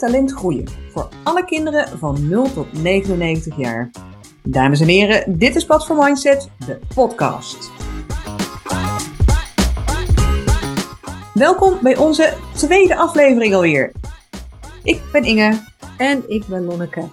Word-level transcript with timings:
talent 0.00 0.32
groeien. 0.32 0.68
Voor 0.90 1.08
alle 1.24 1.44
kinderen 1.44 1.98
van 1.98 2.28
0 2.28 2.52
tot 2.52 2.82
99 2.82 3.56
jaar. 3.56 3.90
Dames 4.42 4.80
en 4.80 4.88
heren, 4.88 5.38
dit 5.38 5.56
is 5.56 5.66
voor 5.66 5.96
Mindset, 5.96 6.50
de 6.66 6.78
podcast. 6.94 7.70
Welkom 11.34 11.78
bij 11.82 11.96
onze 11.96 12.36
tweede 12.54 12.96
aflevering 12.96 13.54
alweer. 13.54 13.92
Ik 14.82 15.02
ben 15.12 15.24
Inge. 15.24 15.58
En 15.98 16.30
ik 16.30 16.46
ben 16.46 16.64
Lonneke. 16.64 17.08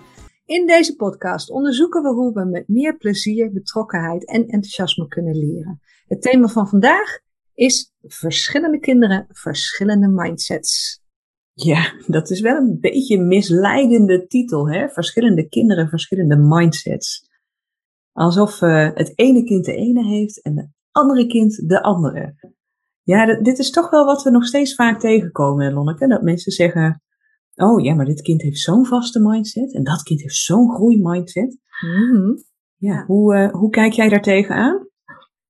In 0.46 0.68
deze 0.68 0.96
podcast 0.96 1.50
onderzoeken 1.50 2.02
we 2.02 2.10
hoe 2.10 2.34
we 2.34 2.46
met 2.46 2.68
meer 2.68 2.98
plezier, 2.98 3.52
betrokkenheid 3.52 4.26
en 4.26 4.42
enthousiasme 4.42 5.08
kunnen 5.08 5.38
leren. 5.38 5.82
Het 6.08 6.22
thema 6.22 6.48
van 6.48 6.68
vandaag 6.68 7.20
is 7.54 7.94
verschillende 8.02 8.80
kinderen, 8.80 9.28
verschillende 9.30 10.08
mindsets. 10.08 11.06
Ja, 11.60 11.94
dat 12.08 12.30
is 12.30 12.40
wel 12.40 12.56
een 12.56 12.78
beetje 12.80 13.18
een 13.18 13.28
misleidende 13.28 14.28
titel, 14.28 14.70
hè? 14.70 14.90
Verschillende 14.90 15.48
kinderen, 15.48 15.90
verschillende 15.90 16.36
mindsets. 16.36 17.30
Alsof 18.12 18.62
uh, 18.62 18.90
het 18.94 19.14
ene 19.16 19.44
kind 19.44 19.66
de 19.66 19.76
ene 19.76 20.04
heeft 20.04 20.42
en 20.42 20.58
het 20.58 20.70
andere 20.92 21.28
kind 21.28 21.70
de 21.70 21.82
andere. 21.82 22.36
Ja, 23.04 23.42
dit 23.42 23.60
is 23.60 23.70
toch 23.70 23.90
wel 23.90 24.06
wat 24.06 24.24
we 24.24 24.30
nog 24.30 24.46
steeds 24.46 24.76
vaak 24.76 25.00
tegenkomen, 25.00 25.74
Lonneke. 25.74 26.08
Dat 26.08 26.22
mensen 26.22 26.52
zeggen, 26.52 27.02
oh 27.56 27.84
ja, 27.84 27.94
maar 27.94 28.06
dit 28.06 28.22
kind 28.22 28.42
heeft 28.42 28.60
zo'n 28.60 28.86
vaste 28.86 29.20
mindset 29.20 29.74
en 29.74 29.84
dat 29.84 30.04
kind 30.04 30.22
heeft 30.22 30.36
zo'n 30.36 30.72
groeimindset. 30.72 31.58
Mm 31.86 32.44
Ja, 32.78 33.06
hoe, 33.06 33.36
uh, 33.36 33.52
hoe 33.52 33.70
kijk 33.70 33.94
jij 33.94 34.10
daar 34.10 34.22
tegenaan? 34.22 34.88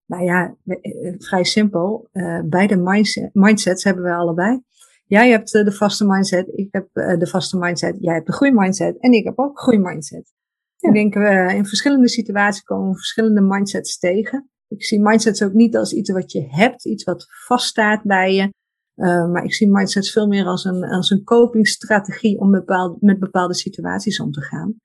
Nou 0.05 0.23
ja, 0.23 0.55
eh, 0.65 1.13
vrij 1.17 1.43
simpel. 1.43 2.09
Uh, 2.13 2.41
beide 2.45 2.75
mindset, 2.75 3.33
mindsets 3.33 3.83
hebben 3.83 4.03
we 4.03 4.13
allebei. 4.13 4.61
Jij 5.07 5.29
hebt 5.29 5.51
de 5.51 5.71
vaste 5.71 6.05
mindset, 6.05 6.47
ik 6.55 6.67
heb 6.71 6.87
de 6.93 7.27
vaste 7.27 7.57
mindset, 7.57 7.95
jij 7.99 8.13
hebt 8.13 8.25
de 8.25 8.33
groeimindset 8.33 8.99
en 8.99 9.11
ik 9.11 9.23
heb 9.23 9.39
ook 9.39 9.59
groeimindset. 9.59 10.33
Ja. 10.77 10.89
Ik 10.89 10.95
denk, 10.95 11.13
we 11.13 11.53
in 11.55 11.65
verschillende 11.65 12.09
situaties 12.09 12.63
komen 12.63 12.89
we 12.89 12.95
verschillende 12.95 13.41
mindsets 13.41 13.99
tegen. 13.99 14.49
Ik 14.67 14.83
zie 14.83 15.01
mindsets 15.01 15.43
ook 15.43 15.53
niet 15.53 15.77
als 15.77 15.93
iets 15.93 16.11
wat 16.11 16.31
je 16.31 16.47
hebt, 16.49 16.85
iets 16.85 17.03
wat 17.03 17.25
vaststaat 17.45 18.03
bij 18.03 18.33
je. 18.33 18.53
Uh, 18.95 19.31
maar 19.31 19.43
ik 19.43 19.53
zie 19.53 19.69
mindsets 19.69 20.11
veel 20.11 20.27
meer 20.27 20.45
als 20.45 20.65
een, 20.65 20.83
als 20.83 21.09
een 21.09 21.23
copingstrategie 21.23 22.39
om 22.39 22.51
bepaald, 22.51 23.01
met 23.01 23.19
bepaalde 23.19 23.53
situaties 23.53 24.19
om 24.19 24.31
te 24.31 24.41
gaan. 24.41 24.75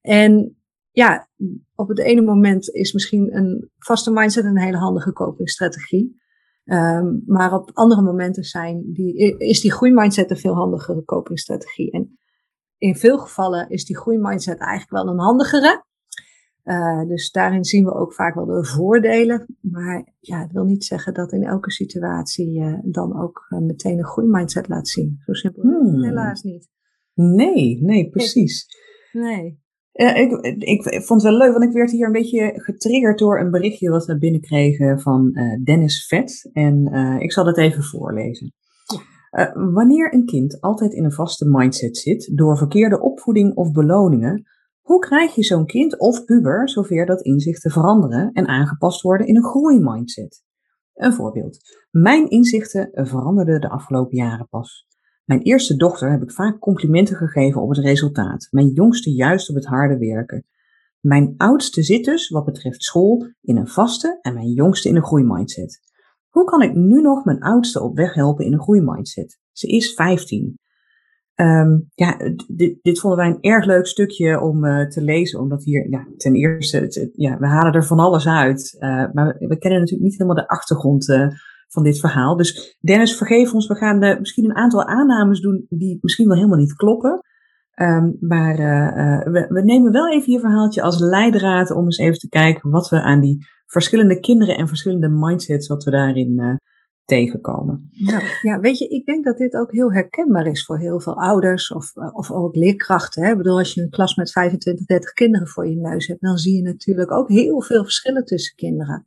En 0.00 0.56
ja, 0.90 1.28
op 1.74 1.88
het 1.88 1.98
ene 1.98 2.22
moment 2.22 2.70
is 2.70 2.92
misschien 2.92 3.36
een 3.36 3.70
vaste 3.78 4.10
mindset 4.10 4.44
een 4.44 4.58
hele 4.58 4.76
handige 4.76 5.12
copingstrategie. 5.12 6.20
Um, 6.64 7.22
maar 7.26 7.52
op 7.52 7.70
andere 7.72 8.02
momenten 8.02 8.44
zijn 8.44 8.92
die, 8.92 9.36
is 9.38 9.60
die 9.60 9.72
groeimindset 9.72 10.30
een 10.30 10.36
veel 10.36 10.54
handigere 10.54 11.04
copingstrategie. 11.04 11.90
En 11.90 12.18
in 12.78 12.96
veel 12.96 13.18
gevallen 13.18 13.68
is 13.68 13.84
die 13.84 13.96
groeimindset 13.96 14.58
eigenlijk 14.58 14.90
wel 14.90 15.12
een 15.12 15.20
handigere. 15.20 15.84
Uh, 16.64 17.06
dus 17.08 17.30
daarin 17.30 17.64
zien 17.64 17.84
we 17.84 17.94
ook 17.94 18.14
vaak 18.14 18.34
wel 18.34 18.44
de 18.44 18.64
voordelen. 18.64 19.56
Maar 19.60 20.14
ja, 20.20 20.40
het 20.40 20.52
wil 20.52 20.64
niet 20.64 20.84
zeggen 20.84 21.14
dat 21.14 21.32
in 21.32 21.42
elke 21.42 21.70
situatie 21.70 22.50
je 22.52 22.80
dan 22.84 23.22
ook 23.22 23.46
uh, 23.48 23.58
meteen 23.58 23.98
een 23.98 24.04
groeimindset 24.04 24.68
laat 24.68 24.88
zien. 24.88 25.20
Zo 25.24 25.32
simpel 25.32 25.62
hmm. 25.62 26.02
helaas 26.02 26.42
niet. 26.42 26.68
Nee, 27.14 27.82
nee, 27.82 28.08
precies. 28.08 28.66
Nee. 29.12 29.59
Uh, 29.92 30.16
ik, 30.16 30.32
ik, 30.58 30.82
vond 30.82 31.22
het 31.22 31.30
wel 31.30 31.38
leuk, 31.38 31.52
want 31.52 31.64
ik 31.64 31.72
werd 31.72 31.90
hier 31.90 32.06
een 32.06 32.12
beetje 32.12 32.52
getriggerd 32.54 33.18
door 33.18 33.40
een 33.40 33.50
berichtje 33.50 33.90
wat 33.90 34.06
we 34.06 34.18
binnenkregen 34.18 35.00
van 35.00 35.32
Dennis 35.64 36.06
Vet. 36.06 36.50
En 36.52 36.86
ik 37.20 37.32
zal 37.32 37.46
het 37.46 37.58
even 37.58 37.82
voorlezen. 37.82 38.54
wanneer 39.72 40.14
een 40.14 40.24
kind 40.24 40.60
altijd 40.60 40.92
in 40.92 41.04
een 41.04 41.12
vaste 41.12 41.48
mindset 41.48 41.96
zit 41.96 42.36
door 42.36 42.56
verkeerde 42.56 43.00
opvoeding 43.00 43.54
of 43.54 43.72
beloningen, 43.72 44.44
hoe 44.90 44.98
krijg 44.98 45.34
je 45.34 45.44
zo'n 45.44 45.66
kind 45.66 45.98
of 45.98 46.24
puber 46.24 46.68
zover 46.68 47.06
dat 47.06 47.22
inzichten 47.22 47.70
veranderen 47.70 48.32
en 48.32 48.46
aangepast 48.46 49.00
worden 49.00 49.26
in 49.26 49.36
een 49.36 49.44
groeimindset? 49.44 50.44
Een 50.94 51.12
voorbeeld. 51.12 51.58
Mijn 51.90 52.28
inzichten 52.28 52.88
veranderden 52.92 53.60
de 53.60 53.68
afgelopen 53.68 54.16
jaren 54.16 54.48
pas. 54.48 54.86
Mijn 55.24 55.42
eerste 55.42 55.76
dochter 55.76 56.10
heb 56.10 56.22
ik 56.22 56.32
vaak 56.32 56.58
complimenten 56.58 57.16
gegeven 57.16 57.62
op 57.62 57.68
het 57.68 57.78
resultaat. 57.78 58.48
Mijn 58.50 58.68
jongste 58.68 59.10
juist 59.10 59.48
op 59.48 59.54
het 59.54 59.66
harde 59.66 59.98
werken. 59.98 60.44
Mijn 61.00 61.34
oudste 61.36 61.82
zit 61.82 62.04
dus, 62.04 62.28
wat 62.28 62.44
betreft 62.44 62.82
school, 62.82 63.28
in 63.40 63.56
een 63.56 63.68
vaste 63.68 64.18
en 64.20 64.34
mijn 64.34 64.52
jongste 64.52 64.88
in 64.88 64.96
een 64.96 65.04
groeimindset. 65.04 65.80
Hoe 66.28 66.44
kan 66.44 66.62
ik 66.62 66.74
nu 66.74 67.00
nog 67.00 67.24
mijn 67.24 67.40
oudste 67.40 67.82
op 67.82 67.96
weg 67.96 68.14
helpen 68.14 68.44
in 68.44 68.52
een 68.52 68.60
groeimindset? 68.60 69.38
Ze 69.52 69.66
is 69.66 69.94
15. 69.94 70.58
Um, 71.34 71.90
ja, 71.94 72.16
dit, 72.48 72.78
dit, 72.82 73.00
vonden 73.00 73.18
wij 73.18 73.28
een 73.28 73.40
erg 73.40 73.64
leuk 73.64 73.86
stukje 73.86 74.40
om 74.40 74.64
uh, 74.64 74.86
te 74.86 75.02
lezen, 75.02 75.40
omdat 75.40 75.64
hier 75.64 76.14
ten 76.16 76.34
eerste, 76.34 77.10
ja, 77.12 77.38
we 77.38 77.46
halen 77.46 77.72
er 77.72 77.84
van 77.84 77.98
alles 77.98 78.26
uit, 78.26 78.76
uh, 78.78 79.12
maar 79.12 79.36
we, 79.38 79.58
kennen 79.58 79.80
natuurlijk 79.80 80.10
niet 80.10 80.18
helemaal 80.18 80.44
de 80.44 80.48
achtergrond 80.48 81.08
uh, 81.08 81.28
van 81.72 81.82
dit 81.82 82.00
verhaal. 82.00 82.36
Dus 82.36 82.76
Dennis, 82.80 83.16
vergeef 83.16 83.54
ons, 83.54 83.66
we 83.66 83.74
gaan 83.74 84.18
misschien 84.18 84.44
een 84.44 84.56
aantal 84.56 84.84
aannames 84.84 85.40
doen 85.40 85.66
die 85.68 85.98
misschien 86.00 86.26
wel 86.26 86.36
helemaal 86.36 86.58
niet 86.58 86.74
kloppen. 86.74 87.20
Um, 87.74 88.16
maar 88.20 88.56
we, 89.32 89.46
we, 89.48 89.62
nemen 89.62 89.92
wel 89.92 90.10
even 90.10 90.32
je 90.32 90.40
verhaaltje 90.40 90.82
als 90.82 90.98
leidraad 90.98 91.70
om 91.70 91.84
eens 91.84 91.98
even 91.98 92.18
te 92.18 92.28
kijken 92.28 92.70
wat 92.70 92.88
we 92.88 93.02
aan 93.02 93.20
die 93.20 93.46
verschillende 93.66 94.20
kinderen 94.20 94.56
en 94.56 94.68
verschillende 94.68 95.08
mindsets, 95.08 95.68
wat 95.68 95.84
we 95.84 95.90
daarin 95.90 96.60
tegenkomen. 97.10 97.88
Ja, 97.90 98.20
ja, 98.42 98.60
weet 98.60 98.78
je, 98.78 98.88
ik 98.88 99.04
denk 99.06 99.24
dat 99.24 99.36
dit 99.36 99.54
ook 99.54 99.72
heel 99.72 99.92
herkenbaar 99.92 100.46
is 100.46 100.64
voor 100.64 100.78
heel 100.78 101.00
veel 101.00 101.16
ouders 101.16 101.72
of, 101.72 101.96
eh, 101.96 102.16
of 102.16 102.30
ook 102.30 102.54
leerkrachten. 102.54 103.22
Hè? 103.22 103.30
Ik 103.30 103.36
bedoel, 103.36 103.58
als 103.58 103.74
je 103.74 103.82
een 103.82 103.90
klas 103.90 104.14
met 104.14 104.32
25, 104.32 104.86
30 104.86 105.12
kinderen 105.12 105.48
voor 105.48 105.68
je 105.68 105.76
neus 105.76 106.06
hebt, 106.06 106.20
dan 106.20 106.36
zie 106.36 106.56
je 106.56 106.62
natuurlijk 106.62 107.12
ook 107.12 107.28
heel 107.28 107.62
veel 107.62 107.82
verschillen 107.82 108.24
tussen 108.24 108.56
kinderen. 108.56 109.06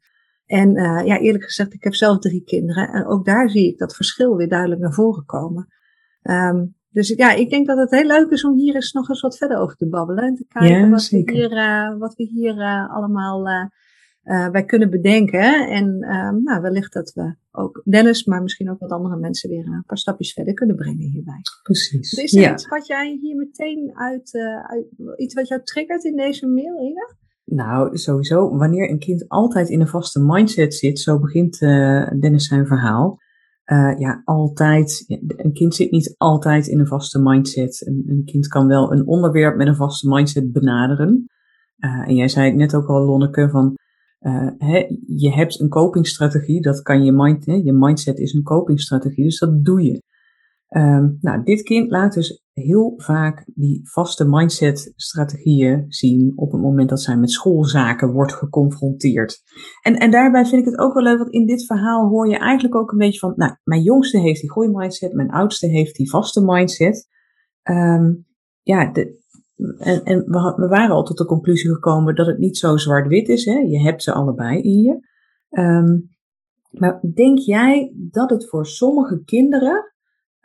En 0.54 0.78
uh, 0.78 1.06
ja, 1.06 1.20
eerlijk 1.20 1.44
gezegd, 1.44 1.74
ik 1.74 1.84
heb 1.84 1.96
zelf 1.96 2.20
drie 2.20 2.44
kinderen 2.44 2.90
en 2.90 3.06
ook 3.06 3.26
daar 3.26 3.50
zie 3.50 3.68
ik 3.72 3.78
dat 3.78 3.96
verschil 3.96 4.36
weer 4.36 4.50
duidelijk 4.50 4.82
naar 4.82 4.94
voren 4.94 5.26
komen. 5.26 5.68
Um, 6.22 6.76
dus 6.90 7.08
ja, 7.08 7.34
ik 7.34 7.50
denk 7.50 7.68
dat 7.68 7.78
het 7.78 7.92
heel 7.92 8.08
leuk 8.08 8.30
is 8.30 8.46
om 8.46 8.58
hier 8.58 8.76
eens 8.76 8.92
nog 8.92 9.10
eens 9.10 9.22
wat 9.22 9.38
verder 9.38 9.58
over 9.58 9.76
te 9.76 9.90
babbelen 9.90 10.24
en 10.24 10.36
te 10.36 10.46
kijken 10.48 10.80
ja, 10.80 10.90
wat, 10.90 11.10
we 11.10 11.32
hier, 11.32 11.52
uh, 11.52 11.98
wat 11.98 12.16
we 12.16 12.24
hier 12.24 12.88
allemaal 12.90 13.48
uh, 14.24 14.50
wij 14.50 14.66
kunnen 14.66 14.90
bedenken. 14.90 15.70
En 15.70 15.98
uh, 16.00 16.30
nou, 16.30 16.62
wellicht 16.62 16.94
dat 16.94 17.14
we 17.14 17.36
ook 17.52 17.82
Dennis, 17.86 18.26
maar 18.26 18.42
misschien 18.42 18.70
ook 18.70 18.80
wat 18.80 18.92
andere 18.92 19.18
mensen 19.18 19.50
weer 19.50 19.66
een 19.66 19.84
paar 19.86 19.98
stapjes 19.98 20.34
verder 20.34 20.54
kunnen 20.54 20.76
brengen 20.76 21.10
hierbij. 21.10 21.42
Precies. 21.64 22.12
is 22.12 22.36
er 22.36 22.52
iets 22.52 22.68
wat 22.68 22.88
jij 22.88 23.18
hier 23.22 23.36
meteen 23.36 23.92
uit, 23.94 24.32
uit, 24.68 24.86
iets 25.18 25.34
wat 25.34 25.48
jou 25.48 25.64
triggert 25.64 26.04
in 26.04 26.16
deze 26.16 26.48
mail, 26.48 26.80
Ina? 26.80 27.22
Nou, 27.56 27.98
sowieso, 27.98 28.58
wanneer 28.58 28.90
een 28.90 29.00
kind 29.00 29.28
altijd 29.28 29.70
in 29.70 29.82
een 29.82 29.88
vaste 29.88 30.24
mindset 30.24 30.74
zit, 30.74 31.00
zo 31.00 31.20
begint 31.20 31.60
Dennis 32.20 32.48
zijn 32.48 32.68
verhaal. 32.68 33.18
ja, 33.98 34.22
altijd. 34.26 35.04
Een 35.28 35.54
kind 35.54 35.76
zit 35.76 35.92
niet 35.92 36.16
altijd 36.18 36.68
in 36.68 36.80
een 36.80 36.88
vaste 36.88 37.22
mindset. 37.22 37.88
Een, 37.88 38.22
kind 38.26 38.48
kan 38.48 38.68
wel 38.68 38.94
een 38.94 39.08
onderwerp 39.08 39.56
met 39.56 39.68
een 39.68 39.76
vaste 39.76 40.10
mindset 40.10 40.52
benaderen. 40.52 41.26
en 41.78 42.16
jij 42.16 42.28
zei 42.28 42.48
het 42.48 42.56
net 42.56 42.76
ook 42.76 42.88
al, 42.88 43.06
Lonneke, 43.06 43.50
van 43.50 43.76
uh, 44.24 44.90
je 45.06 45.32
hebt 45.32 45.60
een 45.60 45.70
copingstrategie, 45.70 46.62
dat 46.62 46.82
kan 46.82 47.04
je 47.04 47.12
mind, 47.12 47.46
hè, 47.46 47.54
je 47.54 47.74
mindset 47.74 48.20
is 48.20 48.34
een 48.34 48.44
copingstrategie, 48.44 49.24
dus 49.24 49.40
dat 49.40 49.66
doe 49.66 49.82
je. 49.82 50.02
Um, 50.78 51.18
nou, 51.22 51.44
dit 51.44 51.62
kind 51.62 51.92
laat 51.92 52.14
dus 52.14 52.44
heel 52.54 52.94
vaak 52.98 53.46
die 53.54 53.80
vaste 53.84 54.26
mindset-strategieën 54.30 55.86
zien 55.88 56.34
op 56.36 56.52
het 56.52 56.62
moment 56.62 56.90
dat 56.90 57.02
zij 57.02 57.18
met 57.18 57.32
schoolzaken 57.32 58.12
wordt 58.12 58.34
geconfronteerd. 58.34 59.42
En, 59.82 59.96
en 59.96 60.12
daarbij 60.12 60.46
vind 60.46 60.66
ik 60.66 60.72
het 60.72 60.80
ook 60.80 60.94
wel 60.94 61.04
leuk, 61.04 61.18
want 61.18 61.32
in 61.32 61.46
dit 61.46 61.66
verhaal 61.66 62.08
hoor 62.08 62.28
je 62.28 62.38
eigenlijk 62.38 62.76
ook 62.76 62.92
een 62.92 62.98
beetje 62.98 63.20
van, 63.20 63.34
nou, 63.36 63.56
mijn 63.64 63.82
jongste 63.82 64.20
heeft 64.20 64.42
die 64.42 64.52
groeimindset, 64.52 65.14
mijn 65.14 65.32
oudste 65.32 65.68
heeft 65.68 65.96
die 65.96 66.10
vaste 66.10 66.44
mindset. 66.46 67.08
Um, 67.70 68.26
ja, 68.62 68.92
de, 68.92 69.22
en, 69.78 70.04
en 70.04 70.24
we, 70.56 70.68
waren 70.70 70.96
al 70.96 71.04
tot 71.04 71.18
de 71.18 71.26
conclusie 71.26 71.74
gekomen 71.74 72.16
dat 72.16 72.28
het 72.28 72.38
niet 72.38 72.58
zo 72.58 72.78
zwart-wit 72.78 73.28
is. 73.28 73.46
Hè? 73.46 73.58
Je 73.58 73.80
hebt 73.80 74.04
ze 74.04 74.14
allebei 74.14 74.62
in 74.62 74.82
je. 74.82 75.08
Um, 75.60 76.12
maar 76.70 77.02
denk 77.14 77.38
jij 77.38 77.94
dat 77.96 78.30
het 78.30 78.50
voor 78.50 78.66
sommige 78.66 79.24
kinderen 79.24 79.93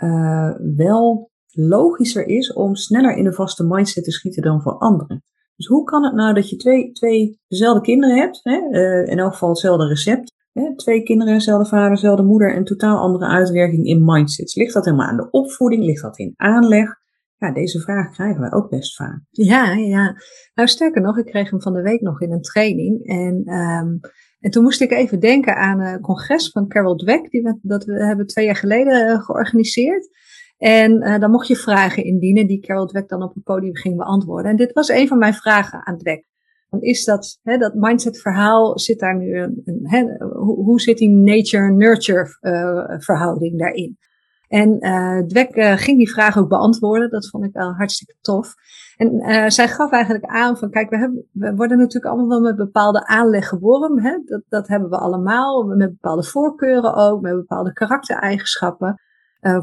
uh, 0.04 0.50
wel 0.76 1.30
logischer 1.50 2.26
is 2.26 2.52
om 2.52 2.74
sneller 2.74 3.16
in 3.16 3.26
een 3.26 3.34
vaste 3.34 3.64
mindset 3.64 4.04
te 4.04 4.10
schieten 4.10 4.42
dan 4.42 4.62
voor 4.62 4.78
anderen? 4.78 5.22
Dus 5.56 5.66
hoe 5.66 5.84
kan 5.84 6.04
het 6.04 6.14
nou 6.14 6.34
dat 6.34 6.50
je 6.50 6.56
twee, 6.56 6.92
twee 6.92 7.40
dezelfde 7.48 7.80
kinderen 7.80 8.16
hebt, 8.16 8.40
hè? 8.42 8.60
Uh, 8.70 9.10
in 9.10 9.18
elk 9.18 9.32
geval 9.32 9.48
hetzelfde 9.48 9.86
recept, 9.86 10.34
hè? 10.52 10.76
twee 10.76 11.02
kinderen, 11.02 11.34
dezelfde 11.34 11.68
vader, 11.68 11.90
dezelfde 11.90 12.22
moeder 12.22 12.54
en 12.54 12.64
totaal 12.64 12.98
andere 12.98 13.26
uitwerking 13.26 13.86
in 13.86 14.04
mindsets? 14.04 14.54
Ligt 14.54 14.74
dat 14.74 14.84
helemaal 14.84 15.06
aan 15.06 15.16
de 15.16 15.30
opvoeding? 15.30 15.84
Ligt 15.84 16.02
dat 16.02 16.18
in 16.18 16.32
aanleg? 16.36 16.88
Ja, 17.36 17.52
deze 17.52 17.80
vraag 17.80 18.10
krijgen 18.10 18.40
we 18.40 18.52
ook 18.52 18.70
best 18.70 18.96
vaak. 18.96 19.20
Ja, 19.30 19.72
ja. 19.72 20.16
Nou, 20.54 20.68
sterker 20.68 21.02
nog, 21.02 21.18
ik 21.18 21.24
kreeg 21.24 21.50
hem 21.50 21.62
van 21.62 21.72
de 21.72 21.82
week 21.82 22.00
nog 22.00 22.20
in 22.20 22.32
een 22.32 22.42
training. 22.42 23.06
En, 23.06 23.54
um, 23.54 24.00
en 24.40 24.50
toen 24.50 24.62
moest 24.62 24.80
ik 24.80 24.90
even 24.90 25.20
denken 25.20 25.56
aan 25.56 25.80
een 25.80 26.00
congres 26.00 26.50
van 26.50 26.68
Carol 26.68 26.96
Dweck, 26.96 27.30
die 27.30 27.42
we, 27.42 27.58
dat 27.62 27.84
we 27.84 28.04
hebben 28.04 28.26
twee 28.26 28.44
jaar 28.44 28.56
geleden 28.56 29.08
uh, 29.08 29.22
georganiseerd. 29.22 30.08
En 30.56 30.92
uh, 30.92 31.18
dan 31.18 31.30
mocht 31.30 31.46
je 31.46 31.56
vragen 31.56 32.04
indienen 32.04 32.46
die 32.46 32.60
Carol 32.60 32.86
Dweck 32.86 33.08
dan 33.08 33.22
op 33.22 33.34
het 33.34 33.44
podium 33.44 33.76
ging 33.76 33.96
beantwoorden. 33.96 34.50
En 34.50 34.56
dit 34.56 34.72
was 34.72 34.88
een 34.88 35.08
van 35.08 35.18
mijn 35.18 35.34
vragen 35.34 35.86
aan 35.86 35.98
Dweck. 35.98 36.26
Dan 36.70 36.80
is 36.80 37.04
dat, 37.04 37.38
hè, 37.42 37.56
dat 37.56 37.74
mindset 37.74 38.20
verhaal, 38.20 38.78
zit 38.78 38.98
daar 38.98 39.16
nu 39.16 39.38
een, 39.38 39.60
een 39.64 39.80
hè, 39.82 40.04
hoe, 40.26 40.64
hoe, 40.64 40.80
zit 40.80 40.98
die 40.98 41.10
nature-nurture 41.10 42.38
uh, 42.40 42.98
verhouding 42.98 43.58
daarin? 43.58 43.98
En 44.48 44.76
uh, 44.80 45.18
Dweck 45.18 45.56
uh, 45.56 45.76
ging 45.76 45.98
die 45.98 46.10
vraag 46.10 46.38
ook 46.38 46.48
beantwoorden. 46.48 47.10
Dat 47.10 47.28
vond 47.28 47.44
ik 47.44 47.52
wel 47.52 47.72
hartstikke 47.72 48.14
tof. 48.20 48.54
En 48.96 49.14
uh, 49.14 49.48
zij 49.48 49.68
gaf 49.68 49.90
eigenlijk 49.90 50.24
aan 50.24 50.56
van, 50.56 50.70
kijk, 50.70 50.90
we, 50.90 50.96
hebben, 50.96 51.28
we 51.32 51.54
worden 51.54 51.78
natuurlijk 51.78 52.14
allemaal 52.14 52.28
wel 52.28 52.40
met 52.40 52.56
bepaalde 52.56 53.06
aanleg 53.06 53.48
geboren. 53.48 54.02
Hè? 54.02 54.18
Dat, 54.24 54.42
dat 54.48 54.68
hebben 54.68 54.90
we 54.90 54.96
allemaal. 54.96 55.62
Met 55.64 55.90
bepaalde 55.90 56.24
voorkeuren 56.24 56.94
ook, 56.94 57.20
met 57.20 57.34
bepaalde 57.34 57.72
karaktereigenschappen. 57.72 59.00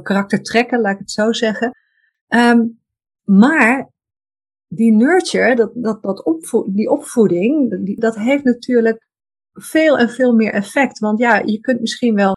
karaktertrekken, 0.01 0.81
laat 0.81 0.93
ik 0.93 0.99
het 0.99 1.11
zo 1.11 1.31
zeggen. 1.31 1.71
Um, 2.27 2.79
maar 3.23 3.89
die 4.67 4.91
nurture, 4.91 5.55
dat, 5.55 5.71
dat, 5.73 6.03
dat 6.03 6.39
die 6.67 6.89
opvoeding, 6.89 7.77
dat 7.99 8.15
heeft 8.15 8.43
natuurlijk 8.43 9.07
veel 9.53 9.97
en 9.97 10.09
veel 10.09 10.33
meer 10.33 10.53
effect. 10.53 10.99
Want 10.99 11.19
ja, 11.19 11.41
je 11.45 11.59
kunt 11.59 11.79
misschien 11.79 12.15
wel 12.15 12.35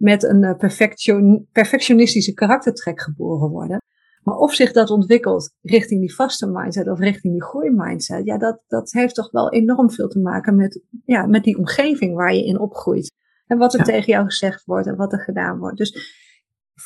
met 0.00 0.22
een 0.22 0.44
eh, 0.44 0.56
perfection, 0.56 1.48
perfectionistische 1.52 2.34
karaktertrek 2.34 3.00
geboren 3.00 3.50
worden. 3.50 3.82
Maar 4.22 4.34
of 4.34 4.54
zich 4.54 4.72
dat 4.72 4.90
ontwikkelt 4.90 5.54
richting 5.62 6.00
die 6.00 6.14
vaste 6.14 6.46
mindset 6.46 6.88
of 6.88 6.98
richting 6.98 7.32
die 7.32 7.42
groeimindset, 7.42 8.24
ja, 8.24 8.38
dat, 8.38 8.60
dat 8.68 8.92
heeft 8.92 9.14
toch 9.14 9.30
wel 9.30 9.52
enorm 9.52 9.90
veel 9.90 10.08
te 10.08 10.18
maken 10.18 10.56
met, 10.56 10.82
ja, 11.04 11.26
met 11.26 11.44
die 11.44 11.58
omgeving 11.58 12.14
waar 12.14 12.34
je 12.34 12.44
in 12.44 12.58
opgroeit. 12.58 13.12
En 13.46 13.58
wat 13.58 13.74
er 13.74 13.84
tegen 13.84 14.12
jou 14.12 14.24
gezegd 14.24 14.64
wordt 14.64 14.86
en 14.86 14.96
wat 14.96 15.12
er 15.12 15.20
gedaan 15.20 15.58
wordt. 15.58 15.76
Dus 15.76 16.18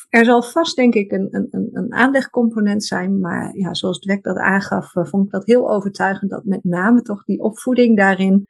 er 0.09 0.25
zal 0.25 0.43
vast, 0.43 0.77
denk 0.77 0.95
ik, 0.95 1.13
een, 1.13 1.29
een, 1.31 1.69
een 1.73 1.93
aanlegcomponent 1.93 2.85
zijn. 2.85 3.21
Maar 3.21 3.57
ja, 3.57 3.75
zoals 3.75 3.99
Dweck 3.99 4.23
dat 4.23 4.37
aangaf, 4.37 4.97
eh, 4.97 5.05
vond 5.05 5.25
ik 5.25 5.31
dat 5.31 5.47
heel 5.47 5.71
overtuigend. 5.71 6.31
Dat 6.31 6.45
met 6.45 6.65
name 6.65 7.03
toch 7.03 7.25
die 7.25 7.41
opvoeding 7.41 7.97
daarin 7.97 8.47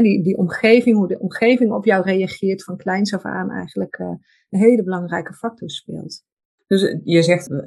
die, 0.00 0.22
die 0.22 0.36
omgeving, 0.36 0.96
hoe 0.96 1.08
de 1.08 1.18
omgeving 1.18 1.72
op 1.72 1.84
jou 1.84 2.02
reageert 2.02 2.64
van 2.64 2.76
kleins 2.76 3.14
af 3.14 3.22
aan 3.22 3.50
eigenlijk 3.50 3.98
uh, 3.98 4.06
een 4.50 4.60
hele 4.60 4.82
belangrijke 4.82 5.34
factor 5.34 5.70
speelt. 5.70 6.24
Dus 6.66 6.82
eh, 6.82 7.00
je 7.04 7.22
zegt, 7.22 7.50
eh, 7.50 7.58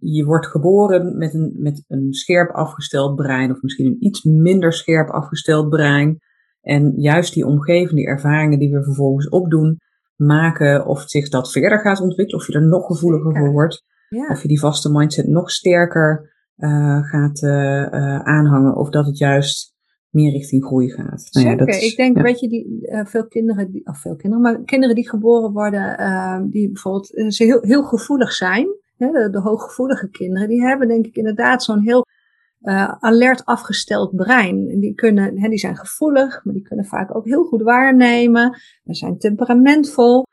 je 0.00 0.24
wordt 0.24 0.46
geboren 0.46 1.18
met 1.18 1.34
een, 1.34 1.56
met 1.58 1.84
een 1.88 2.12
scherp 2.12 2.50
afgesteld 2.50 3.14
brein, 3.14 3.50
of 3.50 3.62
misschien 3.62 3.86
een 3.86 4.04
iets 4.04 4.22
minder 4.24 4.72
scherp 4.72 5.08
afgesteld 5.08 5.68
brein. 5.68 6.18
En 6.60 6.92
juist 6.96 7.34
die 7.34 7.46
omgeving, 7.46 7.94
die 7.94 8.06
ervaringen 8.06 8.58
die 8.58 8.72
we 8.72 8.84
vervolgens 8.84 9.28
opdoen, 9.28 9.78
maken 10.16 10.86
of 10.86 11.02
zich 11.06 11.28
dat 11.28 11.52
verder 11.52 11.80
gaat 11.80 12.00
ontwikkelen, 12.00 12.40
of 12.40 12.46
je 12.46 12.52
er 12.52 12.68
nog 12.68 12.86
gevoeliger 12.86 13.36
voor 13.36 13.52
wordt, 13.52 13.84
ja. 14.08 14.28
of 14.28 14.42
je 14.42 14.48
die 14.48 14.60
vaste 14.60 14.90
mindset 14.90 15.26
nog 15.26 15.50
sterker 15.50 16.34
uh, 16.56 17.02
gaat 17.02 17.42
uh, 17.42 18.18
aanhangen, 18.18 18.76
of 18.76 18.90
dat 18.90 19.06
het 19.06 19.18
juist 19.18 19.75
meer 20.10 20.32
richting 20.32 20.64
groei 20.64 20.90
gaat. 20.90 21.28
Nou 21.30 21.46
ja, 21.46 21.56
dat 21.56 21.68
is, 21.68 21.90
ik 21.90 21.96
denk, 21.96 22.20
weet 22.20 22.40
je, 22.40 22.48
die, 22.48 22.66
uh, 22.82 23.04
veel 23.04 23.26
kinderen, 23.26 23.70
die, 23.70 23.86
of 23.86 23.98
veel 23.98 24.16
kinderen, 24.16 24.44
maar 24.44 24.64
kinderen 24.64 24.94
die 24.94 25.08
geboren 25.08 25.52
worden, 25.52 26.00
uh, 26.00 26.40
die 26.50 26.70
bijvoorbeeld 26.72 27.14
uh, 27.14 27.28
ze 27.28 27.44
heel, 27.44 27.60
heel 27.62 27.82
gevoelig 27.82 28.32
zijn, 28.32 28.66
hè, 28.96 29.10
de, 29.10 29.30
de 29.30 29.40
hooggevoelige 29.40 30.08
kinderen, 30.10 30.48
die 30.48 30.62
hebben 30.62 30.88
denk 30.88 31.06
ik 31.06 31.16
inderdaad 31.16 31.62
zo'n 31.62 31.82
heel 31.82 32.06
alert 32.98 33.44
afgesteld 33.44 34.16
brein. 34.16 34.80
Die, 34.80 34.94
kunnen, 34.94 35.40
hè, 35.40 35.48
die 35.48 35.58
zijn 35.58 35.76
gevoelig, 35.76 36.44
maar 36.44 36.54
die 36.54 36.62
kunnen 36.62 36.84
vaak 36.84 37.16
ook 37.16 37.24
heel 37.24 37.44
goed 37.44 37.62
waarnemen. 37.62 38.58
Ze 38.84 38.94
zijn 38.94 39.18
temperamentvol. 39.18 40.26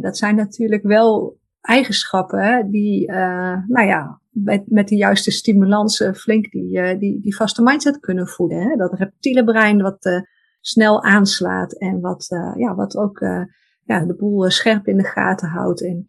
dat 0.00 0.16
zijn 0.16 0.36
natuurlijk 0.36 0.82
wel 0.82 1.38
eigenschappen 1.60 2.70
die, 2.70 3.10
nou 3.66 3.86
ja, 3.86 4.20
met, 4.44 4.70
met 4.70 4.88
de 4.88 4.96
juiste 4.96 5.30
stimulansen 5.30 6.14
flink 6.14 6.50
die, 6.50 6.78
uh, 6.78 6.98
die, 6.98 7.20
die 7.20 7.36
vaste 7.36 7.62
mindset 7.62 8.00
kunnen 8.00 8.28
voeden. 8.28 8.62
Hè? 8.62 8.76
Dat 8.76 8.92
reptiele 8.92 9.44
brein 9.44 9.82
wat 9.82 10.04
uh, 10.04 10.20
snel 10.60 11.02
aanslaat 11.02 11.78
en 11.78 12.00
wat, 12.00 12.26
ja, 12.56 12.74
wat 12.74 12.96
ook 12.96 13.18
ja, 13.84 14.04
de 14.04 14.16
boel 14.16 14.50
scherp 14.50 14.86
in 14.86 14.96
de 14.96 15.04
gaten 15.04 15.48
houdt. 15.48 15.84
En 15.84 16.04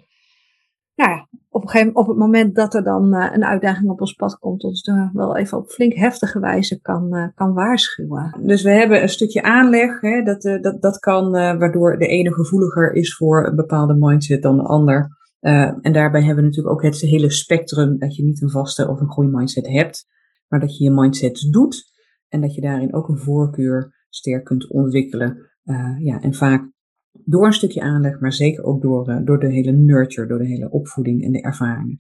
nou 0.95 1.11
ja, 1.11 1.27
op, 1.49 1.61
een 1.61 1.69
gegeven, 1.69 1.95
op 1.95 2.07
het 2.07 2.17
moment 2.17 2.55
dat 2.55 2.73
er 2.73 2.83
dan 2.83 3.13
een 3.13 3.45
uitdaging 3.45 3.89
op 3.89 4.01
ons 4.01 4.13
pad 4.13 4.37
komt, 4.39 4.63
ons 4.63 4.91
wel 5.13 5.37
even 5.37 5.57
op 5.57 5.69
flink 5.69 5.93
heftige 5.93 6.39
wijze 6.39 6.81
kan, 6.81 7.31
kan 7.35 7.53
waarschuwen. 7.53 8.39
Dus 8.43 8.63
we 8.63 8.69
hebben 8.69 9.01
een 9.01 9.09
stukje 9.09 9.41
aanleg, 9.41 10.01
hè, 10.01 10.21
dat, 10.23 10.41
dat, 10.41 10.81
dat 10.81 10.99
kan, 10.99 11.31
waardoor 11.31 11.97
de 11.97 12.07
ene 12.07 12.33
gevoeliger 12.33 12.93
is 12.93 13.15
voor 13.15 13.47
een 13.47 13.55
bepaalde 13.55 13.95
mindset 13.99 14.41
dan 14.41 14.57
de 14.57 14.63
ander. 14.63 15.16
Uh, 15.41 15.77
en 15.81 15.93
daarbij 15.93 16.23
hebben 16.23 16.43
we 16.43 16.49
natuurlijk 16.49 16.75
ook 16.75 16.83
het 16.83 17.01
hele 17.01 17.31
spectrum 17.31 17.97
dat 17.97 18.15
je 18.15 18.23
niet 18.23 18.41
een 18.41 18.49
vaste 18.49 18.87
of 18.87 18.99
een 18.99 19.11
groeimindset 19.11 19.67
hebt, 19.67 20.05
maar 20.47 20.59
dat 20.59 20.77
je 20.77 20.83
je 20.83 20.91
mindsets 20.91 21.49
doet 21.49 21.83
en 22.27 22.41
dat 22.41 22.55
je 22.55 22.61
daarin 22.61 22.93
ook 22.93 23.07
een 23.07 23.17
voorkeur 23.17 24.05
sterk 24.09 24.43
kunt 24.43 24.67
ontwikkelen. 24.67 25.37
Uh, 25.65 25.95
ja, 25.99 26.21
en 26.21 26.33
vaak 26.33 26.71
door 27.11 27.45
een 27.45 27.53
stukje 27.53 27.81
aanleg, 27.81 28.19
maar 28.19 28.33
zeker 28.33 28.63
ook 28.63 28.81
door, 28.81 29.09
uh, 29.09 29.25
door 29.25 29.39
de 29.39 29.51
hele 29.51 29.71
nurture, 29.71 30.27
door 30.27 30.37
de 30.37 30.47
hele 30.47 30.69
opvoeding 30.69 31.23
en 31.23 31.31
de 31.31 31.41
ervaringen. 31.41 31.97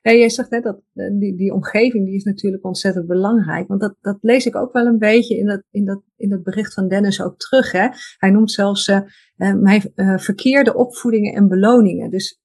Ja, 0.00 0.12
jij 0.12 0.28
zegt 0.28 0.50
net 0.50 0.62
dat 0.62 0.80
die, 0.92 1.36
die 1.36 1.52
omgeving 1.52 2.04
die 2.04 2.14
is 2.14 2.24
natuurlijk 2.24 2.64
ontzettend 2.64 3.06
belangrijk. 3.06 3.68
Want 3.68 3.80
dat, 3.80 3.96
dat 4.00 4.18
lees 4.20 4.46
ik 4.46 4.56
ook 4.56 4.72
wel 4.72 4.86
een 4.86 4.98
beetje 4.98 5.38
in 5.38 5.46
dat, 5.46 5.62
in 5.70 5.84
dat, 5.84 6.02
in 6.16 6.28
dat 6.28 6.42
bericht 6.42 6.74
van 6.74 6.88
Dennis 6.88 7.22
ook 7.22 7.38
terug. 7.38 7.72
Hè? 7.72 7.88
Hij 8.18 8.30
noemt 8.30 8.50
zelfs 8.50 8.92
mijn 9.38 9.92
uh, 9.94 10.18
verkeerde 10.18 10.74
opvoedingen 10.74 11.34
en 11.34 11.48
beloningen. 11.48 12.10
Dus 12.10 12.40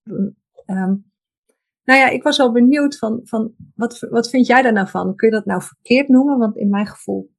um, 0.66 1.12
nou 1.84 2.00
ja, 2.00 2.10
ik 2.10 2.24
was 2.24 2.38
wel 2.38 2.51
benieuwd 2.51 2.98
van, 2.98 3.19
van 3.24 3.54
wat, 3.75 4.00
wat 4.10 4.30
vind 4.30 4.48
jij 4.48 4.62
daar 4.62 4.74
nou 4.74 4.88
van? 4.88 5.16
Kun 5.16 5.30
je 5.30 5.36
dat 5.36 5.45
nou 5.45 5.62
verkeerd 5.62 6.07
noemen? 6.07 6.38
Want 6.38 6.57
in 6.57 6.69
mijn 6.69 6.88
gevoel 6.88 7.31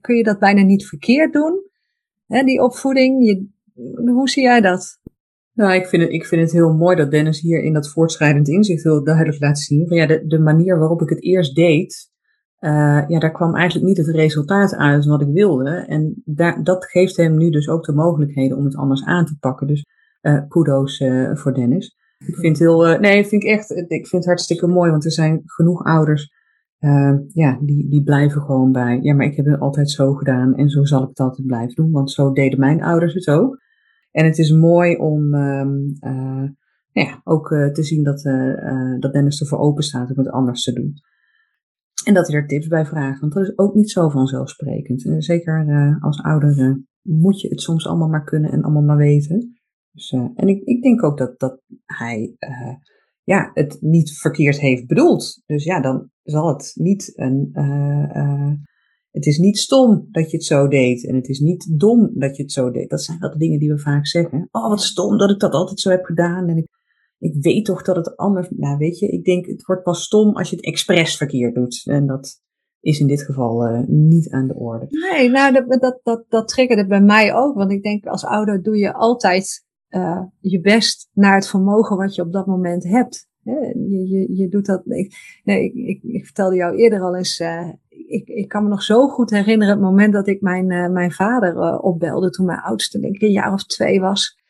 kun 0.00 0.16
je 0.16 0.22
dat 0.22 0.38
bijna 0.38 0.62
niet 0.62 0.86
verkeerd 0.86 1.32
doen. 1.32 1.70
Hè, 2.26 2.42
die 2.42 2.62
opvoeding, 2.62 3.46
hoe 3.96 4.28
zie 4.28 4.42
jij 4.42 4.60
dat? 4.60 5.00
Nou, 5.52 5.74
ik 5.74 5.86
vind, 5.86 6.02
het, 6.02 6.12
ik 6.12 6.26
vind 6.26 6.42
het 6.42 6.52
heel 6.52 6.72
mooi 6.72 6.96
dat 6.96 7.10
Dennis 7.10 7.40
hier 7.40 7.62
in 7.62 7.72
dat 7.72 7.90
voortschrijdend 7.90 8.48
inzicht 8.48 8.82
heel 8.82 9.04
duidelijk 9.04 9.40
laat 9.40 9.58
zien. 9.58 9.88
Van 9.88 9.96
ja, 9.96 10.06
de, 10.06 10.26
de 10.26 10.38
manier 10.38 10.78
waarop 10.78 11.02
ik 11.02 11.08
het 11.08 11.22
eerst 11.22 11.54
deed, 11.54 12.11
uh, 12.64 13.04
ja, 13.08 13.18
daar 13.18 13.32
kwam 13.32 13.54
eigenlijk 13.54 13.86
niet 13.86 14.06
het 14.06 14.16
resultaat 14.16 14.76
uit 14.76 15.04
wat 15.04 15.20
ik 15.20 15.28
wilde. 15.32 15.70
En 15.70 16.22
daar, 16.24 16.64
dat 16.64 16.84
geeft 16.84 17.16
hem 17.16 17.36
nu 17.36 17.50
dus 17.50 17.68
ook 17.68 17.84
de 17.84 17.92
mogelijkheden 17.92 18.56
om 18.56 18.64
het 18.64 18.76
anders 18.76 19.04
aan 19.04 19.24
te 19.24 19.36
pakken. 19.40 19.66
Dus 19.66 19.86
uh, 20.22 20.40
kudo's 20.48 21.00
uh, 21.00 21.34
voor 21.34 21.54
Dennis. 21.54 21.96
Ik 22.26 22.36
vind 22.36 22.58
heel, 22.58 22.98
nee, 22.98 23.26
vind 23.26 23.42
ik 23.42 23.48
echt, 23.48 23.70
ik 23.70 23.88
vind 23.88 24.12
het 24.12 24.24
hartstikke 24.24 24.66
mooi, 24.66 24.90
want 24.90 25.04
er 25.04 25.12
zijn 25.12 25.42
genoeg 25.44 25.84
ouders, 25.84 26.32
ja, 27.28 27.58
die, 27.60 27.88
die 27.88 28.02
blijven 28.02 28.42
gewoon 28.42 28.72
bij. 28.72 28.98
Ja, 29.00 29.14
maar 29.14 29.26
ik 29.26 29.36
heb 29.36 29.46
het 29.46 29.60
altijd 29.60 29.90
zo 29.90 30.14
gedaan 30.14 30.54
en 30.54 30.68
zo 30.68 30.84
zal 30.84 31.02
ik 31.02 31.08
het 31.08 31.20
altijd 31.20 31.46
blijven 31.46 31.74
doen, 31.74 31.90
want 31.90 32.10
zo 32.10 32.32
deden 32.32 32.58
mijn 32.58 32.82
ouders 32.82 33.14
het 33.14 33.28
ook. 33.28 33.58
En 34.10 34.24
het 34.24 34.38
is 34.38 34.52
mooi 34.52 34.96
om 34.96 35.34
uh, 35.34 36.48
ja, 36.92 37.20
ook 37.24 37.48
te 37.48 37.82
zien 37.82 38.04
dat, 38.04 38.22
dat 39.00 39.12
Dennis 39.12 39.40
ervoor 39.40 39.58
open 39.58 39.82
staat 39.82 40.10
om 40.10 40.18
het 40.18 40.30
anders 40.30 40.62
te 40.62 40.72
doen. 40.72 40.94
En 42.04 42.14
dat 42.14 42.26
hij 42.28 42.36
er 42.36 42.46
tips 42.46 42.66
bij 42.66 42.86
vraagt, 42.86 43.20
want 43.20 43.32
dat 43.32 43.42
is 43.42 43.58
ook 43.58 43.74
niet 43.74 43.90
zo 43.90 44.08
vanzelfsprekend. 44.08 45.04
zeker 45.18 45.96
als 46.00 46.22
ouder 46.22 46.82
moet 47.02 47.40
je 47.40 47.48
het 47.48 47.60
soms 47.60 47.86
allemaal 47.86 48.08
maar 48.08 48.24
kunnen 48.24 48.50
en 48.50 48.62
allemaal 48.62 48.82
maar 48.82 48.96
weten. 48.96 49.60
Dus, 49.92 50.10
en 50.10 50.48
ik, 50.48 50.62
ik 50.64 50.82
denk 50.82 51.02
ook 51.02 51.18
dat, 51.18 51.38
dat 51.38 51.60
hij 51.84 52.36
ja, 53.22 53.50
het 53.54 53.76
niet 53.80 54.18
verkeerd 54.18 54.60
heeft 54.60 54.86
bedoeld. 54.86 55.42
Dus 55.46 55.64
ja, 55.64 55.80
dan 55.80 56.10
zal 56.22 56.48
het 56.48 56.72
niet 56.74 57.12
een 57.18 57.50
het 59.12 59.26
is 59.26 59.38
niet 59.38 59.58
stom 59.58 60.08
dat 60.10 60.30
je 60.30 60.36
het 60.36 60.46
zo 60.46 60.68
deed. 60.68 61.06
En 61.06 61.14
het 61.14 61.28
is 61.28 61.40
niet 61.40 61.78
dom 61.78 62.10
dat 62.14 62.36
je 62.36 62.42
het 62.42 62.52
zo 62.52 62.70
deed. 62.70 62.90
Dat 62.90 63.02
zijn 63.02 63.18
wel 63.18 63.30
de 63.30 63.38
dingen 63.38 63.58
die 63.58 63.70
we 63.70 63.78
vaak 63.78 64.06
zeggen. 64.06 64.48
Oh, 64.50 64.68
wat 64.68 64.82
stom 64.82 65.18
dat 65.18 65.30
ik 65.30 65.38
dat 65.38 65.52
altijd 65.52 65.80
zo 65.80 65.90
heb 65.90 66.04
gedaan. 66.04 66.48
En 66.48 66.56
ik, 66.56 66.66
ik 67.22 67.42
weet 67.42 67.64
toch 67.64 67.82
dat 67.82 67.96
het 67.96 68.16
anders. 68.16 68.48
Nou, 68.50 68.78
weet 68.78 68.98
je, 68.98 69.06
ik 69.08 69.24
denk 69.24 69.46
het 69.46 69.64
wordt 69.64 69.82
pas 69.82 70.02
stom 70.02 70.36
als 70.36 70.50
je 70.50 70.56
het 70.56 70.64
expres 70.64 71.16
verkeerd 71.16 71.54
doet. 71.54 71.82
En 71.84 72.06
dat 72.06 72.40
is 72.80 73.00
in 73.00 73.06
dit 73.06 73.22
geval 73.22 73.68
uh, 73.68 73.80
niet 73.86 74.30
aan 74.30 74.46
de 74.46 74.54
orde. 74.54 74.86
Nee, 74.88 75.30
nou, 75.30 75.52
dat, 75.52 75.80
dat, 75.80 76.00
dat, 76.02 76.24
dat 76.28 76.48
triggerde 76.48 76.86
bij 76.86 77.00
mij 77.00 77.34
ook. 77.34 77.54
Want 77.54 77.70
ik 77.70 77.82
denk, 77.82 78.06
als 78.06 78.24
ouder 78.24 78.62
doe 78.62 78.76
je 78.76 78.92
altijd 78.92 79.66
uh, 79.88 80.22
je 80.40 80.60
best 80.60 81.10
naar 81.12 81.34
het 81.34 81.48
vermogen 81.48 81.96
wat 81.96 82.14
je 82.14 82.22
op 82.22 82.32
dat 82.32 82.46
moment 82.46 82.84
hebt. 82.84 83.30
Je, 83.42 84.06
je, 84.08 84.36
je 84.36 84.48
doet 84.48 84.66
dat. 84.66 84.82
Ik, 84.86 85.14
nee, 85.44 85.72
ik, 85.72 86.02
ik, 86.02 86.24
vertelde 86.24 86.56
jou 86.56 86.76
eerder 86.76 87.00
al 87.00 87.16
eens. 87.16 87.40
Uh, 87.40 87.68
ik, 87.88 88.28
ik 88.28 88.48
kan 88.48 88.62
me 88.62 88.68
nog 88.68 88.82
zo 88.82 89.08
goed 89.08 89.30
herinneren 89.30 89.74
het 89.74 89.82
moment 89.82 90.12
dat 90.12 90.28
ik 90.28 90.40
mijn, 90.40 90.92
mijn 90.92 91.12
vader 91.12 91.80
opbelde 91.80 92.30
toen 92.30 92.46
mijn 92.46 92.60
oudste, 92.60 92.98
denk 92.98 93.14
ik, 93.14 93.22
een 93.22 93.30
jaar 93.30 93.52
of 93.52 93.64
twee 93.64 94.00
was. 94.00 94.41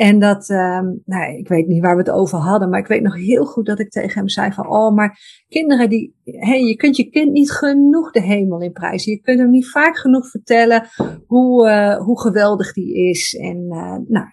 En 0.00 0.18
dat, 0.18 0.48
um, 0.48 1.02
nou, 1.04 1.36
ik 1.36 1.48
weet 1.48 1.66
niet 1.66 1.82
waar 1.82 1.96
we 1.96 2.02
het 2.02 2.10
over 2.10 2.38
hadden, 2.38 2.70
maar 2.70 2.80
ik 2.80 2.86
weet 2.86 3.02
nog 3.02 3.14
heel 3.14 3.44
goed 3.44 3.66
dat 3.66 3.78
ik 3.78 3.90
tegen 3.90 4.18
hem 4.18 4.28
zei 4.28 4.52
van, 4.52 4.66
oh, 4.68 4.94
maar 4.94 5.18
kinderen 5.48 5.88
die, 5.88 6.16
hey, 6.24 6.60
je 6.60 6.76
kunt 6.76 6.96
je 6.96 7.10
kind 7.10 7.32
niet 7.32 7.50
genoeg 7.50 8.10
de 8.10 8.20
hemel 8.20 8.60
in 8.60 8.72
prijzen. 8.72 9.12
Je 9.12 9.20
kunt 9.20 9.38
hem 9.38 9.50
niet 9.50 9.70
vaak 9.70 9.96
genoeg 9.96 10.30
vertellen 10.30 10.88
hoe, 11.26 11.68
uh, 11.68 11.96
hoe 11.96 12.20
geweldig 12.20 12.72
die 12.72 12.94
is. 13.08 13.34
En, 13.34 13.66
nou, 14.08 14.26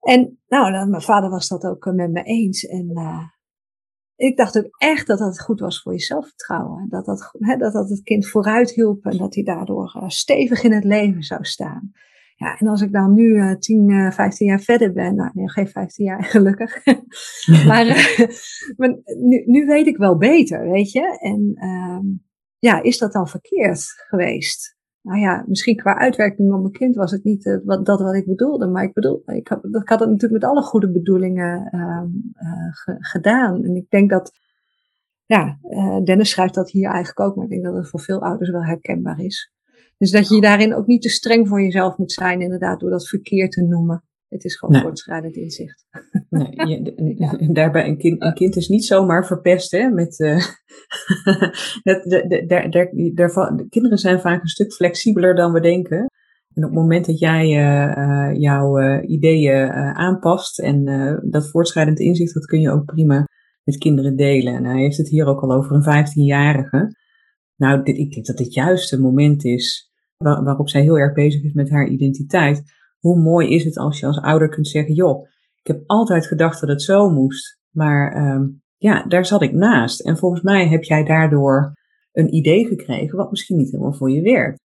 En 0.00 0.40
nou, 0.48 0.72
dan, 0.72 0.90
mijn 0.90 1.02
vader 1.02 1.30
was 1.30 1.48
dat 1.48 1.64
ook 1.64 1.92
met 1.92 2.10
me 2.10 2.22
eens. 2.22 2.64
En 2.64 2.92
ik 4.16 4.36
dacht 4.36 4.58
ook 4.58 4.76
echt 4.78 5.06
dat 5.06 5.18
dat 5.18 5.40
goed 5.40 5.60
was 5.60 5.82
voor 5.82 5.92
je 5.92 6.00
zelfvertrouwen. 6.00 6.88
Dat 6.88 7.04
dat, 7.04 7.32
dat, 7.58 7.72
dat 7.72 7.88
het 7.88 8.02
kind 8.02 8.28
vooruit 8.28 8.70
hielp 8.70 9.04
en 9.04 9.16
dat 9.16 9.34
hij 9.34 9.44
daardoor 9.44 10.04
stevig 10.06 10.62
in 10.62 10.72
het 10.72 10.84
leven 10.84 11.22
zou 11.22 11.44
staan. 11.44 11.92
Ja, 12.42 12.58
en 12.58 12.66
als 12.66 12.80
ik 12.80 12.92
dan 12.92 13.14
nu 13.14 13.24
uh, 13.24 13.54
10, 13.54 14.12
15 14.12 14.46
jaar 14.46 14.60
verder 14.60 14.92
ben, 14.92 15.14
nou 15.14 15.30
nee, 15.34 15.50
geen 15.50 15.68
15 15.68 16.04
jaar 16.04 16.24
gelukkig, 16.34 16.84
maar, 17.68 17.86
uh, 17.86 18.28
maar 18.76 18.98
nu, 19.18 19.42
nu, 19.46 19.66
weet 19.66 19.86
ik 19.86 19.96
wel 19.96 20.16
beter, 20.16 20.70
weet 20.70 20.92
je. 20.92 21.18
En 21.20 21.52
uh, 21.54 22.18
ja, 22.58 22.82
is 22.82 22.98
dat 22.98 23.12
dan 23.12 23.28
verkeerd 23.28 23.94
geweest? 24.08 24.76
Nou 25.02 25.20
ja, 25.20 25.44
misschien 25.46 25.76
qua 25.76 25.98
uitwerking 25.98 26.52
op 26.52 26.60
mijn 26.60 26.72
kind 26.72 26.94
was 26.94 27.10
het 27.10 27.24
niet 27.24 27.46
uh, 27.46 27.56
wat, 27.64 27.86
dat 27.86 28.00
wat 28.00 28.14
ik 28.14 28.26
bedoelde, 28.26 28.66
maar 28.66 28.84
ik 28.84 28.92
bedoel, 28.92 29.22
ik 29.26 29.48
had, 29.48 29.64
ik 29.64 29.88
had 29.88 30.00
het 30.00 30.10
natuurlijk 30.10 30.42
met 30.42 30.50
alle 30.50 30.62
goede 30.62 30.92
bedoelingen 30.92 31.68
ehm, 31.70 32.08
eh, 32.32 32.96
gedaan. 32.98 33.64
En 33.64 33.76
ik 33.76 33.90
denk 33.90 34.10
dat, 34.10 34.32
ja, 35.26 35.58
Dennis 36.04 36.30
schrijft 36.30 36.54
dat 36.54 36.70
hier 36.70 36.88
eigenlijk 36.88 37.20
ook, 37.20 37.36
maar 37.36 37.44
ik 37.44 37.50
denk 37.50 37.64
dat 37.64 37.74
het 37.74 37.88
voor 37.88 38.00
veel 38.00 38.22
ouders 38.22 38.50
wel 38.50 38.64
herkenbaar 38.64 39.20
is. 39.20 39.52
Dus 40.02 40.10
dat 40.10 40.28
je 40.28 40.40
daarin 40.40 40.74
ook 40.74 40.86
niet 40.86 41.02
te 41.02 41.08
streng 41.08 41.48
voor 41.48 41.62
jezelf 41.62 41.96
moet 41.96 42.12
zijn, 42.12 42.40
inderdaad, 42.40 42.80
door 42.80 42.90
dat 42.90 43.08
verkeerd 43.08 43.52
te 43.52 43.62
noemen. 43.62 44.04
Het 44.28 44.44
is 44.44 44.56
gewoon 44.56 44.74
nee. 44.74 44.82
voortschrijdend 44.82 45.36
inzicht. 45.36 45.86
Nee, 46.28 46.50
je, 46.50 47.48
daarbij 47.52 47.86
een 47.86 47.98
kind, 47.98 48.22
een 48.22 48.34
kind 48.34 48.56
is 48.56 48.68
niet 48.68 48.84
zomaar 48.84 49.26
verpest, 49.26 49.70
hè? 49.70 49.88
Met, 49.88 50.18
uh, 50.20 50.36
de, 51.82 52.02
de, 52.04 52.44
de, 52.46 52.68
de, 52.68 53.12
de, 53.56 53.66
kinderen 53.68 53.98
zijn 53.98 54.20
vaak 54.20 54.40
een 54.40 54.48
stuk 54.48 54.72
flexibeler 54.72 55.34
dan 55.34 55.52
we 55.52 55.60
denken. 55.60 55.98
En 56.54 56.64
op 56.64 56.70
het 56.70 56.78
moment 56.78 57.06
dat 57.06 57.18
jij 57.18 57.46
uh, 57.46 58.40
jouw 58.40 58.80
uh, 58.80 59.10
ideeën 59.10 59.70
aanpast 59.94 60.60
en 60.60 60.84
dat 61.30 61.50
voortschrijdend 61.50 61.98
inzicht, 61.98 62.34
dat 62.34 62.46
kun 62.46 62.60
je 62.60 62.70
ook 62.70 62.84
prima 62.84 63.24
met 63.64 63.78
kinderen 63.78 64.16
delen. 64.16 64.54
En 64.54 64.64
hij 64.64 64.80
heeft 64.80 64.96
het 64.96 65.08
hier 65.08 65.26
ook 65.26 65.40
al 65.40 65.52
over 65.52 65.76
een 65.76 66.06
15-jarige. 66.06 66.96
Nou, 67.56 67.82
dit, 67.82 67.96
ik 67.96 68.12
denk 68.12 68.26
dat 68.26 68.36
dit 68.36 68.54
juist 68.54 68.90
het 68.90 69.00
moment 69.00 69.44
is 69.44 69.91
waar, 70.22 70.44
waarop 70.44 70.68
zij 70.68 70.82
heel 70.82 70.98
erg 70.98 71.14
bezig 71.14 71.42
is 71.42 71.52
met 71.52 71.70
haar 71.70 71.88
identiteit. 71.88 72.62
Hoe 72.98 73.20
mooi 73.20 73.48
is 73.48 73.64
het 73.64 73.76
als 73.76 74.00
je 74.00 74.06
als 74.06 74.20
ouder 74.20 74.48
kunt 74.48 74.68
zeggen, 74.68 74.94
joh, 74.94 75.26
ik 75.60 75.66
heb 75.66 75.82
altijd 75.86 76.26
gedacht 76.26 76.60
dat 76.60 76.68
het 76.68 76.82
zo 76.82 77.10
moest, 77.10 77.58
maar 77.70 78.32
um, 78.34 78.62
ja, 78.76 79.04
daar 79.06 79.26
zat 79.26 79.42
ik 79.42 79.52
naast. 79.52 80.00
En 80.00 80.16
volgens 80.16 80.42
mij 80.42 80.68
heb 80.68 80.82
jij 80.82 81.04
daardoor 81.04 81.72
een 82.12 82.34
idee 82.34 82.66
gekregen 82.66 83.16
wat 83.16 83.30
misschien 83.30 83.56
niet 83.56 83.70
helemaal 83.70 83.92
voor 83.92 84.10
je 84.10 84.22
werkt. 84.22 84.60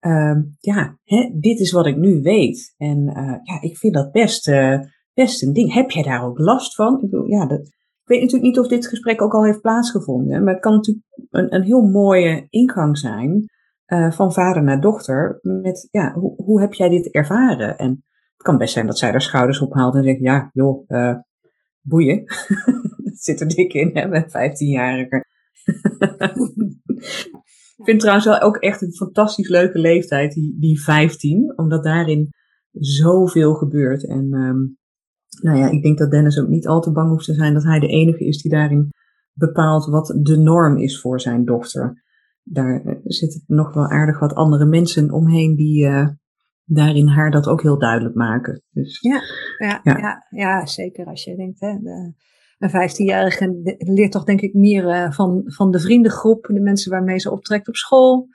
Um, 0.00 0.56
ja, 0.60 0.98
hè, 1.04 1.30
dit 1.34 1.60
is 1.60 1.72
wat 1.72 1.86
ik 1.86 1.96
nu 1.96 2.22
weet. 2.22 2.74
En 2.76 2.98
uh, 2.98 3.36
ja, 3.42 3.60
ik 3.60 3.76
vind 3.76 3.94
dat 3.94 4.12
best, 4.12 4.48
uh, 4.48 4.80
best 5.14 5.42
een 5.42 5.52
ding. 5.52 5.72
Heb 5.72 5.90
jij 5.90 6.02
daar 6.02 6.24
ook 6.24 6.38
last 6.38 6.74
van? 6.74 6.94
Ik 6.94 7.00
bedoel, 7.00 7.26
ja, 7.26 7.46
dat, 7.46 7.60
ik 7.60 8.10
weet 8.10 8.20
natuurlijk 8.20 8.46
niet 8.46 8.58
of 8.58 8.68
dit 8.68 8.86
gesprek 8.86 9.22
ook 9.22 9.34
al 9.34 9.44
heeft 9.44 9.60
plaatsgevonden, 9.60 10.44
maar 10.44 10.52
het 10.52 10.62
kan 10.62 10.74
natuurlijk 10.74 11.06
een, 11.30 11.54
een 11.54 11.62
heel 11.62 11.82
mooie 11.82 12.46
ingang 12.50 12.98
zijn 12.98 13.44
uh, 13.86 14.10
van 14.10 14.32
vader 14.32 14.62
naar 14.62 14.80
dochter. 14.80 15.38
Met, 15.42 15.88
ja, 15.90 16.12
hoe, 16.12 16.34
hoe 16.36 16.60
heb 16.60 16.72
jij 16.72 16.88
dit 16.88 17.10
ervaren? 17.10 17.78
En 17.78 17.90
het 18.32 18.42
kan 18.42 18.58
best 18.58 18.72
zijn 18.72 18.86
dat 18.86 18.98
zij 18.98 19.10
haar 19.10 19.22
schouders 19.22 19.60
ophaalt 19.60 19.94
en 19.94 20.04
zegt, 20.04 20.20
ja, 20.20 20.50
joh, 20.52 20.84
uh, 20.88 21.14
boeien. 21.80 22.24
dat 23.04 23.18
zit 23.18 23.40
er 23.40 23.48
dik 23.48 23.72
in, 23.72 23.90
hè, 23.92 24.08
met 24.08 24.28
15-jarige. 24.28 25.24
Ik 27.76 27.84
vind 27.84 28.00
trouwens 28.00 28.26
wel 28.26 28.40
ook 28.40 28.56
echt 28.56 28.82
een 28.82 28.94
fantastisch 28.94 29.48
leuke 29.48 29.78
leeftijd, 29.78 30.32
die, 30.32 30.56
die 30.58 30.82
15, 30.82 31.52
omdat 31.56 31.84
daarin 31.84 32.28
zoveel 32.72 33.54
gebeurt. 33.54 34.08
En 34.08 34.32
um, 34.32 34.78
nou 35.40 35.58
ja, 35.58 35.70
ik 35.70 35.82
denk 35.82 35.98
dat 35.98 36.10
Dennis 36.10 36.40
ook 36.40 36.48
niet 36.48 36.66
al 36.66 36.80
te 36.80 36.92
bang 36.92 37.08
hoeft 37.08 37.24
te 37.24 37.34
zijn 37.34 37.54
dat 37.54 37.62
hij 37.62 37.80
de 37.80 37.86
enige 37.86 38.24
is 38.24 38.42
die 38.42 38.50
daarin 38.50 38.88
bepaalt 39.32 39.86
wat 39.86 40.18
de 40.22 40.36
norm 40.36 40.76
is 40.76 41.00
voor 41.00 41.20
zijn 41.20 41.44
dochter 41.44 42.03
daar 42.44 42.84
eh, 42.84 42.96
zitten 43.04 43.42
nog 43.46 43.74
wel 43.74 43.88
aardig 43.88 44.18
wat 44.18 44.34
andere 44.34 44.64
mensen 44.64 45.10
omheen 45.10 45.54
die 45.54 45.86
uh, 45.86 46.08
daarin 46.64 47.08
haar 47.08 47.30
dat 47.30 47.46
ook 47.46 47.62
heel 47.62 47.78
duidelijk 47.78 48.14
maken. 48.14 48.62
Dus, 48.70 49.00
ja, 49.00 49.20
ja, 49.58 49.80
ja. 49.82 49.98
ja, 49.98 50.26
ja 50.30 50.66
zeker 50.66 51.06
als 51.06 51.24
je 51.24 51.36
denkt, 51.36 51.60
hè, 51.60 51.78
de, 51.78 52.12
een 52.58 52.90
15-jarige 52.90 53.76
leert 53.78 54.12
toch 54.12 54.24
denk 54.24 54.40
ik 54.40 54.54
meer 54.54 54.84
uh, 54.84 55.10
van, 55.10 55.42
van 55.44 55.70
de 55.70 55.80
vriendengroep, 55.80 56.46
de 56.46 56.60
mensen 56.60 56.90
waarmee 56.90 57.18
ze 57.18 57.30
optrekt 57.30 57.68
op 57.68 57.76
school, 57.76 58.28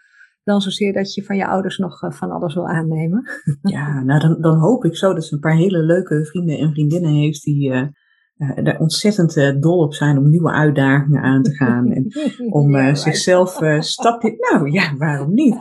dan 0.43 0.61
zozeer 0.61 0.93
dat 0.93 1.13
je 1.13 1.23
van 1.23 1.35
je 1.35 1.47
ouders 1.47 1.77
nog 1.77 2.03
uh, 2.03 2.11
van 2.11 2.31
alles 2.31 2.53
wil 2.53 2.67
aannemen. 2.67 3.29
Ja, 3.61 4.03
nou 4.03 4.19
dan, 4.19 4.41
dan 4.41 4.57
hoop 4.57 4.85
ik 4.85 4.95
zo 4.95 5.13
dat 5.13 5.25
ze 5.25 5.33
een 5.33 5.39
paar 5.39 5.55
hele 5.55 5.83
leuke 5.83 6.25
vrienden 6.25 6.57
en 6.57 6.71
vriendinnen 6.71 7.11
heeft 7.11 7.43
die 7.43 7.73
uh, 8.39 8.67
er 8.67 8.79
ontzettend 8.79 9.35
uh, 9.35 9.59
dol 9.59 9.77
op 9.77 9.93
zijn 9.93 10.17
om 10.17 10.29
nieuwe 10.29 10.51
uitdagingen 10.51 11.21
aan 11.21 11.43
te 11.43 11.51
gaan. 11.51 11.91
En 11.91 12.07
om 12.59 12.75
uh, 12.75 12.95
zichzelf 12.95 13.59
stapje. 13.79 14.35
Nou 14.51 14.71
ja, 14.71 14.95
waarom 14.97 15.33
niet? 15.33 15.57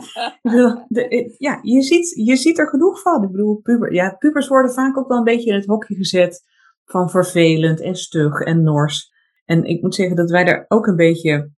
De, 0.87 1.35
ja, 1.37 1.59
je 1.61 1.81
ziet, 1.81 2.13
je 2.25 2.35
ziet 2.35 2.59
er 2.59 2.67
genoeg 2.67 3.01
van. 3.01 3.23
Ik 3.23 3.31
bedoel, 3.31 3.59
puber, 3.61 3.93
ja, 3.93 4.15
pubers 4.19 4.47
worden 4.47 4.71
vaak 4.71 4.97
ook 4.97 5.07
wel 5.07 5.17
een 5.17 5.23
beetje 5.23 5.49
in 5.49 5.55
het 5.55 5.65
hokje 5.65 5.95
gezet 5.95 6.41
van 6.85 7.09
vervelend 7.09 7.81
en 7.81 7.95
stug 7.95 8.39
en 8.39 8.63
nors. 8.63 9.11
En 9.45 9.63
ik 9.63 9.81
moet 9.81 9.95
zeggen 9.95 10.15
dat 10.15 10.29
wij 10.29 10.43
daar 10.43 10.65
ook 10.67 10.87
een 10.87 10.95
beetje 10.95 11.51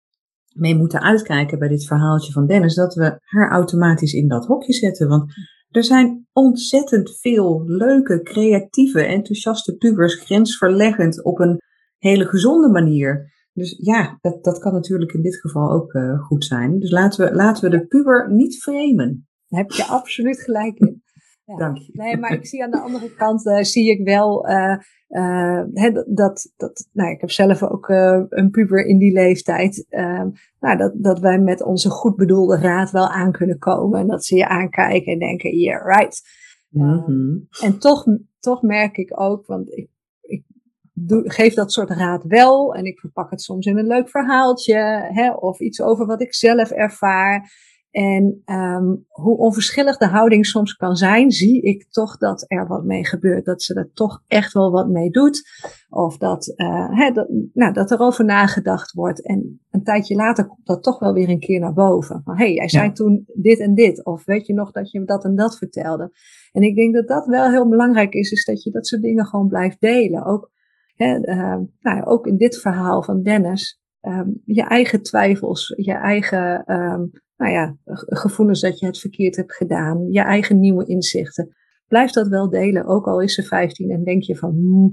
mee 0.55 0.77
moeten 0.77 1.01
uitkijken 1.01 1.59
bij 1.59 1.69
dit 1.69 1.87
verhaaltje 1.87 2.33
van 2.33 2.47
Dennis. 2.47 2.75
Dat 2.75 2.95
we 2.95 3.19
haar 3.25 3.51
automatisch 3.51 4.13
in 4.13 4.29
dat 4.29 4.47
hokje 4.47 4.73
zetten. 4.73 5.09
Want 5.09 5.33
er 5.71 5.85
zijn 5.85 6.27
ontzettend 6.33 7.19
veel 7.21 7.65
leuke, 7.67 8.23
creatieve, 8.23 9.03
enthousiaste 9.03 9.77
pubers, 9.77 10.15
grensverleggend 10.15 11.25
op 11.25 11.39
een 11.39 11.61
hele 11.99 12.27
gezonde 12.27 12.69
manier. 12.69 13.33
Dus 13.53 13.79
ja, 13.79 14.19
dat, 14.21 14.45
dat 14.45 14.59
kan 14.59 14.73
natuurlijk 14.73 15.13
in 15.13 15.23
dit 15.23 15.41
geval 15.41 15.71
ook 15.71 15.93
uh, 15.93 16.21
goed 16.21 16.45
zijn. 16.45 16.79
Dus 16.79 16.91
laten 16.91 17.25
we, 17.25 17.35
laten 17.35 17.71
we 17.71 17.79
de 17.79 17.87
puber 17.87 18.33
niet 18.33 18.57
framen. 18.57 19.29
Daar 19.49 19.61
heb 19.61 19.71
je 19.71 19.85
absoluut 19.85 20.41
gelijk 20.41 20.79
in. 20.79 21.03
Ja. 21.51 21.57
Dank 21.57 21.79
je. 21.79 21.91
Nee, 21.93 22.17
maar 22.17 22.33
ik 22.33 22.47
zie 22.47 22.65
aan 22.65 22.71
de 22.71 22.81
andere 22.81 23.15
kant, 23.15 23.47
uh, 23.47 23.63
zie 23.63 23.91
ik 23.91 24.05
wel 24.05 24.49
uh, 24.49 24.77
uh, 25.09 25.95
dat, 26.07 26.53
dat, 26.57 26.89
nou, 26.93 27.11
ik 27.11 27.21
heb 27.21 27.31
zelf 27.31 27.63
ook 27.63 27.89
een 28.29 28.51
puber 28.51 28.87
in 28.87 28.99
die 28.99 29.13
leeftijd, 29.13 29.87
ehm, 29.89 30.29
nou, 30.61 30.77
dat, 30.77 30.93
dat 30.97 31.19
wij 31.19 31.39
met 31.39 31.63
onze 31.63 31.91
goed 31.91 32.17
bedoelde 32.17 32.57
raad 32.57 32.91
wel 32.91 33.09
aan 33.09 33.33
kunnen 33.33 33.59
komen. 33.59 34.01
En 34.01 34.07
dat 34.07 34.25
ze 34.25 34.37
je 34.37 34.49
aankijken 34.49 35.13
en 35.13 35.19
denken, 35.19 35.57
yeah, 35.57 35.97
right. 35.97 36.21
Mm 36.69 37.03
-hmm. 37.05 37.49
en 37.61 37.79
toch, 37.79 38.07
toch 38.41 38.63
merk 38.63 38.97
ik 38.97 39.21
ook, 39.21 39.47
want 39.47 39.73
ik, 39.73 39.89
ik 40.21 40.45
doe, 40.93 41.31
geef 41.31 41.55
dat 41.55 41.73
soort 41.73 41.91
raad 41.91 42.25
wel 42.25 42.75
en 42.75 42.85
ik 42.85 42.99
verpak 42.99 43.31
het 43.31 43.43
soms 43.43 43.67
in 43.67 43.79
een 43.79 43.87
leuk 43.87 44.09
verhaaltje 44.09 45.09
hè, 45.13 45.33
of 45.33 45.61
iets 45.61 45.83
over 45.83 46.07
wat 46.07 46.21
ik 46.21 46.35
zelf 46.35 46.71
ervaar. 46.71 47.53
En 47.91 48.43
um, 48.47 49.07
hoe 49.09 49.37
onverschillig 49.37 49.97
de 49.97 50.07
houding 50.07 50.47
soms 50.47 50.75
kan 50.75 50.97
zijn, 50.97 51.31
zie 51.31 51.63
ik 51.63 51.87
toch 51.91 52.17
dat 52.17 52.45
er 52.47 52.67
wat 52.67 52.85
mee 52.85 53.07
gebeurt. 53.07 53.45
Dat 53.45 53.63
ze 53.63 53.75
er 53.75 53.91
toch 53.93 54.23
echt 54.27 54.53
wel 54.53 54.71
wat 54.71 54.89
mee 54.89 55.11
doet. 55.11 55.43
Of 55.89 56.17
dat, 56.17 56.53
uh, 56.57 57.15
dat, 57.15 57.29
nou, 57.53 57.73
dat 57.73 57.91
er 57.91 57.99
over 57.99 58.25
nagedacht 58.25 58.93
wordt. 58.93 59.27
En 59.27 59.61
een 59.71 59.83
tijdje 59.83 60.15
later 60.15 60.47
komt 60.47 60.67
dat 60.67 60.83
toch 60.83 60.99
wel 60.99 61.13
weer 61.13 61.29
een 61.29 61.41
keer 61.41 61.61
naar 61.61 61.73
boven. 61.73 62.23
Van 62.25 62.37
hé, 62.37 62.45
hey, 62.45 62.55
jij 62.55 62.69
zei 62.69 62.85
ja. 62.85 62.93
toen 62.93 63.25
dit 63.35 63.59
en 63.59 63.75
dit. 63.75 64.05
Of 64.05 64.25
weet 64.25 64.47
je 64.47 64.55
nog 64.55 64.73
dat 64.73 64.91
je 64.91 65.05
dat 65.05 65.25
en 65.25 65.37
dat 65.37 65.59
vertelde. 65.59 66.13
En 66.53 66.63
ik 66.63 66.77
denk 66.77 66.95
dat 66.95 67.09
dat 67.09 67.27
wel 67.27 67.51
heel 67.51 67.69
belangrijk 67.69 68.15
is, 68.15 68.31
is 68.31 68.45
dat 68.45 68.63
je 68.63 68.71
dat 68.71 68.87
soort 68.87 69.03
dingen 69.03 69.27
gewoon 69.27 69.49
blijft 69.49 69.81
delen. 69.81 70.25
Ook, 70.25 70.51
hè, 70.95 71.19
uh, 71.19 71.59
nou, 71.81 72.05
ook 72.05 72.27
in 72.27 72.37
dit 72.37 72.61
verhaal 72.61 73.03
van 73.03 73.23
Dennis. 73.23 73.80
Um, 74.03 74.43
je 74.45 74.63
eigen 74.63 75.03
twijfels, 75.03 75.73
je 75.77 75.93
eigen 75.93 76.73
um, 76.75 77.11
nou 77.37 77.53
ja, 77.53 77.77
gevoelens 78.07 78.61
dat 78.61 78.79
je 78.79 78.87
het 78.87 78.99
verkeerd 78.99 79.37
hebt 79.37 79.55
gedaan, 79.55 80.07
je 80.11 80.21
eigen 80.21 80.61
nieuwe 80.61 80.87
inzichten. 80.87 81.57
Blijf 81.89 82.11
dat 82.11 82.29
wel 82.29 82.51
delen, 82.51 82.87
ook 82.87 83.07
al 83.07 83.21
is 83.21 83.35
ze 83.35 83.43
15 83.43 83.91
en 83.91 84.05
denk 84.05 84.23
je 84.23 84.37
van, 84.37 84.51
hmm, 84.51 84.93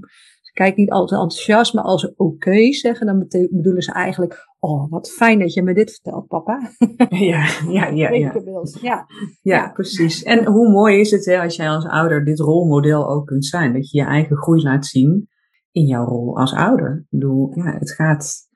kijk 0.58 0.76
niet 0.76 0.90
altijd 0.90 1.22
enthousiast, 1.22 1.74
maar 1.74 1.84
als 1.84 2.02
ze 2.02 2.14
oké 2.16 2.24
okay 2.24 2.74
zeggen, 2.74 3.06
dan 3.06 3.28
bedoelen 3.50 3.82
ze 3.82 3.92
eigenlijk, 3.92 4.48
oh, 4.60 4.92
wat 4.92 5.12
fijn 5.12 5.40
dat 5.40 5.54
je 5.54 5.64
me 5.64 5.74
dit 5.74 5.92
vertelt, 5.92 6.28
papa. 6.28 6.60
Ja, 7.10 7.46
ja, 7.70 7.88
ja. 7.88 8.12
Ja, 8.12 8.34
ja. 8.82 9.06
ja 9.42 9.70
precies. 9.70 10.24
En 10.24 10.46
hoe 10.46 10.72
mooi 10.72 11.00
is 11.00 11.12
het 11.12 11.26
hè, 11.26 11.42
als 11.42 11.56
jij 11.56 11.70
als 11.70 11.86
ouder 11.86 12.26
dit 12.26 12.40
rolmodel 12.40 13.10
ook 13.10 13.26
kunt 13.26 13.46
zijn, 13.46 13.74
dat 13.74 13.92
je 13.92 13.98
je 13.98 14.06
eigen 14.06 14.38
groei 14.38 14.62
laat 14.62 14.86
zien 14.86 15.28
in 15.72 15.86
jouw 15.86 16.06
rol 16.06 16.38
als 16.38 16.54
ouder. 16.54 16.98
Ik 16.98 17.20
bedoel, 17.20 17.52
ja, 17.56 17.78
het 17.78 17.92
gaat 17.92 18.47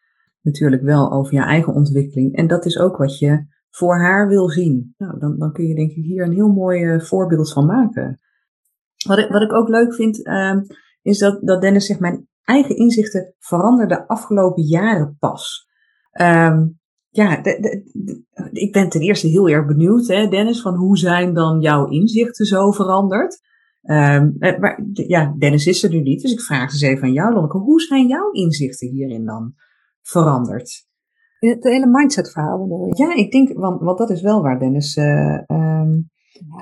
natuurlijk 0.42 0.82
wel 0.82 1.12
over 1.12 1.34
je 1.34 1.42
eigen 1.42 1.74
ontwikkeling 1.74 2.36
en 2.36 2.48
dat 2.48 2.66
is 2.66 2.80
ook 2.80 2.98
wat 2.98 3.20
je 3.20 3.46
voor 3.70 4.00
haar 4.00 4.28
wil 4.28 4.50
zien. 4.50 4.94
Nou, 4.98 5.20
dan, 5.20 5.38
dan 5.38 5.52
kun 5.52 5.66
je 5.66 5.76
denk 5.76 5.92
ik 5.92 6.04
hier 6.04 6.24
een 6.24 6.34
heel 6.34 6.54
mooi 6.54 6.84
uh, 6.84 7.02
voorbeeld 7.02 7.54
van 7.54 7.66
maken. 7.66 8.20
Wat 9.08 9.18
ik, 9.18 9.30
wat 9.30 9.42
ik 9.42 9.54
ook 9.54 9.70
leuk 9.70 9.96
vind, 9.96 10.28
uh, 10.28 10.58
is 11.02 11.18
dat, 11.18 11.40
dat 11.42 11.62
Dennis 11.62 11.86
zegt, 11.86 12.00
mijn 12.00 12.28
eigen 12.44 12.76
inzichten 12.76 13.36
veranderden 13.40 13.98
de 13.98 14.08
afgelopen 14.08 14.64
jaren 14.64 15.16
pas. 15.20 15.70
Um, 16.22 16.80
ja, 17.10 17.44
ik 18.52 18.72
ben 18.72 18.90
ten 18.90 19.02
eerste 19.02 19.28
heel 19.28 19.50
erg 19.50 19.66
benieuwd, 19.66 20.08
hè, 20.08 20.28
Dennis, 20.28 20.62
van 20.62 20.76
hoe 20.76 20.98
zijn 20.98 21.34
dan 21.34 21.60
jouw 21.60 21.86
inzichten 21.86 22.46
zo 22.46 22.72
veranderd? 22.72 23.40
Um, 23.82 24.36
maar 24.38 24.84
ja, 24.94 25.36
Dennis 25.38 25.68
is 25.68 25.84
er 25.84 25.90
nu 25.90 26.02
niet, 26.02 26.22
dus 26.22 26.32
ik 26.32 26.42
vraag 26.42 26.72
eens 26.72 26.82
even 26.82 27.04
aan 27.04 27.14
jou, 27.14 27.34
Lonneke. 27.34 27.58
Hoe 27.58 27.82
zijn 27.82 28.08
jouw 28.08 28.32
inzichten 28.32 28.90
hierin 28.90 29.26
dan 29.26 29.54
veranderd? 30.02 30.90
Het 31.40 31.64
hele 31.64 31.88
mindset 31.88 32.32
verhaal 32.32 32.62
bedoel 32.62 32.86
je? 32.86 33.04
Ja, 33.04 33.16
ik 33.16 33.32
denk, 33.32 33.54
want, 33.54 33.82
want 33.82 33.98
dat 33.98 34.10
is 34.10 34.22
wel 34.22 34.42
waar 34.42 34.60
Dennis 34.60 34.96
uh, 34.96 35.42
um, 35.48 36.10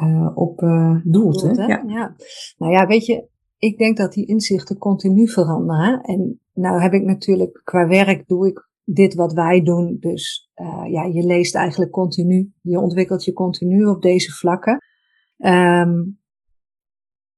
uh, 0.01 0.31
op 0.34 0.62
uh, 0.62 0.96
doelt. 1.03 1.41
hè? 1.41 1.51
Ja. 1.51 1.84
ja. 1.88 2.15
Nou 2.58 2.74
ja, 2.74 2.88
weet 2.88 3.05
je, 3.05 3.27
ik 3.58 3.77
denk 3.77 3.98
dat 3.98 4.13
die 4.13 4.27
inzichten 4.27 4.77
continu 4.77 5.27
veranderen. 5.27 6.01
En 6.01 6.39
nou 6.53 6.81
heb 6.81 6.93
ik 6.93 7.03
natuurlijk, 7.03 7.62
qua 7.63 7.88
werk 7.88 8.27
doe 8.27 8.48
ik 8.48 8.69
dit 8.84 9.13
wat 9.13 9.34
wij 9.34 9.62
doen. 9.62 9.98
Dus 10.00 10.51
ja, 10.88 11.03
je 11.03 11.24
leest 11.25 11.55
eigenlijk 11.55 11.91
continu, 11.91 12.53
je 12.62 12.79
ontwikkelt 12.79 13.24
je 13.24 13.34
continu 13.34 13.86
op 13.86 14.01
deze 14.01 14.31
vlakken. 14.31 14.77
Um, 15.38 16.19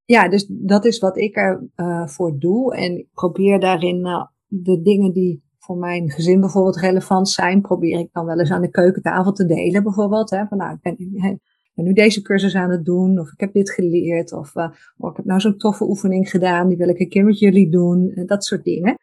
ja, 0.04 0.28
dus 0.28 0.46
dat 0.48 0.84
is 0.84 0.98
wat 0.98 1.16
ik 1.16 1.36
ervoor 1.36 2.08
voor 2.08 2.38
doe. 2.38 2.76
En 2.76 2.98
ik 2.98 3.08
probeer 3.12 3.60
daarin 3.60 4.28
de 4.46 4.82
dingen 4.82 5.12
die 5.12 5.42
voor 5.64 5.76
mijn 5.76 6.10
gezin 6.10 6.40
bijvoorbeeld 6.40 6.76
relevant 6.76 7.28
zijn, 7.28 7.60
probeer 7.60 7.98
ik 7.98 8.08
dan 8.12 8.26
wel 8.26 8.38
eens 8.38 8.50
aan 8.50 8.62
de 8.62 8.70
keukentafel 8.70 9.32
te 9.32 9.46
delen 9.46 9.82
bijvoorbeeld. 9.82 10.30
Hè, 10.30 10.46
van 10.46 10.58
nou, 10.58 10.72
ik 10.72 10.80
ben, 10.80 11.40
nu 11.74 11.92
deze 11.92 12.22
cursus 12.22 12.54
aan 12.54 12.70
het 12.70 12.84
doen, 12.84 13.18
of 13.18 13.32
ik 13.32 13.40
heb 13.40 13.52
dit 13.52 13.70
geleerd, 13.70 14.32
of 14.32 14.54
uh, 14.54 14.68
oh, 14.98 15.10
ik 15.10 15.16
heb 15.16 15.26
nou 15.26 15.40
zo'n 15.40 15.56
toffe 15.56 15.84
oefening 15.84 16.30
gedaan, 16.30 16.68
die 16.68 16.76
wil 16.76 16.88
ik 16.88 16.98
een 16.98 17.08
keer 17.08 17.24
met 17.24 17.38
jullie 17.38 17.70
doen, 17.70 18.22
dat 18.26 18.44
soort 18.44 18.64
dingen. 18.64 18.94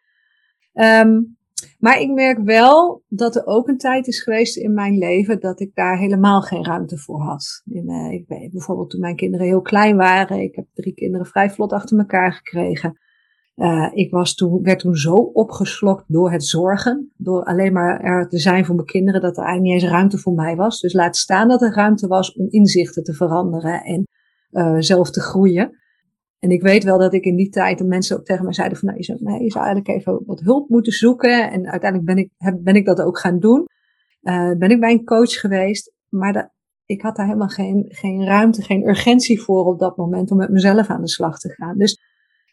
Um, 0.72 1.38
maar 1.78 2.00
ik 2.00 2.10
merk 2.10 2.38
wel 2.38 3.02
dat 3.08 3.36
er 3.36 3.46
ook 3.46 3.68
een 3.68 3.78
tijd 3.78 4.06
is 4.06 4.22
geweest 4.22 4.56
in 4.56 4.74
mijn 4.74 4.98
leven 4.98 5.40
dat 5.40 5.60
ik 5.60 5.74
daar 5.74 5.98
helemaal 5.98 6.42
geen 6.42 6.64
ruimte 6.64 6.98
voor 6.98 7.20
had. 7.20 7.62
In, 7.64 7.90
uh, 7.90 8.12
ik 8.12 8.24
weet 8.28 8.52
bijvoorbeeld 8.52 8.90
toen 8.90 9.00
mijn 9.00 9.16
kinderen 9.16 9.46
heel 9.46 9.62
klein 9.62 9.96
waren. 9.96 10.40
Ik 10.40 10.54
heb 10.54 10.66
drie 10.74 10.94
kinderen 10.94 11.26
vrij 11.26 11.50
vlot 11.50 11.72
achter 11.72 11.98
elkaar 11.98 12.32
gekregen. 12.32 12.98
Uh, 13.60 13.88
ik 13.92 14.10
was 14.10 14.34
toen, 14.34 14.62
werd 14.62 14.78
toen 14.78 14.94
zo 14.94 15.14
opgeslokt 15.14 16.04
door 16.06 16.32
het 16.32 16.44
zorgen. 16.44 17.12
Door 17.16 17.44
alleen 17.44 17.72
maar 17.72 18.00
er 18.00 18.28
te 18.28 18.38
zijn 18.38 18.64
voor 18.64 18.74
mijn 18.74 18.86
kinderen 18.86 19.20
dat 19.20 19.36
er 19.36 19.44
eigenlijk 19.44 19.74
niet 19.74 19.82
eens 19.82 19.92
ruimte 19.92 20.18
voor 20.18 20.32
mij 20.32 20.56
was. 20.56 20.80
Dus 20.80 20.92
laat 20.92 21.16
staan 21.16 21.48
dat 21.48 21.62
er 21.62 21.74
ruimte 21.74 22.06
was 22.06 22.32
om 22.32 22.46
inzichten 22.48 23.02
te 23.02 23.14
veranderen 23.14 23.82
en 23.82 24.06
uh, 24.50 24.76
zelf 24.78 25.10
te 25.10 25.20
groeien. 25.20 25.78
En 26.38 26.50
ik 26.50 26.62
weet 26.62 26.84
wel 26.84 26.98
dat 26.98 27.14
ik 27.14 27.24
in 27.24 27.36
die 27.36 27.48
tijd 27.48 27.78
de 27.78 27.84
mensen 27.84 28.16
ook 28.16 28.24
tegen 28.24 28.44
mij 28.44 28.52
zeiden 28.52 28.78
van, 28.78 28.88
nou, 28.88 29.00
je 29.00 29.04
zou, 29.04 29.18
nee, 29.22 29.42
je 29.42 29.50
zou 29.50 29.64
eigenlijk 29.64 29.98
even 29.98 30.22
wat 30.26 30.40
hulp 30.40 30.68
moeten 30.68 30.92
zoeken. 30.92 31.50
En 31.50 31.70
uiteindelijk 31.70 32.14
ben 32.14 32.16
ik, 32.16 32.62
ben 32.64 32.74
ik 32.74 32.86
dat 32.86 33.02
ook 33.02 33.18
gaan 33.18 33.38
doen. 33.38 33.64
Uh, 34.22 34.52
ben 34.58 34.70
ik 34.70 34.80
bij 34.80 34.92
een 34.92 35.04
coach 35.04 35.32
geweest, 35.32 35.92
maar 36.08 36.54
ik 36.84 37.02
had 37.02 37.16
daar 37.16 37.26
helemaal 37.26 37.48
geen, 37.48 37.84
geen 37.88 38.24
ruimte, 38.24 38.62
geen 38.62 38.88
urgentie 38.88 39.40
voor 39.40 39.64
op 39.64 39.78
dat 39.78 39.96
moment 39.96 40.30
om 40.30 40.36
met 40.36 40.50
mezelf 40.50 40.88
aan 40.88 41.00
de 41.00 41.08
slag 41.08 41.38
te 41.38 41.48
gaan. 41.48 41.78
Dus 41.78 42.09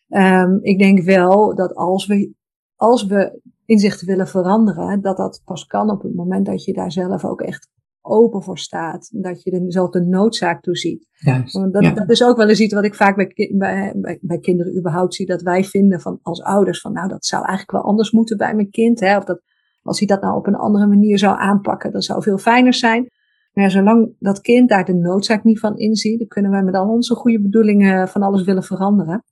um, 0.08 0.60
ik 0.62 0.80
denk 0.80 1.02
wel 1.02 1.56
dat 1.56 1.76
als 1.76 2.06
we, 2.06 2.34
als 2.76 3.06
we 3.06 3.42
inzichten 3.66 4.08
willen 4.08 4.28
veranderen, 4.28 5.02
dat 5.02 5.18
dat 5.18 5.42
pas 5.46 5.66
kan 5.66 5.90
op 5.90 6.02
het 6.02 6.16
moment 6.16 6.46
dat 6.46 6.64
je 6.64 6.74
daar 6.74 6.92
zelf 6.92 7.26
ook 7.26 7.42
echt 7.42 7.70
open 8.02 8.44
voor 8.44 8.58
staat. 8.58 9.10
Dat 9.12 9.44
je 9.44 9.52
er 9.52 9.72
zelf 9.72 9.90
de 9.90 10.06
noodzaak 10.06 10.62
toe 10.62 10.78
ziet. 10.78 11.08
Juist, 11.12 11.54
dat, 11.54 11.84
ja. 11.84 11.92
dat 11.92 12.10
is 12.10 12.24
ook 12.24 12.38
wel 12.38 12.50
eens 12.50 12.60
iets 12.60 12.74
wat 12.74 12.84
ik 12.84 12.96
vaak 12.96 13.16
bij, 13.16 13.54
bij, 13.58 13.94
bij, 13.96 14.18
bij, 14.22 14.40
kinderen 14.40 14.78
überhaupt 14.78 15.14
zie. 15.14 15.26
Dat 15.26 15.42
wij 15.42 15.64
vinden 15.64 16.02
van 16.02 16.20
als 16.22 16.42
ouders 16.42 16.82
van 16.82 16.94
nou 16.94 17.08
dat 17.08 17.26
zou 17.26 17.46
eigenlijk 17.46 17.72
wel 17.72 17.92
anders 17.92 18.12
moeten 18.12 18.38
bij 18.38 18.56
mijn 18.56 18.70
kind. 18.70 19.00
Hè? 19.00 19.18
Of 19.18 19.24
dat 19.24 19.42
als 19.82 20.00
hij 20.00 20.08
dat 20.08 20.22
nou 20.22 20.38
op 20.38 20.48
een 20.48 20.56
andere 20.56 20.88
manier 20.88 21.18
zou 21.18 21.40
aanpakken, 21.40 21.92
dat 21.92 22.04
zou 22.04 22.22
veel 22.22 22.38
fijner 22.38 22.74
zijn. 22.74 23.10
Maar 23.54 23.64
ja, 23.64 23.70
zolang 23.70 24.16
dat 24.20 24.42
kind 24.42 24.70
daar 24.70 24.86
de 24.86 24.94
noodzaak 24.94 25.44
niet 25.44 25.60
van 25.60 25.78
inziet, 25.78 26.20
dan 26.20 26.28
kunnen 26.28 26.52
wij 26.52 26.64
met 26.64 26.76
al 26.76 26.90
onze 26.90 27.16
goede 27.16 27.42
bedoelingen 27.42 28.08
van 28.08 28.22
alles 28.22 28.44
willen 28.44 28.64
veranderen. 28.64 29.24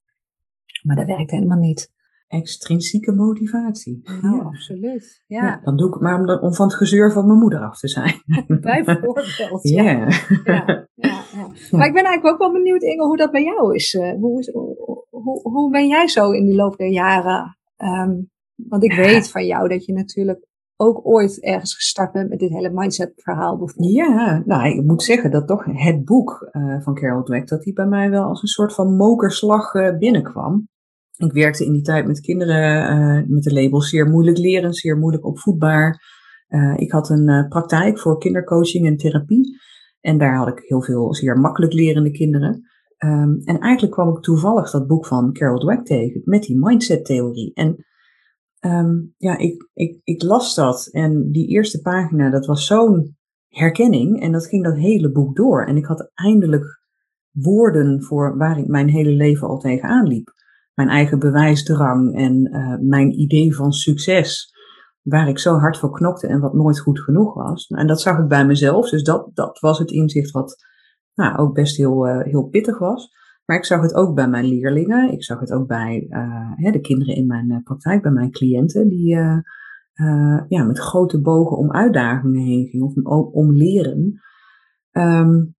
Maar 0.85 0.95
dat 0.95 1.05
werkt 1.05 1.31
helemaal 1.31 1.57
niet 1.57 1.93
extrinsieke 2.27 3.11
motivatie. 3.11 4.01
Nou, 4.21 4.35
ja. 4.35 4.43
absoluut. 4.43 5.23
Ja. 5.27 5.43
ja. 5.43 5.61
Dan 5.63 5.77
doe 5.77 5.87
ik 5.87 5.93
het 5.93 6.03
maar 6.03 6.19
om, 6.19 6.29
om, 6.29 6.53
van 6.53 6.67
het 6.67 6.75
gezeur 6.75 7.11
van 7.11 7.27
mijn 7.27 7.39
moeder 7.39 7.59
af 7.59 7.79
te 7.79 7.87
zijn. 7.87 8.13
Bijvoorbeeld. 8.61 9.59
ja. 9.61 10.07
Ja. 10.43 10.87
Maar 11.71 11.87
ik 11.87 11.93
ben 11.93 12.03
eigenlijk 12.03 12.25
ook 12.25 12.37
wel 12.37 12.51
benieuwd, 12.51 12.81
Inge, 12.81 13.05
hoe 13.05 13.17
dat 13.17 13.31
bij 13.31 13.43
jou 13.43 13.75
is. 13.75 13.93
Uh, 13.93 14.13
hoe, 14.13 14.39
is 14.39 14.51
hoe, 15.09 15.41
hoe, 15.41 15.71
ben 15.71 15.87
jij 15.87 16.07
zo 16.07 16.31
in 16.31 16.45
de 16.45 16.55
loop 16.55 16.77
der 16.77 16.87
jaren? 16.87 17.57
Um, 17.77 18.29
want 18.55 18.83
ik 18.83 18.93
weet 18.93 19.31
van 19.31 19.45
jou 19.45 19.67
dat 19.69 19.85
je 19.85 19.93
natuurlijk 19.93 20.47
ook 20.77 21.07
ooit 21.07 21.43
ergens 21.43 21.75
gestart 21.75 22.11
bent 22.11 22.29
met 22.29 22.39
dit 22.39 22.49
hele 22.49 22.69
mindset 22.69 23.11
verhaal 23.15 23.57
bijvoorbeeld. 23.57 23.93
Ja, 23.93 24.43
nou 24.45 24.67
ik 24.67 24.83
moet 24.83 25.03
zeggen 25.03 25.31
dat 25.31 25.47
toch 25.47 25.65
het 25.65 26.05
boek 26.05 26.49
uh, 26.51 26.81
van 26.81 26.93
Carol 26.93 27.23
Dweck, 27.23 27.47
dat 27.47 27.61
die 27.61 27.73
bij 27.73 27.87
mij 27.87 28.09
wel 28.09 28.23
als 28.23 28.41
een 28.41 28.47
soort 28.47 28.73
van 28.73 28.95
mokerslag 28.95 29.73
uh, 29.73 29.97
binnenkwam. 29.97 30.67
Ik 31.17 31.31
werkte 31.31 31.65
in 31.65 31.71
die 31.71 31.81
tijd 31.81 32.07
met 32.07 32.19
kinderen 32.19 32.97
uh, 32.97 33.27
met 33.27 33.43
de 33.43 33.53
label 33.53 33.81
zeer 33.81 34.09
moeilijk 34.09 34.37
leren, 34.37 34.73
zeer 34.73 34.97
moeilijk 34.97 35.25
opvoedbaar. 35.25 36.01
Uh, 36.49 36.73
ik 36.77 36.91
had 36.91 37.09
een 37.09 37.29
uh, 37.29 37.47
praktijk 37.47 37.99
voor 37.99 38.19
kindercoaching 38.19 38.85
en 38.85 38.97
therapie. 38.97 39.57
En 39.99 40.17
daar 40.17 40.35
had 40.35 40.47
ik 40.47 40.59
heel 40.59 40.81
veel 40.81 41.13
zeer 41.13 41.39
makkelijk 41.39 41.73
lerende 41.73 42.11
kinderen. 42.11 42.61
Um, 42.97 43.41
en 43.43 43.59
eigenlijk 43.59 43.93
kwam 43.93 44.15
ik 44.15 44.23
toevallig 44.23 44.71
dat 44.71 44.87
boek 44.87 45.05
van 45.05 45.33
Carol 45.33 45.59
Dweck 45.59 45.85
tegen 45.85 46.21
met 46.23 46.43
die 46.43 46.57
mindset-theorie. 46.59 47.53
En 47.53 47.85
um, 48.59 49.13
ja, 49.17 49.37
ik, 49.37 49.69
ik, 49.73 49.99
ik 50.03 50.23
las 50.23 50.55
dat 50.55 50.89
en 50.91 51.31
die 51.31 51.47
eerste 51.47 51.81
pagina, 51.81 52.29
dat 52.29 52.45
was 52.45 52.65
zo'n 52.65 53.17
herkenning. 53.47 54.21
En 54.21 54.31
dat 54.31 54.47
ging 54.47 54.63
dat 54.63 54.77
hele 54.77 55.11
boek 55.11 55.35
door. 55.35 55.65
En 55.65 55.77
ik 55.77 55.85
had 55.85 56.11
eindelijk 56.13 56.65
woorden 57.31 58.03
voor 58.03 58.37
waar 58.37 58.59
ik 58.59 58.67
mijn 58.67 58.89
hele 58.89 59.11
leven 59.11 59.47
al 59.47 59.57
tegenaan 59.59 60.07
liep 60.07 60.33
mijn 60.75 60.89
eigen 60.89 61.19
bewijsdrang 61.19 62.15
en 62.15 62.49
uh, 62.51 62.75
mijn 62.79 63.19
idee 63.19 63.55
van 63.55 63.71
succes, 63.71 64.53
waar 65.01 65.27
ik 65.27 65.39
zo 65.39 65.57
hard 65.57 65.77
voor 65.77 65.91
knokte 65.91 66.27
en 66.27 66.39
wat 66.39 66.53
nooit 66.53 66.79
goed 66.79 66.99
genoeg 66.99 67.33
was. 67.33 67.67
En 67.67 67.87
dat 67.87 68.01
zag 68.01 68.19
ik 68.19 68.27
bij 68.27 68.45
mezelf, 68.45 68.89
dus 68.89 69.03
dat, 69.03 69.29
dat 69.33 69.59
was 69.59 69.79
het 69.79 69.91
inzicht 69.91 70.31
wat 70.31 70.55
nou, 71.13 71.37
ook 71.37 71.53
best 71.53 71.77
heel, 71.77 72.07
uh, 72.07 72.23
heel 72.23 72.43
pittig 72.43 72.77
was. 72.79 73.13
Maar 73.45 73.57
ik 73.57 73.65
zag 73.65 73.81
het 73.81 73.93
ook 73.93 74.15
bij 74.15 74.29
mijn 74.29 74.45
leerlingen, 74.45 75.11
ik 75.11 75.23
zag 75.23 75.39
het 75.39 75.51
ook 75.51 75.67
bij 75.67 76.07
uh, 76.09 76.71
de 76.71 76.81
kinderen 76.81 77.15
in 77.15 77.27
mijn 77.27 77.61
praktijk, 77.63 78.01
bij 78.01 78.11
mijn 78.11 78.31
cliënten, 78.31 78.89
die 78.89 79.15
ja, 80.47 80.63
met 80.63 80.79
grote 80.79 81.21
bogen 81.21 81.57
om 81.57 81.71
uitdagingen 81.71 82.41
heen 82.41 82.67
gingen, 82.67 82.85
of 82.85 82.95
om, 82.95 83.29
om 83.31 83.55
leren. 83.55 84.21
Um, 84.91 85.54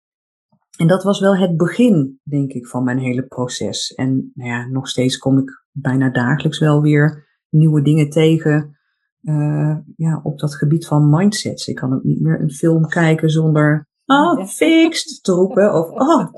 en 0.77 0.87
dat 0.87 1.03
was 1.03 1.21
wel 1.21 1.37
het 1.37 1.57
begin, 1.57 2.21
denk 2.23 2.53
ik, 2.53 2.67
van 2.67 2.85
mijn 2.85 2.99
hele 2.99 3.27
proces. 3.27 3.95
En 3.95 4.31
nou 4.35 4.51
ja, 4.51 4.67
nog 4.67 4.89
steeds 4.89 5.19
kom 5.19 5.39
ik 5.39 5.65
bijna 5.73 6.11
dagelijks 6.11 6.59
wel 6.59 6.83
weer 6.83 7.27
nieuwe 7.51 7.83
dingen 7.83 8.11
tegen 8.11 8.77
uh, 9.23 9.77
ja, 9.97 10.21
op 10.23 10.39
dat 10.39 10.55
gebied 10.55 10.87
van 10.87 11.11
mindsets. 11.11 11.67
Ik 11.67 11.75
kan 11.75 11.95
ook 11.95 12.03
niet 12.03 12.21
meer 12.21 12.41
een 12.41 12.51
film 12.51 12.89
kijken 12.89 13.31
zonder 13.31 13.89
oh, 14.07 14.47
fixed 14.47 15.23
te 15.23 15.33
roepen 15.33 15.75
of 15.75 15.91
oh, 16.09 16.29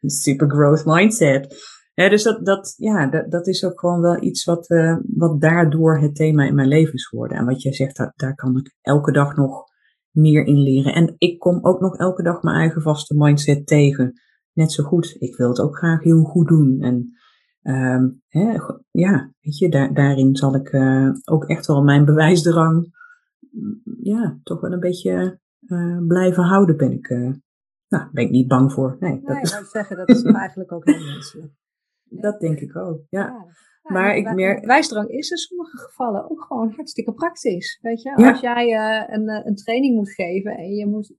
super 0.00 0.50
growth 0.50 0.84
mindset. 0.84 1.74
Ja, 1.94 2.08
dus 2.08 2.22
dat, 2.22 2.46
dat, 2.46 2.74
ja, 2.76 3.06
dat, 3.06 3.30
dat 3.30 3.46
is 3.46 3.64
ook 3.64 3.80
gewoon 3.80 4.00
wel 4.00 4.22
iets 4.22 4.44
wat, 4.44 4.70
uh, 4.70 4.96
wat 5.14 5.40
daardoor 5.40 5.98
het 5.98 6.14
thema 6.14 6.44
in 6.44 6.54
mijn 6.54 6.68
leven 6.68 6.94
is 6.94 7.06
geworden. 7.06 7.38
En 7.38 7.44
wat 7.44 7.62
jij 7.62 7.72
zegt, 7.72 7.96
dat, 7.96 8.12
daar 8.16 8.34
kan 8.34 8.56
ik 8.56 8.74
elke 8.80 9.12
dag 9.12 9.36
nog 9.36 9.64
meer 10.16 10.46
in 10.46 10.58
leren. 10.58 10.94
En 10.94 11.14
ik 11.18 11.38
kom 11.38 11.58
ook 11.64 11.80
nog 11.80 11.96
elke 11.96 12.22
dag 12.22 12.42
mijn 12.42 12.56
eigen 12.56 12.82
vaste 12.82 13.14
mindset 13.16 13.66
tegen. 13.66 14.20
Net 14.52 14.72
zo 14.72 14.84
goed. 14.84 15.16
Ik 15.18 15.36
wil 15.36 15.48
het 15.48 15.60
ook 15.60 15.76
graag 15.76 16.02
heel 16.02 16.22
goed 16.22 16.48
doen. 16.48 16.80
En 16.80 17.16
um, 17.62 18.22
hè, 18.28 18.58
ja, 18.90 19.32
weet 19.40 19.58
je, 19.58 19.70
daar, 19.70 19.94
daarin 19.94 20.36
zal 20.36 20.54
ik 20.54 20.72
uh, 20.72 21.10
ook 21.24 21.44
echt 21.44 21.66
wel 21.66 21.82
mijn 21.82 22.04
bewijsdrang, 22.04 22.94
mm, 23.50 23.82
ja, 24.02 24.38
toch 24.42 24.60
wel 24.60 24.72
een 24.72 24.80
beetje 24.80 25.40
uh, 25.66 26.06
blijven 26.06 26.44
houden, 26.44 26.76
ben 26.76 26.92
ik. 26.92 27.08
Uh, 27.08 27.34
nou, 27.88 28.08
ben 28.12 28.24
ik 28.24 28.30
niet 28.30 28.48
bang 28.48 28.72
voor. 28.72 28.96
Nee, 29.00 29.20
dat 29.24 29.42
is... 29.42 29.70
zeggen, 29.70 29.96
dat 29.96 30.08
is 30.08 30.22
eigenlijk 30.44 30.72
ook 30.72 30.84
heel 30.84 31.04
menselijk. 31.04 31.52
Dat 32.04 32.40
denk 32.40 32.58
ik 32.58 32.76
ook, 32.76 33.00
ja. 33.08 33.20
ja 33.20 33.46
maar 33.86 34.16
ik 34.16 34.34
meer... 34.34 34.60
Wijsdrang 34.66 35.08
is 35.08 35.30
in 35.30 35.36
sommige 35.36 35.78
gevallen 35.78 36.30
ook 36.30 36.42
gewoon 36.42 36.72
hartstikke 36.76 37.12
praktisch. 37.12 37.78
Weet 37.82 38.02
je, 38.02 38.14
als 38.14 38.40
jij 38.40 38.66
uh, 38.66 39.14
een, 39.16 39.28
eh, 39.28 39.46
een 39.46 39.54
training 39.54 39.94
moet 39.94 40.10
geven 40.10 40.56
en 40.56 40.74
je 40.74 40.86
moet, 40.86 41.14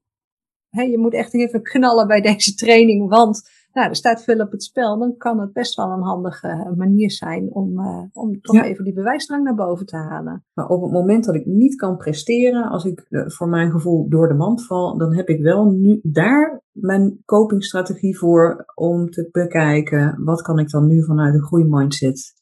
hè, 0.70 0.82
je 0.82 0.98
moet 0.98 1.14
echt 1.14 1.34
even 1.34 1.62
knallen 1.62 2.08
bij 2.08 2.22
deze 2.22 2.56
training, 2.64 3.10
want 3.10 3.56
nou, 3.74 3.90
er 3.90 3.96
staat 3.96 4.24
veel 4.24 4.40
op 4.40 4.52
het 4.52 4.64
spel, 4.64 5.00
dan 5.00 5.18
kan 5.18 5.40
het 5.40 5.54
best 5.54 5.76
wel 5.76 5.92
een 5.92 6.02
handige 6.02 6.48
eh, 6.48 6.74
manier 6.76 7.12
zijn 7.12 7.54
om, 7.54 7.80
uh, 7.80 8.04
om 8.14 8.42
toch 8.42 8.64
even 8.64 8.84
die 8.84 8.94
bewijsdrang 8.94 9.44
naar 9.44 9.56
boven 9.56 9.86
te 9.86 9.96
halen. 9.96 10.46
Maar 10.54 10.68
op 10.68 10.82
het 10.82 10.92
moment 10.92 11.26
dat 11.26 11.36
ik 11.36 11.46
niet 11.46 11.76
kan 11.76 11.98
presteren, 11.98 12.70
als 12.70 12.86
ik 12.86 13.06
voor 13.10 13.48
mijn 13.48 13.72
gevoel 13.72 14.10
door 14.10 14.28
de 14.28 14.34
mand 14.34 14.66
val, 14.66 14.98
dan 14.98 15.16
heb 15.16 15.30
ik 15.30 15.42
wel 15.42 15.72
nu 15.72 16.00
daar 16.04 16.62
mijn 16.72 17.22
copingstrategie 17.26 18.18
voor 18.18 18.66
om 18.76 19.10
te 19.10 19.30
bekijken, 19.32 20.24
wat 20.24 20.42
kan 20.42 20.60
ik 20.60 20.70
dan 20.70 20.88
nu 20.88 21.04
vanuit 21.04 21.34
een 21.34 21.44
groeimindset 21.44 22.36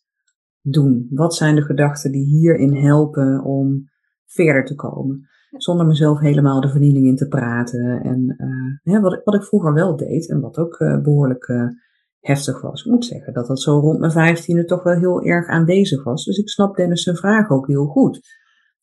doen? 0.71 1.07
Wat 1.09 1.35
zijn 1.35 1.55
de 1.55 1.61
gedachten 1.61 2.11
die 2.11 2.25
hierin 2.25 2.75
helpen 2.75 3.43
om 3.43 3.89
verder 4.25 4.65
te 4.65 4.75
komen? 4.75 5.27
Zonder 5.57 5.85
mezelf 5.85 6.19
helemaal 6.19 6.61
de 6.61 6.69
vernieling 6.69 7.05
in 7.05 7.15
te 7.15 7.27
praten. 7.27 8.01
En 8.01 8.35
uh, 8.83 9.01
wat, 9.01 9.13
ik, 9.13 9.21
wat 9.23 9.35
ik 9.35 9.43
vroeger 9.43 9.73
wel 9.73 9.95
deed 9.95 10.29
en 10.29 10.39
wat 10.39 10.57
ook 10.57 10.79
uh, 10.79 11.01
behoorlijk 11.01 11.47
uh, 11.47 11.67
heftig 12.19 12.61
was. 12.61 12.85
Ik 12.85 12.91
moet 12.91 13.05
zeggen 13.05 13.33
dat 13.33 13.47
dat 13.47 13.61
zo 13.61 13.79
rond 13.79 13.99
mijn 13.99 14.11
vijftiende 14.11 14.65
toch 14.65 14.83
wel 14.83 14.99
heel 14.99 15.21
erg 15.21 15.47
aanwezig 15.47 16.03
was. 16.03 16.25
Dus 16.25 16.37
ik 16.37 16.49
snap 16.49 16.75
Dennis 16.75 17.03
zijn 17.03 17.15
vraag 17.15 17.49
ook 17.49 17.67
heel 17.67 17.85
goed. 17.85 18.19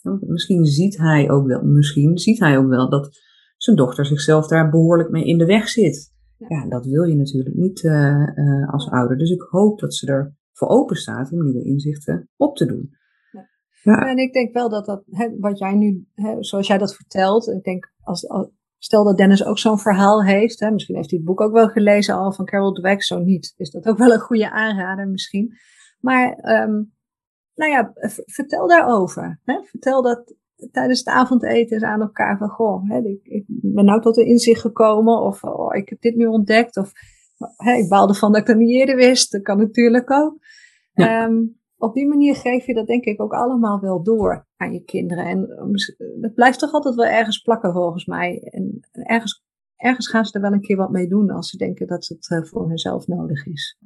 Want 0.03 0.29
misschien 0.29 0.65
ziet 0.65 0.99
hij 0.99 1.31
ook 1.31 1.47
wel, 1.47 1.63
misschien 1.63 2.19
ziet 2.19 2.39
hij 2.39 2.59
ook 2.59 2.69
wel 2.69 2.91
dat 2.91 3.21
zijn 3.57 3.77
dochter 3.77 4.07
zichzelf 4.07 4.47
daar 4.47 4.71
behoorlijk 4.71 5.11
mee 5.11 5.25
in 5.25 5.39
de 5.39 5.47
weg 5.47 5.69
zit. 5.69 6.11
Ja, 6.49 6.69
dat 6.69 6.87
wil 6.87 7.03
je 7.03 7.17
natuurlijk 7.17 7.55
niet 7.55 7.91
als 8.71 8.91
ouder. 8.91 9.17
Dus 9.17 9.31
ik 9.31 9.43
hoop 9.43 9.79
dat 9.79 9.95
ze 9.95 10.07
er 10.07 10.37
voor 10.53 10.69
open 10.69 10.97
staat 10.97 11.33
om 11.33 11.45
nieuwe 11.45 11.65
inzichten 11.65 12.31
op 12.37 12.57
te 12.57 12.67
doen. 12.67 13.01
Ja. 13.83 14.09
En 14.09 14.17
ik 14.17 14.33
denk 14.33 14.55
wel 14.55 14.69
dat 14.69 14.87
dat, 14.87 15.03
hè, 15.11 15.39
wat 15.39 15.59
jij 15.59 15.75
nu, 15.75 16.07
hè, 16.15 16.45
zoals 16.45 16.67
jij 16.67 16.79
dat 16.79 16.95
vertelt, 16.95 17.49
ik 17.49 17.65
denk, 17.65 17.93
als, 18.01 18.29
als 18.29 18.51
stel 18.79 19.05
dat 19.05 19.17
Dennis 19.17 19.45
ook 19.45 19.59
zo'n 19.59 19.79
verhaal 19.79 20.25
heeft, 20.25 20.61
hè, 20.61 20.71
misschien 20.71 20.97
heeft 20.97 21.11
hij 21.11 21.19
het 21.19 21.29
boek 21.29 21.41
ook 21.41 21.53
wel 21.53 21.69
gelezen 21.69 22.15
al 22.15 22.33
van 22.33 22.45
Carol 22.45 22.73
Dweck, 22.73 23.03
zo 23.03 23.19
niet, 23.19 23.55
is 23.57 23.71
dat 23.71 23.87
ook 23.87 23.99
wel 23.99 24.13
een 24.13 24.21
goede 24.21 24.51
aanrader 24.51 25.09
misschien. 25.09 25.55
Maar, 26.01 26.29
um, 26.29 26.93
nou 27.55 27.71
ja, 27.71 27.93
vertel 28.25 28.69
daarover. 28.69 29.41
Hè? 29.45 29.63
Vertel 29.63 30.03
dat 30.03 30.35
tijdens 30.71 30.99
het 30.99 31.09
avondeten 31.09 31.77
eens 31.77 31.83
aan 31.83 32.01
elkaar 32.01 32.39
van, 32.39 32.49
goh, 32.49 32.89
hè, 32.89 32.99
ik, 32.99 33.21
ik, 33.23 33.45
ben 33.47 33.85
nou 33.85 34.01
tot 34.01 34.17
een 34.17 34.27
inzicht 34.27 34.61
gekomen, 34.61 35.21
of 35.21 35.45
oh, 35.45 35.77
ik 35.77 35.89
heb 35.89 36.01
dit 36.01 36.17
nu 36.17 36.27
ontdekt, 36.27 36.77
of 36.77 36.93
hè, 37.57 37.73
ik 37.73 37.89
baalde 37.89 38.15
van 38.15 38.33
dat 38.33 38.41
ik 38.41 38.47
dat 38.47 38.57
niet 38.57 38.71
eerder 38.71 38.97
wist, 38.97 39.33
dat 39.33 39.43
kan 39.43 39.59
natuurlijk 39.59 40.11
ook. 40.11 40.39
Ja. 40.93 41.25
Um, 41.25 41.61
op 41.83 41.95
die 41.95 42.07
manier 42.07 42.37
geef 42.37 42.67
je 42.67 42.75
dat 42.75 42.87
denk 42.87 43.05
ik 43.05 43.21
ook 43.21 43.33
allemaal 43.33 43.81
wel 43.81 44.03
door 44.03 44.47
aan 44.57 44.73
je 44.73 44.85
kinderen. 44.85 45.25
En 45.25 45.41
het 45.73 45.97
eh, 46.21 46.35
blijft 46.35 46.59
toch 46.59 46.73
altijd 46.73 46.95
wel 46.95 47.07
ergens 47.07 47.39
plakken 47.39 47.73
volgens 47.73 48.05
mij. 48.07 48.39
En 48.41 48.81
ergens, 48.93 49.45
ergens 49.77 50.09
gaan 50.09 50.25
ze 50.25 50.33
er 50.33 50.41
wel 50.41 50.53
een 50.53 50.61
keer 50.61 50.77
wat 50.77 50.91
mee 50.91 51.09
doen 51.09 51.31
als 51.31 51.51
ze 51.51 51.57
denken 51.57 51.87
dat 51.87 52.07
het 52.07 52.31
eh, 52.31 52.43
voor 52.43 52.69
hunzelf 52.69 53.07
nodig 53.07 53.47
is. 53.47 53.79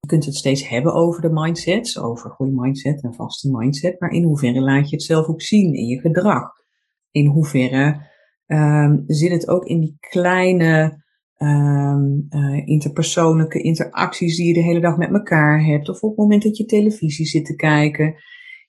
Je 0.00 0.06
kunt 0.06 0.24
het 0.24 0.34
steeds 0.34 0.68
hebben 0.68 0.92
over 0.92 1.22
de 1.22 1.30
mindsets, 1.32 1.98
over 1.98 2.30
goede 2.30 2.52
mindset 2.52 3.02
en 3.02 3.14
vaste 3.14 3.50
mindset. 3.50 4.00
Maar 4.00 4.10
in 4.10 4.24
hoeverre 4.24 4.60
laat 4.60 4.90
je 4.90 4.96
het 4.96 5.04
zelf 5.04 5.26
ook 5.26 5.42
zien 5.42 5.74
in 5.74 5.86
je 5.86 6.00
gedrag? 6.00 6.50
In 7.10 7.26
hoeverre 7.26 8.08
um, 8.46 9.04
zit 9.06 9.30
het 9.30 9.48
ook 9.48 9.64
in 9.64 9.80
die 9.80 9.96
kleine 9.98 11.04
um, 11.42 12.26
uh, 12.30 12.66
interpersoonlijke 12.66 13.62
interacties 13.62 14.36
die 14.36 14.46
je 14.46 14.54
de 14.54 14.62
hele 14.62 14.80
dag 14.80 14.96
met 14.96 15.12
elkaar 15.12 15.64
hebt, 15.64 15.88
of 15.88 16.00
op 16.02 16.10
het 16.10 16.18
moment 16.18 16.42
dat 16.42 16.56
je 16.56 16.64
televisie 16.64 17.26
zit 17.26 17.44
te 17.44 17.54
kijken. 17.54 18.14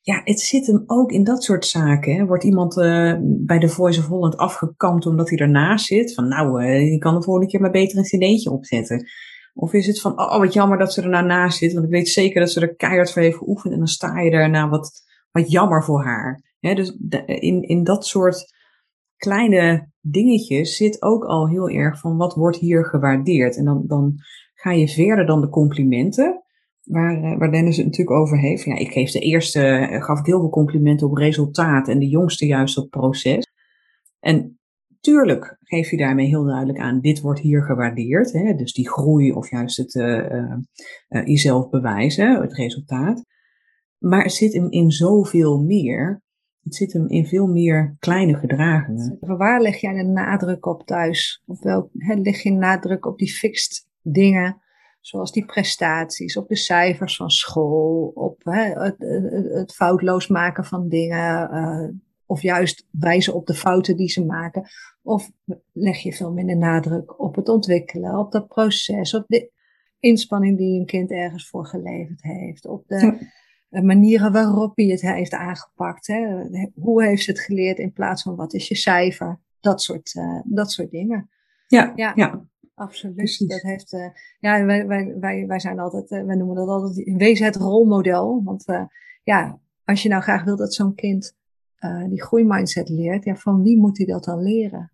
Ja, 0.01 0.21
het 0.23 0.39
zit 0.39 0.67
hem 0.67 0.83
ook 0.85 1.11
in 1.11 1.23
dat 1.23 1.43
soort 1.43 1.65
zaken. 1.65 2.15
Hè. 2.15 2.25
Wordt 2.25 2.43
iemand 2.43 2.77
uh, 2.77 3.13
bij 3.21 3.59
de 3.59 3.69
Voice 3.69 3.99
of 3.99 4.07
Holland 4.07 4.37
afgekampt 4.37 5.05
omdat 5.05 5.29
hij 5.29 5.37
ernaast 5.37 5.85
zit? 5.85 6.13
Van 6.13 6.27
nou, 6.27 6.63
uh, 6.63 6.91
je 6.91 6.97
kan 6.97 7.15
de 7.15 7.23
volgende 7.23 7.49
keer 7.49 7.61
maar 7.61 7.71
beter 7.71 7.97
een 7.97 8.03
cd'tje 8.03 8.51
opzetten. 8.51 9.05
Of 9.53 9.73
is 9.73 9.87
het 9.87 10.01
van, 10.01 10.19
oh, 10.19 10.37
wat 10.37 10.53
jammer 10.53 10.77
dat 10.77 10.93
ze 10.93 11.01
er 11.01 11.09
nou 11.09 11.25
naast 11.25 11.57
zit, 11.57 11.73
want 11.73 11.85
ik 11.85 11.91
weet 11.91 12.09
zeker 12.09 12.39
dat 12.39 12.51
ze 12.51 12.61
er 12.61 12.75
keihard 12.75 13.11
voor 13.11 13.21
heeft 13.21 13.37
geoefend 13.37 13.73
en 13.73 13.79
dan 13.79 13.87
sta 13.87 14.19
je 14.19 14.31
er, 14.31 14.49
nou, 14.49 14.69
wat, 14.69 15.01
wat 15.31 15.51
jammer 15.51 15.83
voor 15.83 16.03
haar. 16.03 16.43
Dus 16.59 16.97
in, 17.25 17.61
in 17.61 17.83
dat 17.83 18.05
soort 18.05 18.53
kleine 19.21 19.89
dingetjes 19.99 20.75
zit 20.75 21.01
ook 21.01 21.25
al 21.25 21.49
heel 21.49 21.69
erg 21.69 21.99
van 21.99 22.17
wat 22.17 22.35
wordt 22.35 22.57
hier 22.57 22.85
gewaardeerd. 22.85 23.57
En 23.57 23.65
dan, 23.65 23.83
dan 23.87 24.15
ga 24.53 24.71
je 24.71 24.87
verder 24.87 25.25
dan 25.25 25.41
de 25.41 25.49
complimenten, 25.49 26.43
waar, 26.83 27.23
eh, 27.23 27.37
waar 27.37 27.51
Dennis 27.51 27.77
het 27.77 27.85
natuurlijk 27.85 28.17
over 28.17 28.39
heeft. 28.39 28.63
Ja, 28.63 28.75
ik 28.75 28.91
geef 28.91 29.11
de 29.11 29.19
eerste, 29.19 29.61
eh, 29.61 30.03
gaf 30.03 30.19
ik 30.19 30.25
heel 30.25 30.39
veel 30.39 30.49
complimenten 30.49 31.07
op 31.07 31.17
resultaat 31.17 31.87
en 31.87 31.99
de 31.99 32.07
jongste 32.07 32.45
juist 32.45 32.77
op 32.77 32.89
proces. 32.89 33.45
En 34.19 34.59
tuurlijk 34.99 35.57
geef 35.59 35.89
je 35.89 35.97
daarmee 35.97 36.27
heel 36.27 36.43
duidelijk 36.43 36.79
aan, 36.79 37.01
dit 37.01 37.21
wordt 37.21 37.39
hier 37.39 37.63
gewaardeerd. 37.63 38.31
Hè? 38.31 38.53
Dus 38.53 38.73
die 38.73 38.89
groei 38.89 39.31
of 39.31 39.49
juist 39.49 39.77
het 39.77 39.95
uh, 39.95 40.55
jezelf 41.25 41.69
bewijzen, 41.69 42.41
het 42.41 42.53
resultaat. 42.53 43.23
Maar 43.97 44.23
het 44.23 44.33
zit 44.33 44.53
hem 44.53 44.71
in 44.71 44.91
zoveel 44.91 45.63
meer. 45.63 46.21
Het 46.63 46.75
zit 46.75 46.93
hem 46.93 47.07
in 47.07 47.25
veel 47.25 47.47
meer 47.47 47.95
kleine 47.99 48.37
gedragingen. 48.37 49.17
Waar 49.19 49.61
leg 49.61 49.81
jij 49.81 49.93
de 49.93 50.03
nadruk 50.03 50.65
op 50.65 50.85
thuis? 50.85 51.43
Op 51.45 51.61
welk, 51.61 51.89
he, 51.97 52.13
leg 52.13 52.41
je 52.41 52.51
nadruk 52.51 53.05
op 53.05 53.17
die 53.17 53.31
fixed 53.31 53.87
dingen, 54.01 54.61
zoals 54.99 55.31
die 55.31 55.45
prestaties, 55.45 56.37
op 56.37 56.47
de 56.47 56.55
cijfers 56.55 57.15
van 57.15 57.29
school, 57.29 58.11
op 58.13 58.41
het, 58.43 58.95
het, 59.53 59.73
foutloos 59.73 60.27
maken 60.27 60.65
van 60.65 60.89
dingen, 60.89 61.49
uh, 61.53 61.89
of 62.25 62.41
juist 62.41 62.87
wijzen 62.91 63.33
op 63.33 63.45
de 63.45 63.53
fouten 63.53 63.97
die 63.97 64.09
ze 64.09 64.25
maken? 64.25 64.63
Of 65.01 65.31
leg 65.71 65.97
je 65.97 66.13
veel 66.13 66.31
minder 66.31 66.57
nadruk 66.57 67.19
op 67.19 67.35
het 67.35 67.49
ontwikkelen, 67.49 68.17
op 68.17 68.31
dat 68.31 68.47
proces, 68.47 69.13
op 69.13 69.23
de 69.27 69.51
inspanning 69.99 70.57
die 70.57 70.79
een 70.79 70.85
kind 70.85 71.11
ergens 71.11 71.49
voor 71.49 71.65
geleverd 71.65 72.21
heeft, 72.21 72.65
op 72.65 72.87
de 72.87 73.29
manieren 73.71 74.31
waarop 74.31 74.75
hij 74.75 74.85
het 74.85 75.01
heeft 75.01 75.33
aangepakt. 75.33 76.07
Hè? 76.07 76.45
Hoe 76.73 77.03
heeft 77.03 77.23
ze 77.23 77.31
het 77.31 77.39
geleerd 77.39 77.77
in 77.77 77.93
plaats 77.93 78.23
van 78.23 78.35
wat 78.35 78.53
is 78.53 78.67
je 78.67 78.75
cijfer? 78.75 79.39
Dat 79.59 79.81
soort, 79.81 80.15
uh, 80.15 80.39
dat 80.43 80.71
soort 80.71 80.91
dingen. 80.91 81.29
Ja, 81.67 81.91
ja. 81.95 82.11
ja. 82.15 82.45
Absoluut. 82.75 83.47
Dat 83.47 83.61
heeft, 83.61 83.93
uh, 83.93 84.07
ja, 84.39 84.65
wij, 84.65 84.87
wij, 84.87 85.15
wij, 85.19 85.47
wij 85.47 85.59
zijn 85.59 85.79
altijd, 85.79 86.11
uh, 86.11 86.23
wij 86.23 86.35
noemen 86.35 86.55
dat 86.55 86.67
altijd 86.67 86.97
in 86.97 87.17
wezen 87.17 87.45
het 87.45 87.55
rolmodel. 87.55 88.41
Want 88.43 88.65
ja, 89.23 89.59
als 89.85 90.03
je 90.03 90.09
nou 90.09 90.21
graag 90.21 90.43
wilt 90.43 90.57
dat 90.57 90.73
zo'n 90.73 90.95
kind 90.95 91.35
die 92.09 92.21
groeimindset 92.21 92.89
leert, 92.89 93.23
ja, 93.23 93.35
van 93.35 93.63
wie 93.63 93.77
moet 93.77 93.97
hij 93.97 94.05
dat 94.05 94.23
dan 94.23 94.41
leren? 94.41 94.91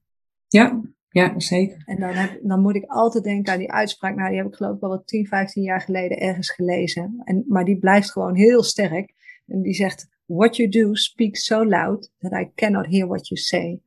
Ja, 0.48 0.82
ja, 1.18 1.40
zeker. 1.40 1.82
En 1.86 2.00
dan, 2.00 2.10
heb, 2.10 2.40
dan 2.44 2.62
moet 2.62 2.76
ik 2.76 2.86
altijd 2.88 3.24
denken 3.24 3.54
aan 3.54 3.60
die 3.60 3.72
uitspraak. 3.72 4.16
Nou, 4.16 4.30
die 4.30 4.38
heb 4.38 4.48
ik 4.48 4.56
geloof 4.56 4.76
ik 4.76 4.82
wel 4.82 4.90
wat 4.90 5.08
10, 5.08 5.28
15 5.28 5.64
jaar 5.64 5.82
geleden 5.82 6.18
ergens 6.18 6.50
gelezen. 6.50 7.22
En, 7.24 7.44
maar 7.48 7.66
die 7.66 7.80
blijft 7.80 8.12
gewoon 8.12 8.36
heel 8.36 8.64
sterk. 8.64 9.14
En 9.48 9.62
die 9.62 9.74
zegt, 9.74 10.08
what 10.26 10.56
you 10.56 10.70
do 10.70 10.94
speaks 10.94 11.46
so 11.46 11.66
loud 11.66 12.12
that 12.20 12.32
I 12.32 12.52
cannot 12.56 12.86
hear 12.86 13.08
what 13.08 13.28
you 13.28 13.40
say. 13.40 13.82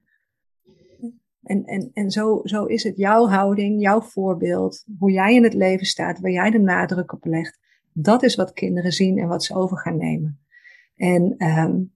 En, 1.43 1.65
en, 1.65 1.91
en 1.93 2.11
zo, 2.11 2.41
zo 2.45 2.65
is 2.65 2.83
het 2.83 2.97
jouw 2.97 3.27
houding, 3.27 3.81
jouw 3.81 4.01
voorbeeld, 4.01 4.85
hoe 4.99 5.11
jij 5.11 5.35
in 5.35 5.43
het 5.43 5.55
leven 5.55 5.87
staat, 5.87 6.21
waar 6.21 6.31
jij 6.31 6.51
de 6.51 6.59
nadruk 6.59 7.13
op 7.13 7.25
legt. 7.25 7.59
Dat 7.93 8.23
is 8.23 8.35
wat 8.35 8.53
kinderen 8.53 8.93
zien 8.93 9.19
en 9.19 9.29
wat 9.29 9.45
ze 9.45 9.55
over 9.55 9.79
gaan 9.79 9.97
nemen. 9.97 10.41
En 10.97 11.35
um, 11.39 11.93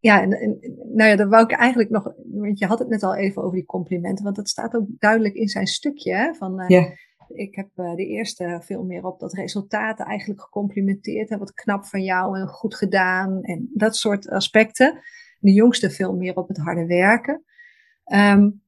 ja, 0.00 0.22
en, 0.22 0.32
en, 0.32 0.58
nou 0.92 1.10
ja, 1.10 1.16
dan 1.16 1.28
wou 1.28 1.44
ik 1.44 1.52
eigenlijk 1.52 1.90
nog, 1.90 2.12
want 2.24 2.58
je 2.58 2.66
had 2.66 2.78
het 2.78 2.88
net 2.88 3.02
al 3.02 3.14
even 3.14 3.42
over 3.42 3.56
die 3.56 3.66
complimenten, 3.66 4.24
want 4.24 4.36
dat 4.36 4.48
staat 4.48 4.74
ook 4.74 4.86
duidelijk 4.98 5.34
in 5.34 5.48
zijn 5.48 5.66
stukje. 5.66 6.14
Hè, 6.14 6.34
van, 6.34 6.60
uh, 6.60 6.86
Ik 7.32 7.54
heb 7.54 7.68
uh, 7.76 7.94
de 7.94 8.06
eerste 8.06 8.60
veel 8.64 8.84
meer 8.84 9.04
op 9.04 9.20
dat 9.20 9.32
resultaten 9.32 10.06
eigenlijk 10.06 10.40
gecomplimenteerd. 10.40 11.28
Hè, 11.28 11.38
wat 11.38 11.54
knap 11.54 11.84
van 11.84 12.02
jou 12.02 12.38
en 12.38 12.46
goed 12.46 12.74
gedaan 12.74 13.42
en 13.42 13.70
dat 13.74 13.96
soort 13.96 14.28
aspecten. 14.28 15.00
De 15.38 15.52
jongste 15.52 15.90
veel 15.90 16.16
meer 16.16 16.36
op 16.36 16.48
het 16.48 16.56
harde 16.56 16.86
werken. 16.86 17.44
Um, 18.12 18.62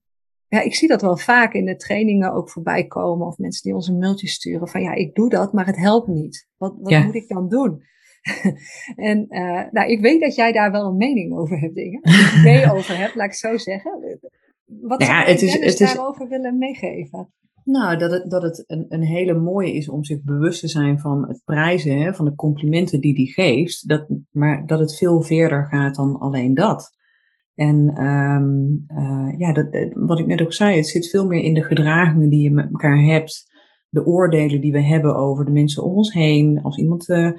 ja, 0.49 0.61
ik 0.61 0.75
zie 0.75 0.89
dat 0.89 1.03
wel 1.03 1.17
vaak 1.17 1.53
in 1.53 1.65
de 1.65 1.77
trainingen 1.77 2.33
ook 2.33 2.51
voorbij 2.51 2.87
komen. 2.87 3.27
Of 3.27 3.39
mensen 3.39 3.63
die 3.63 3.75
ons 3.75 3.89
een 3.89 3.99
mailtje 3.99 4.29
sturen 4.29 4.69
van 4.69 4.83
ja, 4.83 4.95
ik 4.95 5.15
doe 5.15 5.31
dat, 5.31 5.53
maar 5.53 5.67
het 5.67 5.77
helpt 5.77 6.09
niet. 6.09 6.49
Wat, 6.57 6.75
wat 6.79 7.05
moet 7.05 7.15
ik 7.15 7.29
dan 7.29 7.49
doen? 7.49 7.83
en 9.11 9.27
uh, 9.29 9.71
nou, 9.71 9.91
ik 9.91 10.01
weet 10.01 10.21
dat 10.21 10.35
jij 10.35 10.53
daar 10.53 10.71
wel 10.71 10.87
een 10.87 10.97
mening 10.97 11.37
over 11.37 11.59
hebt, 11.59 11.75
dingen. 11.75 12.01
Een 12.03 12.41
idee 12.41 12.71
over 12.75 12.97
hebt, 12.97 13.15
laat 13.15 13.27
ik 13.27 13.35
zo 13.35 13.57
zeggen. 13.57 14.19
Wat 14.65 14.99
nou 14.99 15.13
ja, 15.13 15.17
zou 15.17 15.27
je 15.27 15.33
het 15.33 15.43
is, 15.43 15.79
het 15.79 15.95
daarover 15.95 16.29
willen 16.29 16.59
meegeven? 16.59 17.33
Nou, 17.65 17.99
dat 17.99 18.11
het, 18.11 18.31
dat 18.31 18.43
het 18.43 18.65
een, 18.67 18.87
een 18.89 19.03
hele 19.03 19.35
mooie 19.35 19.73
is 19.73 19.89
om 19.89 20.05
zich 20.05 20.23
bewust 20.23 20.61
te 20.61 20.69
zijn 20.69 20.99
van 20.99 21.29
het 21.29 21.43
prijzen, 21.45 22.01
hè, 22.01 22.15
van 22.15 22.25
de 22.25 22.35
complimenten 22.35 23.01
die 23.01 23.15
die 23.15 23.33
geeft. 23.33 23.89
Dat, 23.89 24.07
maar 24.31 24.67
dat 24.67 24.79
het 24.79 24.97
veel 24.97 25.23
verder 25.23 25.67
gaat 25.67 25.95
dan 25.95 26.19
alleen 26.19 26.55
dat. 26.55 27.01
En 27.55 28.05
um, 28.05 28.85
uh, 28.89 29.39
ja, 29.39 29.53
dat, 29.53 29.67
wat 29.95 30.19
ik 30.19 30.27
net 30.27 30.43
ook 30.43 30.53
zei, 30.53 30.77
het 30.77 30.87
zit 30.87 31.11
veel 31.11 31.27
meer 31.27 31.43
in 31.43 31.55
de 31.55 31.63
gedragingen 31.63 32.29
die 32.29 32.43
je 32.43 32.51
met 32.51 32.71
elkaar 32.71 32.99
hebt. 32.99 33.51
De 33.89 34.07
oordelen 34.07 34.61
die 34.61 34.73
we 34.73 34.83
hebben 34.83 35.17
over 35.17 35.45
de 35.45 35.51
mensen 35.51 35.85
om 35.85 35.95
ons 35.95 36.13
heen. 36.13 36.63
Als 36.63 36.79
iemand 36.79 37.09
uh, 37.09 37.31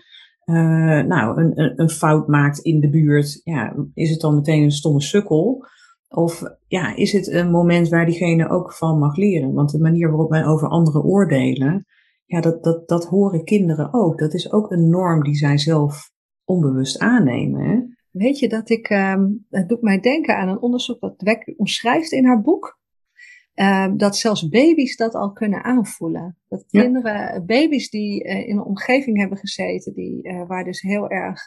uh, 0.46 1.02
nou, 1.02 1.42
een, 1.42 1.80
een, 1.82 1.90
fout 1.90 2.28
maakt 2.28 2.60
in 2.60 2.80
de 2.80 2.90
buurt, 2.90 3.42
ja, 3.44 3.76
is 3.94 4.10
het 4.10 4.20
dan 4.20 4.36
meteen 4.36 4.64
een 4.64 4.72
stomme 4.72 5.02
sukkel? 5.02 5.66
Of 6.10 6.44
ja, 6.68 6.96
is 6.96 7.12
het 7.12 7.28
een 7.28 7.52
moment 7.52 7.90
waar 7.90 8.06
diegene 8.06 8.50
ook 8.50 8.74
van 8.74 9.00
mag 9.00 9.16
leren? 9.16 9.54
Want 9.54 9.72
de 9.72 9.80
manier 9.80 10.10
waarop 10.10 10.30
wij 10.30 10.46
over 10.46 10.68
anderen 10.68 11.04
oordelen, 11.04 11.86
ja, 12.26 12.42
dat, 12.42 12.64
dat, 12.64 12.88
dat 12.88 13.06
horen 13.06 13.44
kinderen 13.44 13.94
ook. 13.94 14.20
Dat 14.20 14.34
is 14.34 14.52
ook 14.52 14.72
een 14.72 14.90
norm 14.90 15.24
die 15.24 15.36
zij 15.36 15.58
zelf 15.58 16.12
onbewust 16.44 17.00
aannemen. 17.00 17.98
Weet 18.12 18.40
je 18.40 18.50
dat 18.50 18.70
ik, 18.70 18.90
um, 18.90 19.46
het 19.50 19.70
doet 19.70 19.82
mij 19.82 20.00
denken 20.00 20.38
aan 20.38 20.48
een 20.48 20.62
onderzoek 20.62 21.00
dat 21.00 21.18
Dweck 21.18 21.54
omschrijft 21.58 22.12
in 22.12 22.26
haar 22.26 22.42
boek. 22.42 22.80
Uh, 23.56 23.92
dat 23.96 24.18
zelfs 24.18 24.50
baby's 24.50 24.96
dat 24.96 25.14
al 25.14 25.32
kunnen 25.32 25.64
aanvoelen. 25.64 26.38
Dat 26.48 26.66
kinderen, 26.66 27.46
baby's 27.46 27.90
die 27.90 28.24
uh, 28.24 28.48
in 28.48 28.58
een 28.58 28.64
omgeving 28.64 29.18
hebben 29.18 29.38
gezeten, 29.38 29.94
die, 29.94 30.24
uh, 30.24 30.48
waar 30.48 30.64
dus 30.64 30.82
heel 30.82 31.10
erg 31.10 31.46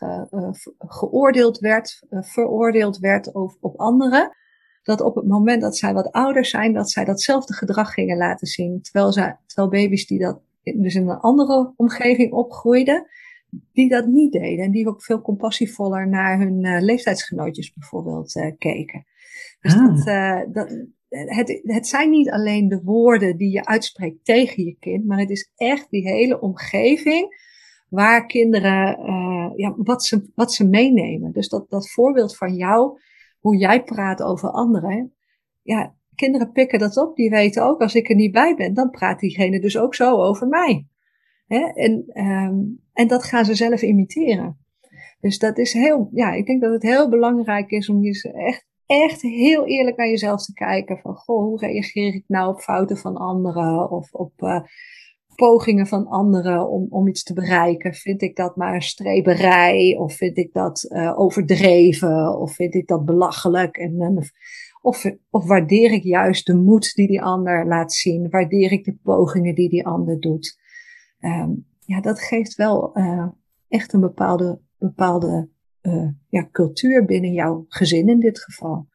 geoordeeld 0.79 1.59
werd, 1.59 2.03
veroordeeld 2.11 2.99
werd 2.99 3.35
over, 3.35 3.59
op 3.61 3.77
anderen, 3.77 4.37
dat 4.83 5.01
op 5.01 5.15
het 5.15 5.27
moment 5.27 5.63
dat 5.63 5.77
zij 5.77 5.93
wat 5.93 6.13
ouder 6.13 6.45
zijn, 6.45 6.73
dat 6.73 6.91
zij 6.91 7.05
datzelfde 7.05 7.55
gedrag 7.55 7.93
gingen 7.93 8.17
laten 8.17 8.47
zien. 8.47 8.83
Terwijl, 8.83 9.13
zij, 9.13 9.37
terwijl 9.47 9.69
baby's 9.71 10.07
die 10.07 10.19
dat 10.19 10.41
dus 10.63 10.95
in 10.95 11.09
een 11.09 11.19
andere 11.19 11.73
omgeving 11.77 12.33
opgroeiden, 12.33 13.07
die 13.73 13.89
dat 13.89 14.07
niet 14.07 14.33
deden. 14.33 14.65
En 14.65 14.71
die 14.71 14.89
ook 14.89 15.03
veel 15.03 15.21
compassievoller 15.21 16.09
naar 16.09 16.39
hun 16.39 16.85
leeftijdsgenootjes 16.85 17.73
bijvoorbeeld 17.73 18.33
keken. 18.59 19.07
Dus 19.61 19.75
ah. 19.75 19.87
dat, 19.87 20.07
uh, 20.07 20.41
dat, 20.53 20.87
het, 21.09 21.61
het 21.63 21.87
zijn 21.87 22.11
niet 22.11 22.31
alleen 22.31 22.69
de 22.69 22.83
woorden 22.83 23.37
die 23.37 23.51
je 23.51 23.65
uitspreekt 23.65 24.25
tegen 24.25 24.65
je 24.65 24.77
kind, 24.79 25.07
maar 25.07 25.19
het 25.19 25.31
is 25.31 25.51
echt 25.57 25.91
die 25.91 26.09
hele 26.09 26.41
omgeving 26.41 27.45
waar 27.89 28.27
kinderen, 28.27 28.99
ja, 29.57 29.75
wat, 29.77 30.05
ze, 30.05 30.31
wat 30.35 30.53
ze 30.53 30.69
meenemen. 30.69 31.33
Dus 31.33 31.49
dat, 31.49 31.71
dat 31.71 31.91
voorbeeld 31.91 32.37
van 32.37 32.55
jou, 32.55 33.01
hoe 33.39 33.57
jij 33.57 33.83
praat 33.83 34.23
over 34.23 34.51
anderen, 34.51 35.15
ja, 35.63 35.95
kinderen 36.15 36.53
pikken 36.53 36.79
dat 36.79 36.97
op. 36.97 37.17
Die 37.17 37.31
weten 37.31 37.65
ook, 37.65 37.81
als 37.81 37.95
ik 37.95 38.09
er 38.09 38.15
niet 38.15 38.33
bij 38.33 38.55
ben, 38.55 38.75
dan 38.75 38.91
praat 38.91 39.21
diegene 39.21 39.61
dus 39.61 39.79
ook 39.79 39.95
zo 39.95 40.23
over 40.23 40.49
mij. 40.49 40.87
Hè? 41.47 41.67
En, 41.75 42.05
um, 42.15 42.81
en 42.93 43.07
dat 43.07 43.25
gaan 43.25 43.45
ze 43.45 43.55
zelf 43.55 43.83
imiteren. 43.83 44.59
Dus 45.21 45.39
dat 45.39 45.59
is 45.59 45.73
heel, 45.73 46.09
ja, 46.13 46.33
ik 46.33 46.47
denk 46.47 46.61
dat 46.61 46.73
het 46.73 46.83
heel 46.83 47.09
belangrijk 47.09 47.71
is 47.71 47.89
om 47.89 48.03
je 48.03 48.33
echt, 48.33 48.67
echt 48.87 49.23
heel 49.23 49.67
eerlijk 49.67 49.97
naar 49.97 50.09
jezelf 50.09 50.45
te 50.45 50.53
kijken. 50.53 50.99
Van, 50.99 51.15
goh, 51.15 51.43
hoe 51.43 51.59
reageer 51.59 52.15
ik 52.15 52.25
nou 52.27 52.53
op 52.53 52.61
fouten 52.61 52.97
van 52.97 53.17
anderen 53.17 53.91
of 53.91 54.13
op 54.13 54.33
uh, 54.37 54.61
pogingen 55.35 55.87
van 55.87 56.07
anderen 56.07 56.69
om, 56.69 56.87
om 56.91 57.09
iets 57.09 57.23
te 57.23 57.33
bereiken? 57.33 57.95
Vind 57.95 58.23
ik 58.23 58.37
dat 58.37 58.57
maar 58.57 58.83
streberij 58.83 59.97
of 59.99 60.15
vind 60.15 60.37
ik 60.39 60.53
dat 60.53 60.87
uh, 60.89 61.19
overdreven 61.19 62.39
of 62.39 62.55
vind 62.55 62.75
ik 62.75 62.87
dat 62.87 63.05
belachelijk? 63.05 63.77
En, 63.77 64.19
of, 64.83 65.05
of 65.31 65.47
waardeer 65.47 65.93
ik 65.93 66.03
juist 66.03 66.47
de 66.47 66.55
moed 66.55 66.95
die 66.95 67.07
die 67.07 67.23
ander 67.23 67.67
laat 67.67 67.93
zien? 67.93 68.31
Waardeer 68.31 68.73
ik 68.73 68.85
de 68.85 68.97
pogingen 69.03 69.55
die 69.55 69.69
die 69.69 69.87
ander 69.87 70.21
doet? 70.21 70.59
Um, 71.21 71.67
ja, 71.81 72.01
dat 72.01 72.21
geeft 72.21 72.55
wel 72.55 72.99
uh, 72.99 73.27
echt 73.69 73.93
een 73.93 74.01
bepaalde, 74.01 74.61
bepaalde 74.79 75.49
uh, 75.87 76.09
ja, 76.29 76.49
cultuur 76.53 77.05
binnen 77.05 77.33
jouw 77.33 77.65
gezin 77.69 78.09
in 78.09 78.21
dit 78.21 78.39
geval. 78.39 78.89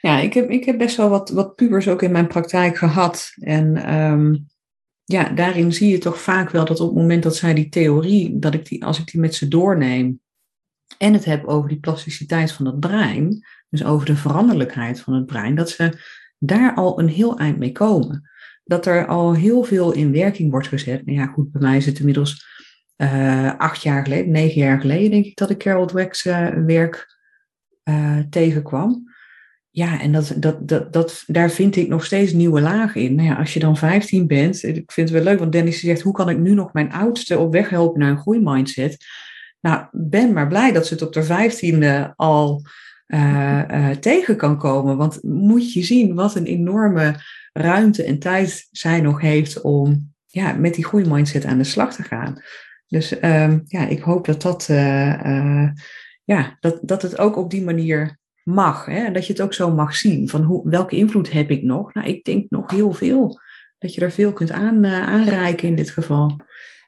Ja, 0.00 0.18
ik 0.18 0.34
heb, 0.34 0.50
ik 0.50 0.64
heb 0.64 0.78
best 0.78 0.96
wel 0.96 1.08
wat, 1.08 1.30
wat 1.30 1.54
pubers 1.54 1.88
ook 1.88 2.02
in 2.02 2.12
mijn 2.12 2.26
praktijk 2.26 2.76
gehad. 2.76 3.32
En 3.34 3.94
um, 3.94 4.46
ja, 5.04 5.28
daarin 5.28 5.72
zie 5.72 5.90
je 5.90 5.98
toch 5.98 6.20
vaak 6.20 6.50
wel 6.50 6.64
dat 6.64 6.80
op 6.80 6.88
het 6.88 6.96
moment 6.96 7.22
dat 7.22 7.36
zij 7.36 7.54
die 7.54 7.68
theorie, 7.68 8.38
dat 8.38 8.54
ik 8.54 8.66
die, 8.66 8.84
als 8.84 8.98
ik 8.98 9.06
die 9.06 9.20
met 9.20 9.34
ze 9.34 9.48
doorneem 9.48 10.20
en 10.98 11.12
het 11.12 11.24
heb 11.24 11.44
over 11.44 11.68
die 11.68 11.80
plasticiteit 11.80 12.52
van 12.52 12.66
het 12.66 12.80
brein, 12.80 13.46
dus 13.68 13.84
over 13.84 14.06
de 14.06 14.16
veranderlijkheid 14.16 15.00
van 15.00 15.14
het 15.14 15.26
brein, 15.26 15.54
dat 15.54 15.70
ze 15.70 15.98
daar 16.38 16.74
al 16.74 17.00
een 17.00 17.08
heel 17.08 17.38
eind 17.38 17.58
mee 17.58 17.72
komen. 17.72 18.30
Dat 18.64 18.86
er 18.86 19.06
al 19.06 19.34
heel 19.34 19.62
veel 19.62 19.92
in 19.92 20.12
werking 20.12 20.50
wordt 20.50 20.68
gezet. 20.68 21.06
Nou 21.06 21.18
ja, 21.18 21.26
goed, 21.26 21.52
bij 21.52 21.60
mij 21.60 21.76
is 21.76 21.86
het 21.86 21.98
inmiddels 21.98 22.46
uh, 22.96 23.58
acht 23.58 23.82
jaar 23.82 24.02
geleden, 24.02 24.30
negen 24.30 24.60
jaar 24.60 24.80
geleden, 24.80 25.10
denk 25.10 25.24
ik, 25.24 25.36
dat 25.36 25.50
ik 25.50 25.58
Carol 25.58 25.86
Dweck's 25.86 26.24
uh, 26.24 26.48
werk 26.66 27.16
uh, 27.84 28.18
tegenkwam. 28.30 29.14
Ja, 29.70 30.00
en 30.00 30.12
dat, 30.12 30.34
dat, 30.36 30.68
dat, 30.68 30.92
dat, 30.92 31.22
daar 31.26 31.50
vind 31.50 31.76
ik 31.76 31.88
nog 31.88 32.04
steeds 32.04 32.32
nieuwe 32.32 32.60
lagen 32.60 33.00
in. 33.00 33.14
Nou 33.14 33.28
ja, 33.28 33.34
als 33.34 33.54
je 33.54 33.60
dan 33.60 33.76
15 33.76 34.26
bent, 34.26 34.62
ik 34.62 34.92
vind 34.92 35.08
het 35.08 35.18
wel 35.18 35.26
leuk, 35.26 35.38
want 35.38 35.52
Dennis 35.52 35.80
zegt, 35.80 36.00
hoe 36.00 36.12
kan 36.12 36.28
ik 36.28 36.38
nu 36.38 36.54
nog 36.54 36.72
mijn 36.72 36.92
oudste 36.92 37.38
op 37.38 37.52
weg 37.52 37.68
helpen 37.68 38.00
naar 38.00 38.10
een 38.10 38.18
groeimindset? 38.18 38.96
Nou, 39.60 39.86
ben 39.92 40.32
maar 40.32 40.48
blij 40.48 40.72
dat 40.72 40.86
ze 40.86 40.94
het 40.94 41.02
op 41.02 41.12
de 41.12 41.22
vijftiende 41.22 42.12
al 42.16 42.62
tegen 44.00 44.36
kan 44.36 44.58
komen. 44.58 44.96
Want 44.96 45.22
moet 45.22 45.72
je 45.72 45.82
zien 45.82 46.14
wat 46.14 46.34
een 46.34 46.46
enorme 46.46 47.14
ruimte 47.52 48.04
en 48.04 48.18
tijd 48.18 48.68
zij 48.70 49.00
nog 49.00 49.20
heeft 49.20 49.60
om 49.60 50.12
ja, 50.26 50.52
met 50.52 50.74
die 50.74 50.84
groeimindset 50.84 51.44
aan 51.44 51.58
de 51.58 51.64
slag 51.64 51.94
te 51.94 52.02
gaan. 52.02 52.42
Dus 52.88 53.22
um, 53.22 53.62
ja, 53.64 53.86
ik 53.86 54.00
hoop 54.00 54.26
dat, 54.26 54.42
dat, 54.42 54.68
uh, 54.70 55.68
ja, 56.24 56.56
dat, 56.60 56.78
dat 56.82 57.02
het 57.02 57.18
ook 57.18 57.36
op 57.36 57.50
die 57.50 57.62
manier 57.62 58.18
mag. 58.42 58.84
Hè? 58.84 59.10
Dat 59.10 59.26
je 59.26 59.32
het 59.32 59.42
ook 59.42 59.54
zo 59.54 59.70
mag 59.70 59.96
zien. 59.96 60.28
Van 60.28 60.42
hoe, 60.42 60.70
welke 60.70 60.96
invloed 60.96 61.32
heb 61.32 61.50
ik 61.50 61.62
nog? 61.62 61.94
Nou, 61.94 62.06
ik 62.06 62.24
denk 62.24 62.50
nog 62.50 62.70
heel 62.70 62.92
veel. 62.92 63.40
Dat 63.78 63.94
je 63.94 64.00
er 64.00 64.12
veel 64.12 64.32
kunt 64.32 64.50
aan, 64.50 64.86
aanreiken 64.86 65.68
in 65.68 65.74
dit 65.74 65.90
geval. 65.90 66.40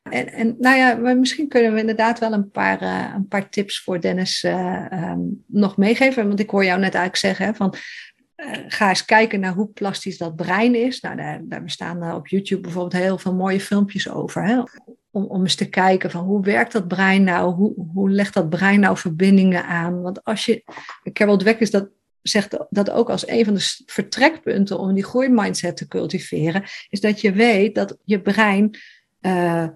En, 0.03 0.33
en 0.33 0.57
nou 0.59 0.77
ja, 0.77 1.15
misschien 1.15 1.49
kunnen 1.49 1.73
we 1.73 1.81
inderdaad 1.81 2.19
wel 2.19 2.33
een 2.33 2.51
paar, 2.51 2.83
een 3.15 3.29
paar 3.29 3.49
tips 3.49 3.83
voor 3.83 4.01
Dennis 4.01 4.43
um, 4.43 5.45
nog 5.47 5.77
meegeven. 5.77 6.29
Want 6.29 6.41
ik 6.41 6.51
hoor 6.51 6.65
jou 6.65 6.81
net 6.81 6.95
eigenlijk 6.95 7.17
zeggen 7.17 7.55
van 7.55 7.75
ga 8.69 8.89
eens 8.89 9.05
kijken 9.05 9.41
naar 9.41 9.55
hoe 9.55 9.69
plastisch 9.69 10.19
dat 10.19 10.37
brein 10.37 10.75
is. 10.75 11.01
Nou, 11.01 11.17
daar, 11.17 11.41
daar 11.45 11.63
bestaan 11.63 12.15
op 12.15 12.29
YouTube 12.29 12.61
bijvoorbeeld 12.61 13.03
heel 13.03 13.19
veel 13.19 13.35
mooie 13.35 13.61
filmpjes 13.61 14.11
over. 14.11 14.45
Hè? 14.45 14.63
Om, 15.11 15.41
eens 15.41 15.55
te 15.55 15.69
kijken 15.69 16.11
van 16.11 16.25
hoe 16.25 16.43
werkt 16.43 16.73
dat 16.73 16.89
brein 16.89 17.25
nou? 17.25 17.55
Hoe, 17.55 17.75
hoe 17.95 18.11
legt 18.11 18.35
dat 18.35 18.49
brein 18.49 18.81
nou 18.81 18.97
verbindingen 18.97 19.65
aan? 19.65 20.03
Want 20.03 20.25
als 20.25 20.45
je, 20.45 20.65
Carol 21.13 21.37
Dweck 21.37 21.61
is 21.61 21.71
dat 21.71 21.89
zegt 22.23 22.57
dat 22.71 22.91
ook 22.91 23.11
als 23.11 23.29
een 23.29 23.45
van 23.45 23.55
de 23.55 23.83
vertrekpunten 23.87 24.79
om 24.79 24.95
die 24.95 25.05
groeimindset 25.05 25.77
te 25.77 25.89
cultiveren, 25.89 26.65
is 26.89 27.01
dat 27.01 27.21
je 27.21 27.33
weet 27.33 27.75
dat 27.75 27.97
je 28.05 28.21
brein 28.21 28.79
uh, 29.21 29.69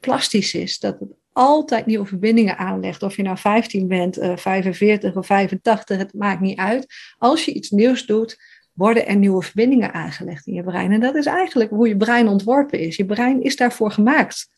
plastisch 0.00 0.54
is. 0.54 0.78
Dat 0.78 1.00
het 1.00 1.08
altijd 1.32 1.86
nieuwe 1.86 2.06
verbindingen 2.06 2.58
aanlegt. 2.58 3.02
Of 3.02 3.16
je 3.16 3.22
nou 3.22 3.38
15 3.38 3.88
bent, 3.88 4.18
uh, 4.18 4.36
45 4.36 5.16
of 5.16 5.26
85, 5.26 5.98
het 5.98 6.14
maakt 6.14 6.40
niet 6.40 6.58
uit. 6.58 6.86
Als 7.18 7.44
je 7.44 7.52
iets 7.52 7.70
nieuws 7.70 8.06
doet, 8.06 8.38
worden 8.72 9.06
er 9.06 9.16
nieuwe 9.16 9.42
verbindingen 9.42 9.92
aangelegd 9.92 10.46
in 10.46 10.54
je 10.54 10.62
brein. 10.62 10.92
En 10.92 11.00
dat 11.00 11.14
is 11.14 11.26
eigenlijk 11.26 11.70
hoe 11.70 11.88
je 11.88 11.96
brein 11.96 12.28
ontworpen 12.28 12.78
is. 12.78 12.96
Je 12.96 13.06
brein 13.06 13.42
is 13.42 13.56
daarvoor 13.56 13.90
gemaakt. 13.90 14.48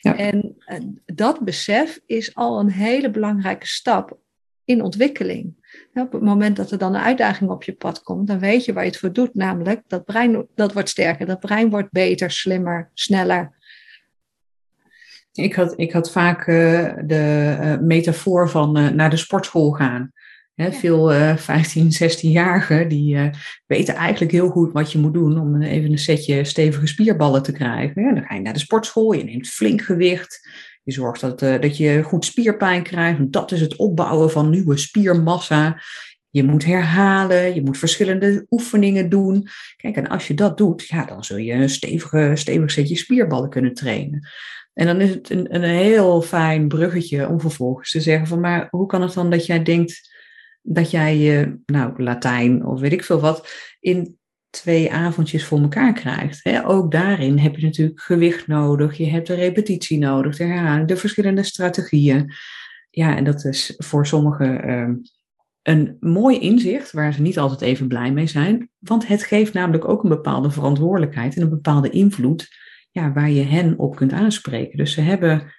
Ja. 0.00 0.16
En 0.16 0.56
uh, 0.66 0.78
dat 1.04 1.40
besef 1.40 2.00
is 2.06 2.34
al 2.34 2.60
een 2.60 2.70
hele 2.70 3.10
belangrijke 3.10 3.66
stap 3.66 4.18
in 4.64 4.82
ontwikkeling. 4.82 5.54
op 5.94 6.12
het 6.12 6.22
moment 6.22 6.56
dat 6.56 6.70
er 6.70 6.78
dan 6.78 6.94
een 6.94 7.00
uitdaging 7.00 7.50
op 7.50 7.62
je 7.62 7.72
pad 7.72 8.02
komt, 8.02 8.26
dan 8.26 8.38
weet 8.38 8.64
je 8.64 8.72
waar 8.72 8.84
je 8.84 8.90
het 8.90 8.98
voor 8.98 9.12
doet. 9.12 9.34
Namelijk, 9.34 9.82
dat 9.86 10.04
brein 10.04 10.46
dat 10.54 10.72
wordt 10.72 10.88
sterker, 10.88 11.26
dat 11.26 11.40
brein 11.40 11.70
wordt 11.70 11.90
beter, 11.90 12.30
slimmer, 12.30 12.90
sneller. 12.94 13.52
Ik 15.32 15.54
had, 15.54 15.74
ik 15.76 15.92
had 15.92 16.10
vaak 16.10 16.46
uh, 16.46 16.92
de 17.04 17.56
uh, 17.60 17.78
metafoor 17.78 18.50
van 18.50 18.78
uh, 18.78 18.88
naar 18.88 19.10
de 19.10 19.16
sportschool 19.16 19.70
gaan. 19.70 20.12
Veel 20.56 21.36
15, 21.36 21.90
16-jarigen 22.02 22.88
die 22.88 23.30
weten 23.66 23.94
eigenlijk 23.94 24.32
heel 24.32 24.48
goed 24.48 24.72
wat 24.72 24.92
je 24.92 24.98
moet 24.98 25.14
doen 25.14 25.38
om 25.38 25.62
even 25.62 25.90
een 25.90 25.98
setje 25.98 26.44
stevige 26.44 26.86
spierballen 26.86 27.42
te 27.42 27.52
krijgen. 27.52 28.02
Ja, 28.02 28.12
dan 28.12 28.22
ga 28.22 28.34
je 28.34 28.40
naar 28.40 28.52
de 28.52 28.58
sportschool, 28.58 29.12
je 29.12 29.24
neemt 29.24 29.48
flink 29.48 29.82
gewicht. 29.82 30.48
Je 30.82 30.92
zorgt 30.92 31.20
dat, 31.20 31.38
dat 31.38 31.76
je 31.76 32.02
goed 32.02 32.24
spierpijn 32.24 32.82
krijgt. 32.82 33.32
Dat 33.32 33.52
is 33.52 33.60
het 33.60 33.76
opbouwen 33.76 34.30
van 34.30 34.50
nieuwe 34.50 34.76
spiermassa. 34.76 35.80
Je 36.30 36.44
moet 36.44 36.64
herhalen, 36.64 37.54
je 37.54 37.62
moet 37.62 37.78
verschillende 37.78 38.46
oefeningen 38.50 39.08
doen. 39.08 39.48
Kijk, 39.76 39.96
en 39.96 40.08
als 40.08 40.28
je 40.28 40.34
dat 40.34 40.58
doet, 40.58 40.86
ja, 40.86 41.04
dan 41.04 41.24
zul 41.24 41.36
je 41.36 41.52
een 41.52 41.68
stevige, 41.68 42.32
stevig 42.34 42.70
setje 42.70 42.96
spierballen 42.96 43.50
kunnen 43.50 43.74
trainen. 43.74 44.28
En 44.72 44.86
dan 44.86 45.00
is 45.00 45.10
het 45.10 45.30
een, 45.30 45.54
een 45.54 45.62
heel 45.62 46.22
fijn 46.22 46.68
bruggetje 46.68 47.28
om 47.28 47.40
vervolgens 47.40 47.90
te 47.90 48.00
zeggen 48.00 48.26
van, 48.26 48.40
maar 48.40 48.66
hoe 48.70 48.86
kan 48.86 49.02
het 49.02 49.14
dan 49.14 49.30
dat 49.30 49.46
jij 49.46 49.62
denkt 49.62 50.13
dat 50.66 50.90
jij 50.90 51.18
je, 51.18 51.58
nou, 51.66 52.02
Latijn 52.02 52.66
of 52.66 52.80
weet 52.80 52.92
ik 52.92 53.04
veel 53.04 53.20
wat, 53.20 53.48
in 53.80 54.18
twee 54.50 54.92
avondjes 54.92 55.44
voor 55.44 55.60
elkaar 55.60 55.92
krijgt. 55.92 56.44
Hè? 56.44 56.66
Ook 56.66 56.92
daarin 56.92 57.38
heb 57.38 57.56
je 57.56 57.66
natuurlijk 57.66 58.00
gewicht 58.00 58.46
nodig, 58.46 58.96
je 58.96 59.06
hebt 59.06 59.26
de 59.26 59.34
repetitie 59.34 59.98
nodig, 59.98 60.36
de 60.36 60.44
herhaling, 60.44 60.88
de 60.88 60.96
verschillende 60.96 61.42
strategieën. 61.42 62.32
Ja, 62.90 63.16
en 63.16 63.24
dat 63.24 63.44
is 63.44 63.74
voor 63.76 64.06
sommigen 64.06 64.68
uh, 64.68 64.96
een 65.62 65.96
mooi 66.00 66.38
inzicht 66.38 66.92
waar 66.92 67.12
ze 67.12 67.22
niet 67.22 67.38
altijd 67.38 67.60
even 67.60 67.88
blij 67.88 68.12
mee 68.12 68.26
zijn, 68.26 68.70
want 68.78 69.06
het 69.06 69.24
geeft 69.24 69.52
namelijk 69.52 69.88
ook 69.88 70.02
een 70.02 70.08
bepaalde 70.08 70.50
verantwoordelijkheid 70.50 71.36
en 71.36 71.42
een 71.42 71.48
bepaalde 71.48 71.90
invloed 71.90 72.48
ja, 72.90 73.12
waar 73.12 73.30
je 73.30 73.42
hen 73.42 73.78
op 73.78 73.96
kunt 73.96 74.12
aanspreken. 74.12 74.78
Dus 74.78 74.92
ze 74.92 75.00
hebben 75.00 75.54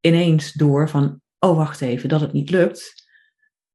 ineens 0.00 0.52
door 0.52 0.88
van, 0.88 1.20
oh 1.38 1.56
wacht 1.56 1.80
even, 1.80 2.08
dat 2.08 2.20
het 2.20 2.32
niet 2.32 2.50
lukt. 2.50 2.97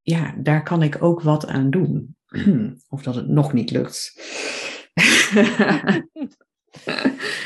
Ja, 0.03 0.35
daar 0.37 0.63
kan 0.63 0.81
ik 0.81 1.03
ook 1.03 1.21
wat 1.21 1.47
aan 1.47 1.69
doen. 1.69 2.15
of 2.89 3.03
dat 3.03 3.15
het 3.15 3.27
nog 3.27 3.53
niet 3.53 3.71
lukt. 3.71 4.21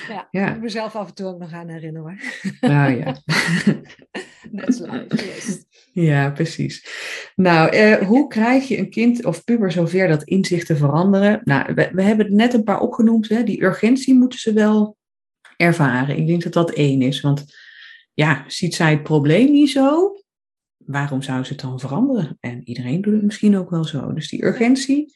ja, 0.07 0.27
ja, 0.31 0.55
ik 0.55 0.61
mezelf 0.61 0.95
af 0.95 1.07
en 1.07 1.13
toe 1.13 1.27
ook 1.27 1.39
nog 1.39 1.53
aan 1.53 1.67
herinneren 1.67 2.09
hoor. 2.09 2.21
Nou 2.69 2.97
ja. 2.97 3.15
That's 4.55 4.79
life, 4.79 5.07
yes. 5.09 5.65
Ja, 5.93 6.31
precies. 6.31 6.87
Nou, 7.35 7.69
eh, 7.69 8.07
hoe 8.07 8.27
krijg 8.27 8.67
je 8.67 8.77
een 8.77 8.89
kind 8.89 9.25
of 9.25 9.43
puber 9.43 9.71
zover 9.71 10.07
dat 10.07 10.23
inzicht 10.23 10.65
te 10.65 10.75
veranderen? 10.75 11.41
Nou, 11.43 11.73
we, 11.73 11.89
we 11.93 12.01
hebben 12.01 12.25
het 12.25 12.35
net 12.35 12.53
een 12.53 12.63
paar 12.63 12.79
opgenoemd. 12.79 13.29
Hè? 13.29 13.43
Die 13.43 13.63
urgentie 13.63 14.13
moeten 14.13 14.39
ze 14.39 14.53
wel 14.53 14.97
ervaren. 15.57 16.17
Ik 16.17 16.27
denk 16.27 16.43
dat 16.43 16.53
dat 16.53 16.71
één 16.71 17.01
is. 17.01 17.21
Want 17.21 17.45
ja, 18.13 18.43
ziet 18.47 18.75
zij 18.75 18.91
het 18.91 19.03
probleem 19.03 19.51
niet 19.51 19.69
zo? 19.69 20.13
Waarom 20.87 21.21
zou 21.21 21.43
ze 21.43 21.51
het 21.51 21.61
dan 21.61 21.79
veranderen? 21.79 22.37
En 22.39 22.61
iedereen 22.63 23.01
doet 23.01 23.13
het 23.13 23.23
misschien 23.23 23.57
ook 23.57 23.69
wel 23.69 23.83
zo. 23.83 24.13
Dus 24.13 24.29
die 24.29 24.45
urgentie, 24.45 25.15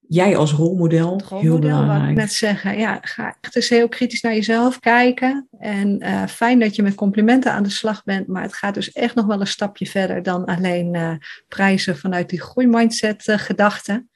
jij 0.00 0.36
als 0.36 0.52
rolmodel, 0.52 1.20
heel 1.28 1.58
belangrijk. 1.58 2.00
Wat 2.00 2.10
ik 2.10 2.16
net 2.16 2.32
zeggen, 2.32 2.78
ja, 2.78 2.98
ga 3.02 3.36
echt 3.40 3.56
eens 3.56 3.68
heel 3.68 3.88
kritisch 3.88 4.20
naar 4.20 4.34
jezelf 4.34 4.80
kijken. 4.80 5.48
En 5.58 6.02
uh, 6.02 6.26
fijn 6.26 6.58
dat 6.58 6.76
je 6.76 6.82
met 6.82 6.94
complimenten 6.94 7.52
aan 7.52 7.62
de 7.62 7.70
slag 7.70 8.04
bent, 8.04 8.26
maar 8.26 8.42
het 8.42 8.54
gaat 8.54 8.74
dus 8.74 8.92
echt 8.92 9.14
nog 9.14 9.26
wel 9.26 9.40
een 9.40 9.46
stapje 9.46 9.86
verder 9.86 10.22
dan 10.22 10.44
alleen 10.44 10.94
uh, 10.94 11.14
prijzen 11.48 11.98
vanuit 11.98 12.28
die 12.28 12.40
groeimindset 12.40 13.26
uh, 13.26 13.38
gedachten. 13.38 14.10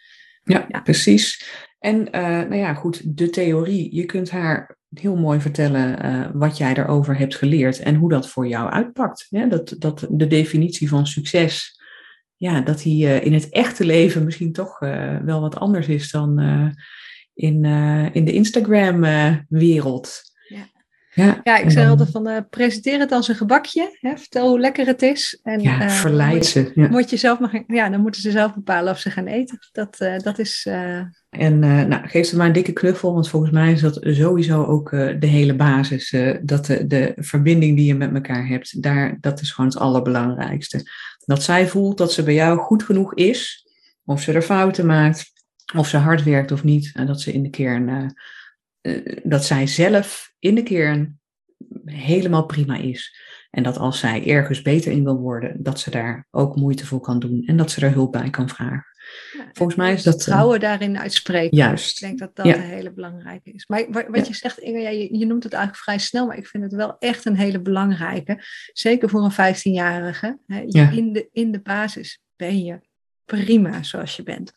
Ja, 0.44 0.66
ja, 0.68 0.80
precies. 0.80 1.50
En 1.78 2.02
nou 2.10 2.56
ja, 2.56 2.74
goed, 2.74 3.16
de 3.16 3.30
theorie. 3.30 3.94
Je 3.94 4.04
kunt 4.04 4.30
haar 4.30 4.76
heel 4.94 5.16
mooi 5.16 5.40
vertellen 5.40 6.38
wat 6.38 6.56
jij 6.56 6.74
erover 6.74 7.18
hebt 7.18 7.36
geleerd 7.36 7.78
en 7.78 7.94
hoe 7.94 8.10
dat 8.10 8.28
voor 8.28 8.48
jou 8.48 8.70
uitpakt. 8.70 9.26
Dat, 9.48 9.74
dat 9.78 10.06
de 10.10 10.26
definitie 10.26 10.88
van 10.88 11.06
succes 11.06 11.80
ja, 12.36 12.60
dat 12.60 12.82
hij 12.82 12.92
uh, 12.92 13.24
in 13.24 13.32
het 13.32 13.48
echte 13.48 13.84
leven 13.84 14.24
misschien 14.24 14.52
toch 14.52 14.80
uh, 14.80 15.18
wel 15.18 15.40
wat 15.40 15.56
anders 15.56 15.88
is 15.88 16.10
dan 16.10 16.40
in, 17.34 17.64
in 18.12 18.24
de 18.24 18.32
Instagram-wereld. 18.32 20.31
Ja. 21.14 21.40
Ja, 21.42 21.58
ik 21.58 21.70
zei 21.70 21.88
altijd 21.88 22.10
van 22.10 22.46
presenteer 22.50 22.98
het 22.98 23.12
als 23.12 23.28
een 23.28 23.34
gebakje. 23.34 23.96
Hè, 24.00 24.16
vertel 24.16 24.48
hoe 24.48 24.60
lekker 24.60 24.86
het 24.86 25.02
is. 25.02 25.40
En, 25.42 25.60
ja, 25.60 25.90
verleid 25.90 26.46
ze. 26.46 26.72
Ja. 26.74 26.88
Moet 26.88 27.10
je 27.10 27.16
zelf 27.16 27.38
maar 27.38 27.48
gaan, 27.48 27.64
ja, 27.66 27.88
dan 27.88 28.00
moeten 28.00 28.20
ze 28.20 28.30
zelf 28.30 28.54
bepalen 28.54 28.92
of 28.92 28.98
ze 28.98 29.10
gaan 29.10 29.26
eten. 29.26 29.58
Dat, 29.72 29.96
dat 30.22 30.38
is... 30.38 30.68
En 31.30 31.58
nou, 31.58 32.08
geef 32.08 32.26
ze 32.26 32.36
maar 32.36 32.46
een 32.46 32.52
dikke 32.52 32.72
knuffel, 32.72 33.12
want 33.12 33.28
volgens 33.28 33.52
mij 33.52 33.72
is 33.72 33.80
dat 33.80 33.98
sowieso 34.02 34.64
ook 34.64 34.90
de 34.90 35.26
hele 35.26 35.54
basis. 35.54 36.16
dat 36.42 36.66
de, 36.66 36.86
de 36.86 37.12
verbinding 37.16 37.76
die 37.76 37.86
je 37.86 37.94
met 37.94 38.14
elkaar 38.14 38.46
hebt, 38.46 38.82
daar, 38.82 39.18
dat 39.20 39.40
is 39.40 39.50
gewoon 39.50 39.70
het 39.70 39.78
allerbelangrijkste. 39.78 40.90
Dat 41.24 41.42
zij 41.42 41.68
voelt 41.68 41.98
dat 41.98 42.12
ze 42.12 42.22
bij 42.22 42.34
jou 42.34 42.58
goed 42.58 42.82
genoeg 42.82 43.14
is, 43.14 43.66
of 44.04 44.22
ze 44.22 44.32
er 44.32 44.42
fouten 44.42 44.86
maakt, 44.86 45.32
of 45.76 45.88
ze 45.88 45.96
hard 45.96 46.22
werkt 46.22 46.52
of 46.52 46.64
niet. 46.64 46.90
En 46.94 47.06
dat 47.06 47.20
ze 47.20 47.32
in 47.32 47.42
de 47.42 47.50
kern, 47.50 48.14
dat 49.22 49.44
zij 49.44 49.66
zelf 49.66 50.34
in 50.38 50.54
de 50.54 50.62
kern 50.62 51.20
helemaal 51.84 52.46
prima 52.46 52.76
is. 52.76 53.16
En 53.50 53.62
dat 53.62 53.76
als 53.76 53.98
zij 53.98 54.26
ergens 54.26 54.62
beter 54.62 54.92
in 54.92 55.04
wil 55.04 55.18
worden, 55.18 55.62
dat 55.62 55.80
ze 55.80 55.90
daar 55.90 56.26
ook 56.30 56.56
moeite 56.56 56.86
voor 56.86 57.00
kan 57.00 57.18
doen 57.18 57.42
en 57.46 57.56
dat 57.56 57.70
ze 57.70 57.86
er 57.86 57.92
hulp 57.92 58.12
bij 58.12 58.30
kan 58.30 58.48
vragen. 58.48 58.86
Ja, 59.36 59.48
Volgens 59.52 59.78
mij 59.78 59.92
is 59.92 60.02
dat. 60.02 60.14
Eh, 60.14 60.20
Vertrouwen 60.20 60.60
daarin 60.60 60.98
uitspreken. 60.98 61.56
Juist. 61.56 62.02
Ik 62.02 62.08
denk 62.08 62.18
dat 62.18 62.36
dat 62.36 62.46
een 62.46 62.60
hele 62.60 62.92
belangrijke 62.92 63.50
is. 63.50 63.66
Maar 63.66 64.06
wat 64.08 64.26
je 64.26 64.34
zegt, 64.34 64.58
Inge, 64.58 64.80
ja, 64.80 64.88
je, 64.88 65.18
je, 65.18 65.26
noemt 65.26 65.42
het 65.44 65.52
eigenlijk 65.52 65.82
vrij 65.82 65.98
snel, 65.98 66.26
maar 66.26 66.36
ik 66.36 66.46
vind 66.46 66.62
het 66.62 66.74
wel 66.74 66.96
echt 66.98 67.24
een 67.24 67.36
hele 67.36 67.60
belangrijke. 67.60 68.44
Zeker 68.72 69.08
voor 69.08 69.24
een 69.24 69.54
15-jarige. 69.54 70.38
In, 70.92 71.12
de, 71.12 71.28
in 71.32 71.52
de 71.52 71.60
basis 71.60 72.22
ben 72.36 72.64
je 72.64 72.80
prima 73.24 73.82
zoals 73.82 74.16
je 74.16 74.22
bent. 74.22 74.52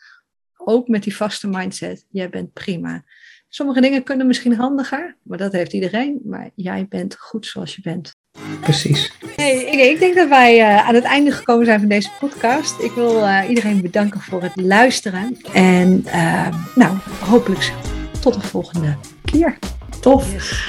Ook 0.57 0.87
met 0.87 1.03
die 1.03 1.15
vaste 1.15 1.47
mindset, 1.47 2.05
jij 2.09 2.29
bent 2.29 2.53
prima. 2.53 3.03
Sommige 3.49 3.81
dingen 3.81 4.03
kunnen 4.03 4.27
misschien 4.27 4.55
handiger, 4.55 5.17
maar 5.21 5.37
dat 5.37 5.51
heeft 5.51 5.73
iedereen. 5.73 6.19
Maar 6.23 6.49
jij 6.55 6.85
bent 6.89 7.15
goed 7.19 7.45
zoals 7.45 7.75
je 7.75 7.81
bent. 7.81 8.15
Precies. 8.61 9.11
Hey, 9.35 9.65
ik, 9.65 9.79
ik, 9.79 9.99
denk 9.99 10.15
dat 10.15 10.29
wij 10.29 10.59
uh, 10.59 10.87
aan 10.87 10.95
het 10.95 11.03
einde 11.03 11.31
gekomen 11.31 11.65
zijn 11.65 11.79
van 11.79 11.89
deze 11.89 12.09
podcast. 12.19 12.79
Ik 12.79 12.91
wil 12.91 13.17
uh, 13.17 13.49
iedereen 13.49 13.81
bedanken 13.81 14.19
voor 14.19 14.41
het 14.41 14.55
luisteren. 14.55 15.37
En 15.53 16.03
uh, 16.05 16.47
nou, 16.75 16.97
hopelijk 17.19 17.73
tot 18.21 18.33
de 18.33 18.47
volgende 18.47 18.97
keer. 19.25 19.57
Tof. 20.01 20.33
Yes. 20.33 20.67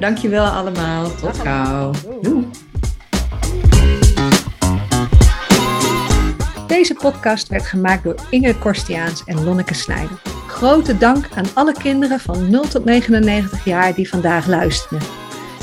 dankjewel 0.00 0.44
allemaal. 0.44 1.14
Tot 1.14 1.38
gauw. 1.38 1.92
Doei. 2.20 2.46
Deze 6.70 6.94
podcast 6.94 7.48
werd 7.48 7.66
gemaakt 7.66 8.04
door 8.04 8.14
Inge 8.28 8.58
Korstiaans 8.58 9.22
en 9.24 9.44
Lonneke 9.44 9.74
Snijder. 9.74 10.22
Grote 10.46 10.98
dank 10.98 11.28
aan 11.34 11.44
alle 11.54 11.72
kinderen 11.72 12.20
van 12.20 12.50
0 12.50 12.68
tot 12.68 12.84
99 12.84 13.64
jaar 13.64 13.94
die 13.94 14.08
vandaag 14.08 14.46
luisteren. 14.46 15.00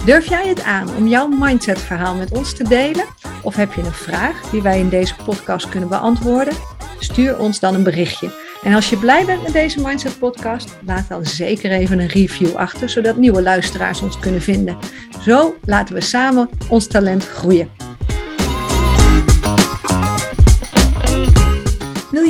Durf 0.05 0.29
jij 0.29 0.47
het 0.47 0.63
aan 0.63 0.95
om 0.95 1.07
jouw 1.07 1.27
mindset-verhaal 1.27 2.15
met 2.15 2.31
ons 2.31 2.53
te 2.53 2.63
delen? 2.63 3.05
Of 3.43 3.55
heb 3.55 3.73
je 3.73 3.81
een 3.81 3.91
vraag 3.91 4.49
die 4.49 4.61
wij 4.61 4.79
in 4.79 4.89
deze 4.89 5.15
podcast 5.25 5.69
kunnen 5.69 5.89
beantwoorden? 5.89 6.53
Stuur 6.99 7.39
ons 7.39 7.59
dan 7.59 7.73
een 7.73 7.83
berichtje. 7.83 8.31
En 8.63 8.73
als 8.73 8.89
je 8.89 8.97
blij 8.97 9.25
bent 9.25 9.43
met 9.43 9.53
deze 9.53 9.81
Mindset 9.81 10.19
Podcast, 10.19 10.77
laat 10.85 11.07
dan 11.09 11.25
zeker 11.25 11.71
even 11.71 11.99
een 11.99 12.07
review 12.07 12.55
achter, 12.55 12.89
zodat 12.89 13.17
nieuwe 13.17 13.41
luisteraars 13.41 14.01
ons 14.01 14.19
kunnen 14.19 14.41
vinden. 14.41 14.77
Zo 15.21 15.55
laten 15.63 15.95
we 15.95 16.01
samen 16.01 16.49
ons 16.69 16.87
talent 16.87 17.27
groeien. 17.27 17.86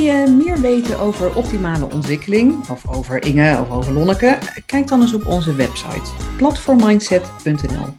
Je 0.08 0.26
meer 0.30 0.60
weten 0.60 0.98
over 0.98 1.34
optimale 1.34 1.90
ontwikkeling, 1.92 2.68
of 2.70 2.88
over 2.88 3.24
Inge 3.24 3.60
of 3.60 3.70
over 3.70 3.92
Lonneke? 3.92 4.38
Kijk 4.66 4.88
dan 4.88 5.00
eens 5.00 5.14
op 5.14 5.26
onze 5.26 5.54
website 5.54 6.10
platformmindset.nl. 6.36 7.94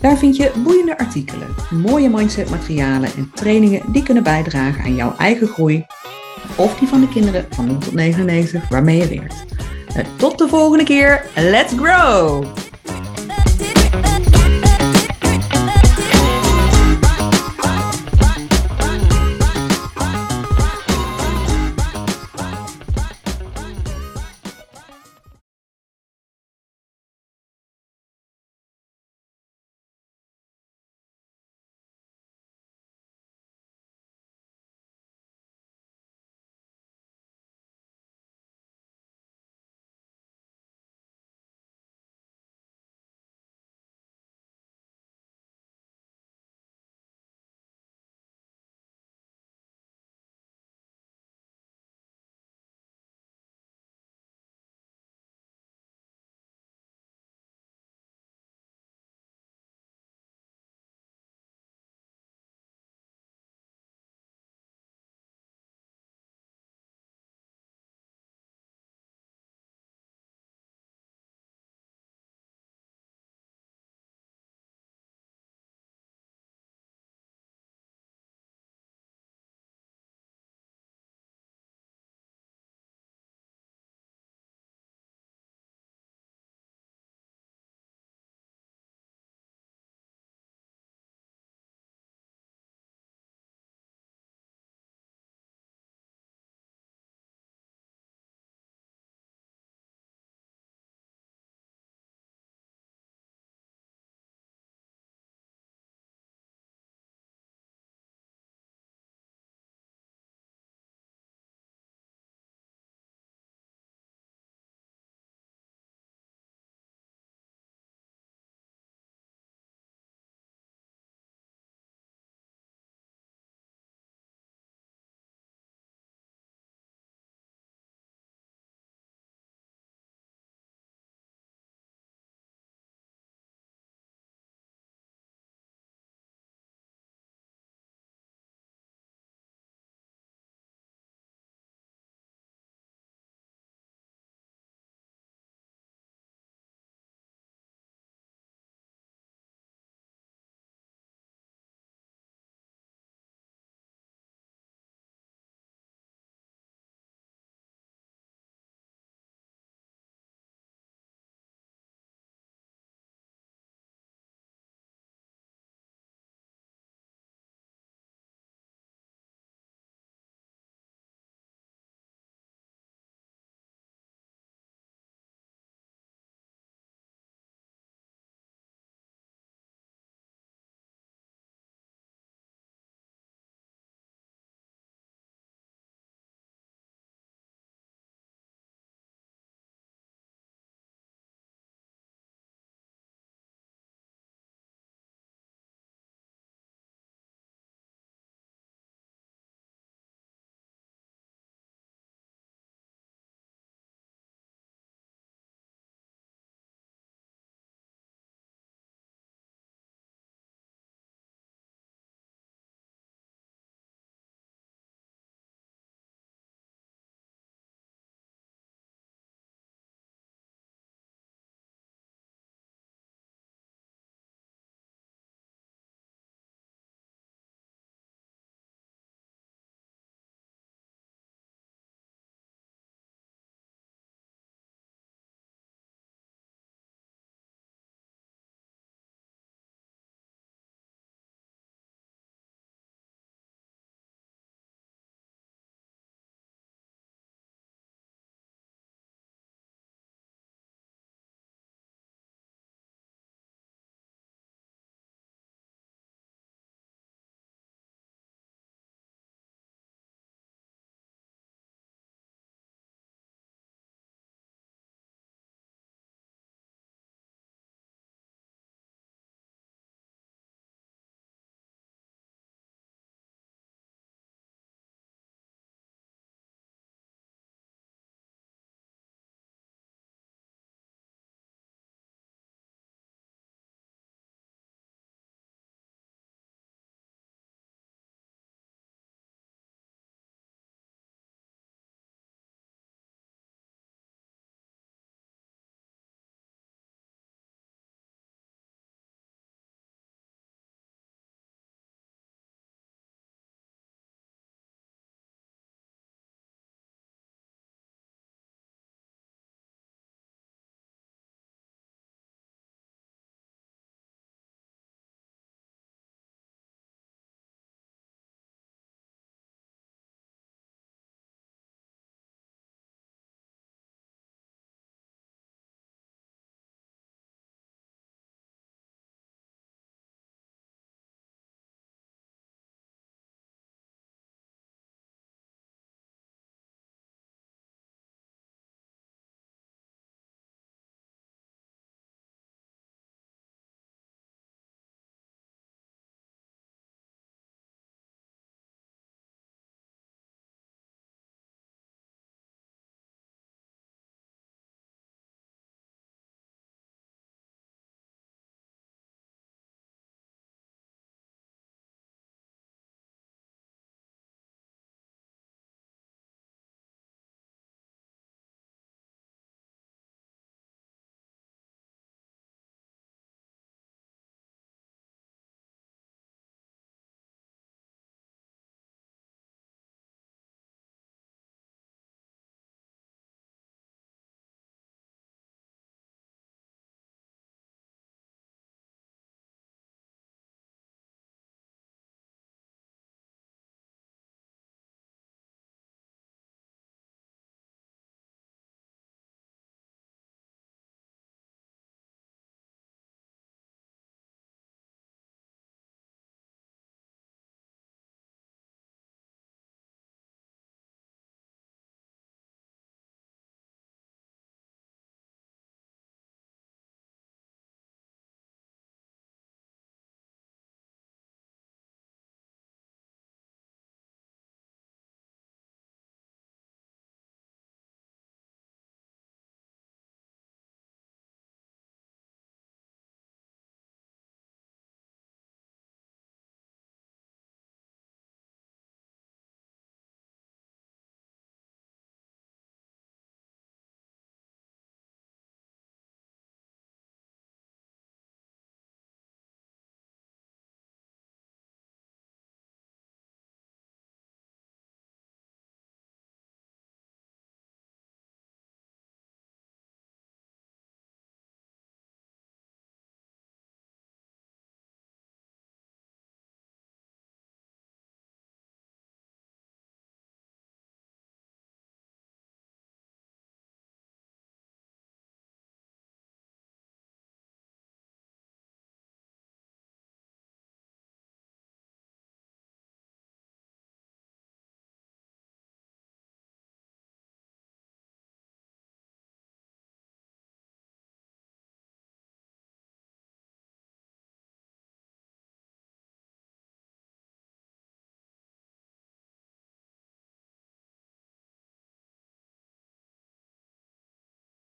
Daar 0.00 0.16
vind 0.18 0.36
je 0.36 0.52
boeiende 0.64 0.98
artikelen, 0.98 1.54
mooie 1.70 2.08
mindset-materialen 2.08 3.10
en 3.16 3.30
trainingen 3.34 3.92
die 3.92 4.02
kunnen 4.02 4.22
bijdragen 4.22 4.84
aan 4.84 4.94
jouw 4.94 5.16
eigen 5.16 5.46
groei 5.46 5.86
of 6.56 6.78
die 6.78 6.88
van 6.88 7.00
de 7.00 7.08
kinderen 7.08 7.46
van 7.50 7.66
0 7.66 7.78
tot 7.78 7.92
99 7.92 8.68
waarmee 8.68 8.98
je 8.98 9.08
werkt. 9.08 9.44
Tot 10.16 10.38
de 10.38 10.48
volgende 10.48 10.84
keer, 10.84 11.24
let's 11.34 11.72
grow! 11.76 12.44